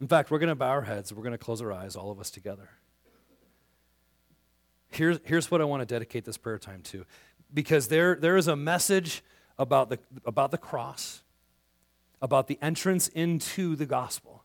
In 0.00 0.08
fact, 0.08 0.30
we're 0.30 0.38
going 0.38 0.50
to 0.50 0.54
bow 0.54 0.68
our 0.68 0.82
heads, 0.82 1.12
we're 1.12 1.22
going 1.22 1.32
to 1.32 1.38
close 1.38 1.62
our 1.62 1.72
eyes, 1.72 1.96
all 1.96 2.10
of 2.10 2.20
us 2.20 2.30
together. 2.30 2.68
Here's, 4.88 5.18
here's 5.24 5.50
what 5.50 5.60
I 5.60 5.64
want 5.64 5.80
to 5.80 5.86
dedicate 5.86 6.24
this 6.24 6.36
prayer 6.36 6.58
time 6.58 6.82
to. 6.84 7.04
Because 7.52 7.88
there, 7.88 8.14
there 8.14 8.36
is 8.36 8.48
a 8.48 8.56
message 8.56 9.22
about 9.58 9.88
the, 9.88 9.98
about 10.24 10.50
the 10.50 10.58
cross, 10.58 11.22
about 12.20 12.46
the 12.46 12.58
entrance 12.60 13.08
into 13.08 13.76
the 13.76 13.86
gospel, 13.86 14.44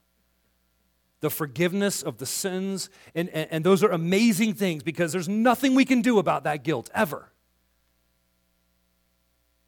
the 1.19 1.29
forgiveness 1.29 2.01
of 2.01 2.17
the 2.17 2.25
sins. 2.25 2.89
And, 3.13 3.29
and, 3.29 3.47
and 3.51 3.63
those 3.63 3.83
are 3.83 3.91
amazing 3.91 4.53
things 4.53 4.83
because 4.83 5.11
there's 5.11 5.29
nothing 5.29 5.75
we 5.75 5.85
can 5.85 6.01
do 6.01 6.17
about 6.19 6.43
that 6.45 6.63
guilt 6.63 6.89
ever. 6.93 7.31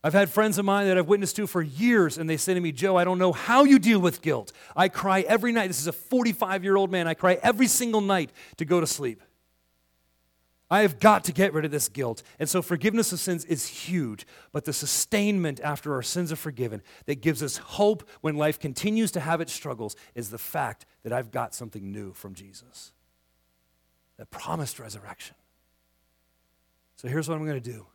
I've 0.04 0.14
had 0.14 0.30
friends 0.30 0.58
of 0.58 0.66
mine 0.66 0.88
that 0.88 0.98
I've 0.98 1.08
witnessed 1.08 1.38
to 1.38 1.48
for 1.48 1.62
years, 1.62 2.18
and 2.18 2.30
they 2.30 2.36
say 2.36 2.54
to 2.54 2.60
me, 2.60 2.74
Joe, 2.74 2.98
I 2.98 3.06
don't 3.06 3.20
know 3.20 3.32
how 3.32 3.64
you 3.64 3.80
deal 3.80 4.00
with 4.00 4.22
guilt. 4.22 4.52
I 4.76 4.90
cry 4.90 5.22
every 5.22 5.54
night. 5.54 5.68
This 5.68 5.80
is 5.80 5.88
a 5.88 5.94
45 5.94 6.64
year 6.64 6.76
old 6.76 6.92
man. 6.92 7.08
I 7.08 7.14
cry 7.14 7.40
every 7.42 7.68
single 7.68 8.02
night 8.02 8.32
to 8.58 8.66
go 8.66 8.82
to 8.82 8.88
sleep. 8.88 9.22
I 10.70 10.82
have 10.82 11.00
got 11.00 11.24
to 11.26 11.32
get 11.32 11.54
rid 11.54 11.66
of 11.66 11.72
this 11.72 11.88
guilt. 11.88 12.24
And 12.40 12.50
so 12.50 12.62
forgiveness 12.62 13.14
of 13.14 13.20
sins 13.20 13.46
is 13.46 13.68
huge, 13.68 14.26
but 14.52 14.66
the 14.66 14.74
sustainment 14.74 15.60
after 15.62 15.94
our 15.94 16.02
sins 16.02 16.32
are 16.32 16.38
forgiven 16.38 16.82
that 17.06 17.22
gives 17.22 17.44
us 17.44 17.58
hope 17.58 18.10
when 18.22 18.36
life 18.36 18.60
continues 18.60 19.12
to 19.12 19.20
have 19.20 19.40
its 19.40 19.54
struggles 19.54 19.96
is 20.16 20.32
the 20.32 20.38
fact 20.38 20.86
that 21.04 21.14
I've 21.14 21.32
got 21.32 21.54
something 21.54 21.92
new 21.92 22.12
from 22.12 22.34
Jesus. 22.34 22.92
That 24.18 24.32
promised 24.32 24.80
resurrection. 24.80 25.36
So 26.96 27.08
here's 27.08 27.30
what 27.30 27.36
I'm 27.36 27.46
going 27.46 27.62
to 27.62 27.72
do. 27.72 27.86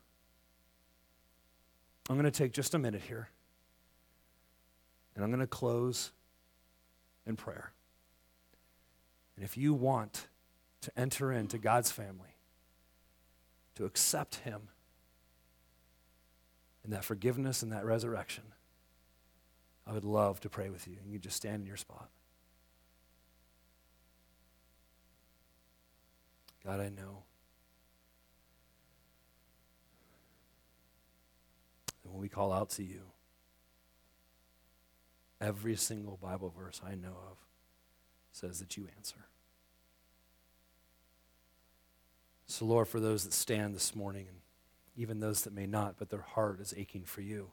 I'm 2.09 2.17
going 2.17 2.25
to 2.25 2.31
take 2.31 2.53
just 2.53 2.75
a 2.75 2.79
minute 2.79 3.03
here, 3.03 3.29
and 5.15 5.23
I'm 5.23 5.31
going 5.31 5.41
to 5.41 5.47
close 5.47 6.11
in 7.27 7.37
prayer. 7.37 7.73
And 9.37 9.45
if 9.45 9.57
you 9.57 9.75
want 9.75 10.27
to 10.81 10.91
enter 10.97 11.33
into 11.33 11.59
God's 11.59 11.91
family, 11.91 12.35
to 13.79 13.85
accept 13.85 14.37
Him 14.37 14.63
and 16.83 16.93
that 16.93 17.05
forgiveness 17.05 17.63
and 17.63 17.71
that 17.71 17.85
resurrection, 17.85 18.43
I 19.87 19.93
would 19.93 20.05
love 20.05 20.41
to 20.41 20.49
pray 20.49 20.69
with 20.69 20.89
you. 20.89 20.97
And 21.01 21.13
you 21.13 21.21
just 21.21 21.37
stand 21.37 21.61
in 21.61 21.67
your 21.67 21.77
spot. 21.77 22.09
God, 26.67 26.81
I 26.81 26.89
know 26.89 27.23
when 32.11 32.21
we 32.21 32.29
call 32.29 32.53
out 32.53 32.71
to 32.71 32.83
you, 32.83 33.03
every 35.41 35.77
single 35.77 36.19
Bible 36.21 36.53
verse 36.57 36.81
I 36.85 36.95
know 36.95 37.17
of 37.31 37.37
says 38.33 38.59
that 38.61 38.77
you 38.77 38.89
answer. 38.97 39.27
So, 42.47 42.65
Lord, 42.65 42.89
for 42.89 42.99
those 42.99 43.25
that 43.25 43.33
stand 43.33 43.75
this 43.75 43.95
morning, 43.95 44.27
and 44.29 44.39
even 44.97 45.21
those 45.21 45.43
that 45.43 45.53
may 45.53 45.67
not, 45.67 45.97
but 45.99 46.11
their 46.11 46.23
heart 46.23 46.61
is 46.61 46.75
aching 46.77 47.05
for 47.05 47.21
you, 47.21 47.51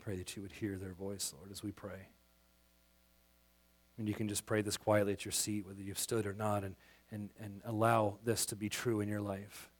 pray 0.00 0.16
that 0.16 0.36
you 0.36 0.42
would 0.42 0.52
hear 0.52 0.76
their 0.76 0.92
voice, 0.92 1.32
Lord, 1.38 1.52
as 1.52 1.62
we 1.62 1.70
pray. 1.70 2.08
And 3.96 4.08
you 4.08 4.14
can 4.14 4.28
just 4.28 4.46
pray 4.46 4.62
this 4.62 4.76
quietly 4.76 5.12
at 5.12 5.24
your 5.24 5.32
seat, 5.32 5.66
whether 5.66 5.80
you've 5.80 5.98
stood 5.98 6.26
or 6.26 6.34
not, 6.34 6.64
and, 6.64 6.74
and, 7.12 7.30
and 7.40 7.60
allow 7.64 8.18
this 8.24 8.44
to 8.46 8.56
be 8.56 8.68
true 8.68 9.00
in 9.00 9.08
your 9.08 9.20
life. 9.20 9.70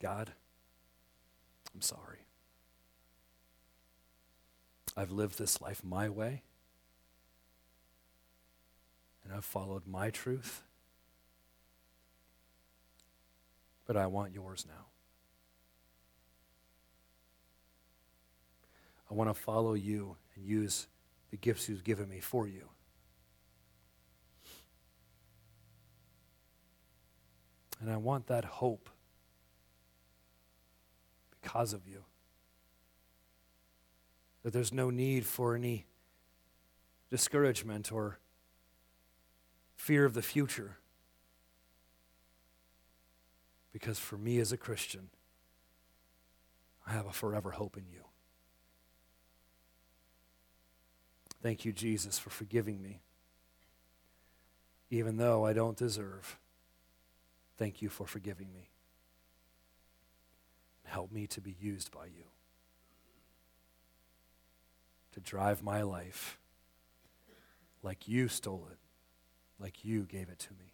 God, 0.00 0.32
I'm 1.74 1.82
sorry. 1.82 2.18
I've 4.96 5.10
lived 5.10 5.38
this 5.38 5.60
life 5.60 5.84
my 5.84 6.08
way, 6.08 6.42
and 9.24 9.32
I've 9.32 9.44
followed 9.44 9.86
my 9.86 10.10
truth, 10.10 10.62
but 13.86 13.96
I 13.96 14.06
want 14.06 14.32
yours 14.32 14.66
now. 14.68 14.86
I 19.10 19.14
want 19.14 19.30
to 19.30 19.34
follow 19.34 19.74
you 19.74 20.16
and 20.34 20.44
use 20.44 20.86
the 21.30 21.36
gifts 21.36 21.68
you've 21.68 21.84
given 21.84 22.08
me 22.08 22.20
for 22.20 22.46
you. 22.46 22.68
And 27.80 27.90
I 27.90 27.96
want 27.96 28.26
that 28.26 28.44
hope 28.44 28.90
because 31.40 31.72
of 31.72 31.86
you. 31.86 32.04
That 34.42 34.52
there's 34.52 34.72
no 34.72 34.90
need 34.90 35.26
for 35.26 35.54
any 35.54 35.86
discouragement 37.10 37.90
or 37.92 38.18
fear 39.76 40.04
of 40.04 40.14
the 40.14 40.22
future. 40.22 40.76
Because 43.72 43.98
for 43.98 44.16
me 44.16 44.38
as 44.38 44.52
a 44.52 44.56
Christian, 44.56 45.10
I 46.86 46.92
have 46.92 47.06
a 47.06 47.12
forever 47.12 47.52
hope 47.52 47.76
in 47.76 47.84
you. 47.92 48.04
Thank 51.42 51.64
you, 51.64 51.72
Jesus, 51.72 52.18
for 52.18 52.30
forgiving 52.30 52.82
me. 52.82 53.00
Even 54.90 55.18
though 55.18 55.44
I 55.44 55.52
don't 55.52 55.76
deserve, 55.76 56.38
thank 57.56 57.82
you 57.82 57.88
for 57.88 58.06
forgiving 58.06 58.52
me. 58.52 58.70
Help 60.88 61.12
me 61.12 61.26
to 61.28 61.40
be 61.40 61.54
used 61.60 61.92
by 61.92 62.06
you 62.06 62.24
to 65.12 65.20
drive 65.20 65.62
my 65.62 65.82
life 65.82 66.38
like 67.82 68.08
you 68.08 68.28
stole 68.28 68.66
it, 68.70 68.78
like 69.62 69.84
you 69.84 70.02
gave 70.02 70.28
it 70.28 70.38
to 70.38 70.50
me, 70.52 70.72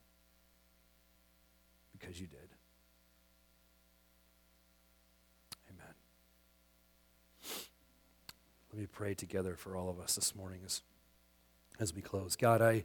because 1.93 2.21
you 2.21 2.27
did. 2.27 2.49
Amen. 5.71 5.95
Let 8.73 8.81
me 8.81 8.87
pray 8.87 9.15
together 9.15 9.57
for 9.57 9.77
all 9.77 9.91
of 9.91 9.99
us 9.99 10.15
this 10.15 10.35
morning 10.35 10.61
as, 10.65 10.83
as 11.81 11.95
we 11.95 12.03
close. 12.03 12.37
God, 12.37 12.62
I, 12.62 12.85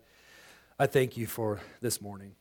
I 0.78 0.88
thank 0.88 1.16
you 1.16 1.28
for 1.28 1.60
this 1.82 2.02
morning. 2.02 2.34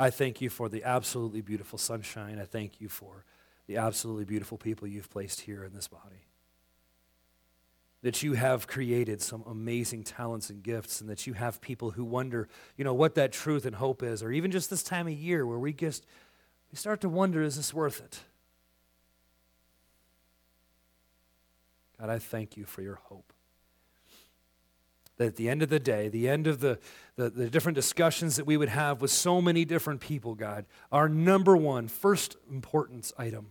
I 0.00 0.08
thank 0.08 0.40
you 0.40 0.48
for 0.48 0.70
the 0.70 0.82
absolutely 0.82 1.42
beautiful 1.42 1.78
sunshine. 1.78 2.38
I 2.40 2.46
thank 2.46 2.80
you 2.80 2.88
for 2.88 3.26
the 3.66 3.76
absolutely 3.76 4.24
beautiful 4.24 4.56
people 4.56 4.88
you've 4.88 5.10
placed 5.10 5.42
here 5.42 5.62
in 5.62 5.74
this 5.74 5.88
body. 5.88 6.24
That 8.02 8.22
you 8.22 8.32
have 8.32 8.66
created 8.66 9.20
some 9.20 9.44
amazing 9.46 10.04
talents 10.04 10.48
and 10.48 10.62
gifts, 10.62 11.02
and 11.02 11.10
that 11.10 11.26
you 11.26 11.34
have 11.34 11.60
people 11.60 11.90
who 11.90 12.02
wonder, 12.02 12.48
you 12.78 12.84
know, 12.84 12.94
what 12.94 13.14
that 13.16 13.30
truth 13.30 13.66
and 13.66 13.76
hope 13.76 14.02
is, 14.02 14.22
or 14.22 14.32
even 14.32 14.50
just 14.50 14.70
this 14.70 14.82
time 14.82 15.06
of 15.06 15.12
year 15.12 15.46
where 15.46 15.58
we 15.58 15.74
just 15.74 16.06
we 16.72 16.76
start 16.76 17.02
to 17.02 17.10
wonder, 17.10 17.42
is 17.42 17.56
this 17.56 17.74
worth 17.74 18.00
it? 18.00 18.20
God, 22.00 22.08
I 22.08 22.18
thank 22.18 22.56
you 22.56 22.64
for 22.64 22.80
your 22.80 22.94
hope 22.94 23.34
that 25.20 25.26
at 25.26 25.36
the 25.36 25.50
end 25.50 25.60
of 25.62 25.68
the 25.68 25.78
day, 25.78 26.08
the 26.08 26.30
end 26.30 26.46
of 26.46 26.60
the, 26.60 26.78
the, 27.16 27.28
the, 27.28 27.50
different 27.50 27.76
discussions 27.76 28.36
that 28.36 28.46
we 28.46 28.56
would 28.56 28.70
have 28.70 29.02
with 29.02 29.10
so 29.10 29.42
many 29.42 29.66
different 29.66 30.00
people, 30.00 30.34
God, 30.34 30.64
our 30.90 31.10
number 31.10 31.54
one, 31.54 31.88
first 31.88 32.38
importance 32.50 33.12
item 33.18 33.48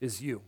is 0.00 0.22
you. 0.22 0.42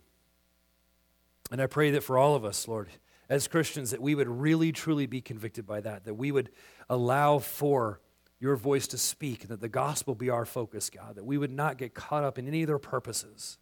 And 1.51 1.61
I 1.61 1.66
pray 1.66 1.91
that 1.91 2.05
for 2.05 2.16
all 2.16 2.37
of 2.37 2.45
us, 2.45 2.68
Lord, 2.68 2.91
as 3.28 3.49
Christians, 3.49 3.91
that 3.91 4.01
we 4.01 4.14
would 4.14 4.28
really, 4.28 4.70
truly 4.70 5.07
be 5.07 5.20
convicted 5.20 5.66
by 5.66 5.80
that, 5.80 6.05
that 6.05 6.14
we 6.14 6.30
would 6.30 6.51
allow 6.89 7.41
for 7.41 8.01
your 8.39 8.55
voice 8.55 8.87
to 8.87 8.99
speak, 8.99 9.41
and 9.41 9.51
that 9.51 9.61
the 9.61 9.68
gospel 9.68 10.14
be 10.14 10.30
our 10.30 10.45
focus, 10.45 10.91
God, 10.91 11.16
that 11.16 11.24
we 11.24 11.39
would 11.39 11.51
not 11.51 11.76
get 11.76 11.93
caught 11.93 12.22
up 12.22 12.39
in 12.39 12.47
any 12.47 12.62
of 12.62 12.68
their 12.68 12.78
purposes. 12.78 13.59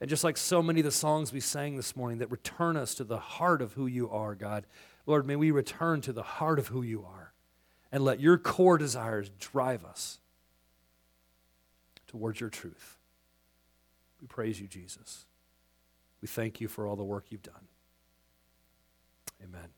And 0.00 0.10
just 0.10 0.24
like 0.24 0.36
so 0.36 0.62
many 0.62 0.80
of 0.80 0.84
the 0.84 0.90
songs 0.90 1.32
we 1.32 1.40
sang 1.40 1.76
this 1.76 1.96
morning 1.96 2.18
that 2.18 2.30
return 2.30 2.76
us 2.76 2.94
to 2.96 3.04
the 3.04 3.18
heart 3.18 3.62
of 3.62 3.74
who 3.74 3.86
you 3.86 4.10
are, 4.10 4.34
God, 4.34 4.66
Lord, 5.06 5.26
may 5.26 5.36
we 5.36 5.50
return 5.50 6.00
to 6.02 6.12
the 6.12 6.22
heart 6.22 6.58
of 6.58 6.68
who 6.68 6.82
you 6.82 7.04
are 7.04 7.32
and 7.92 8.04
let 8.04 8.20
your 8.20 8.36
core 8.38 8.76
desires 8.76 9.30
drive 9.38 9.84
us 9.84 10.18
towards 12.06 12.40
your 12.40 12.50
truth. 12.50 12.98
We 14.20 14.26
praise 14.26 14.60
you, 14.60 14.66
Jesus. 14.66 15.26
We 16.20 16.28
thank 16.28 16.60
you 16.60 16.68
for 16.68 16.86
all 16.86 16.96
the 16.96 17.04
work 17.04 17.26
you've 17.30 17.42
done. 17.42 17.68
Amen. 19.42 19.68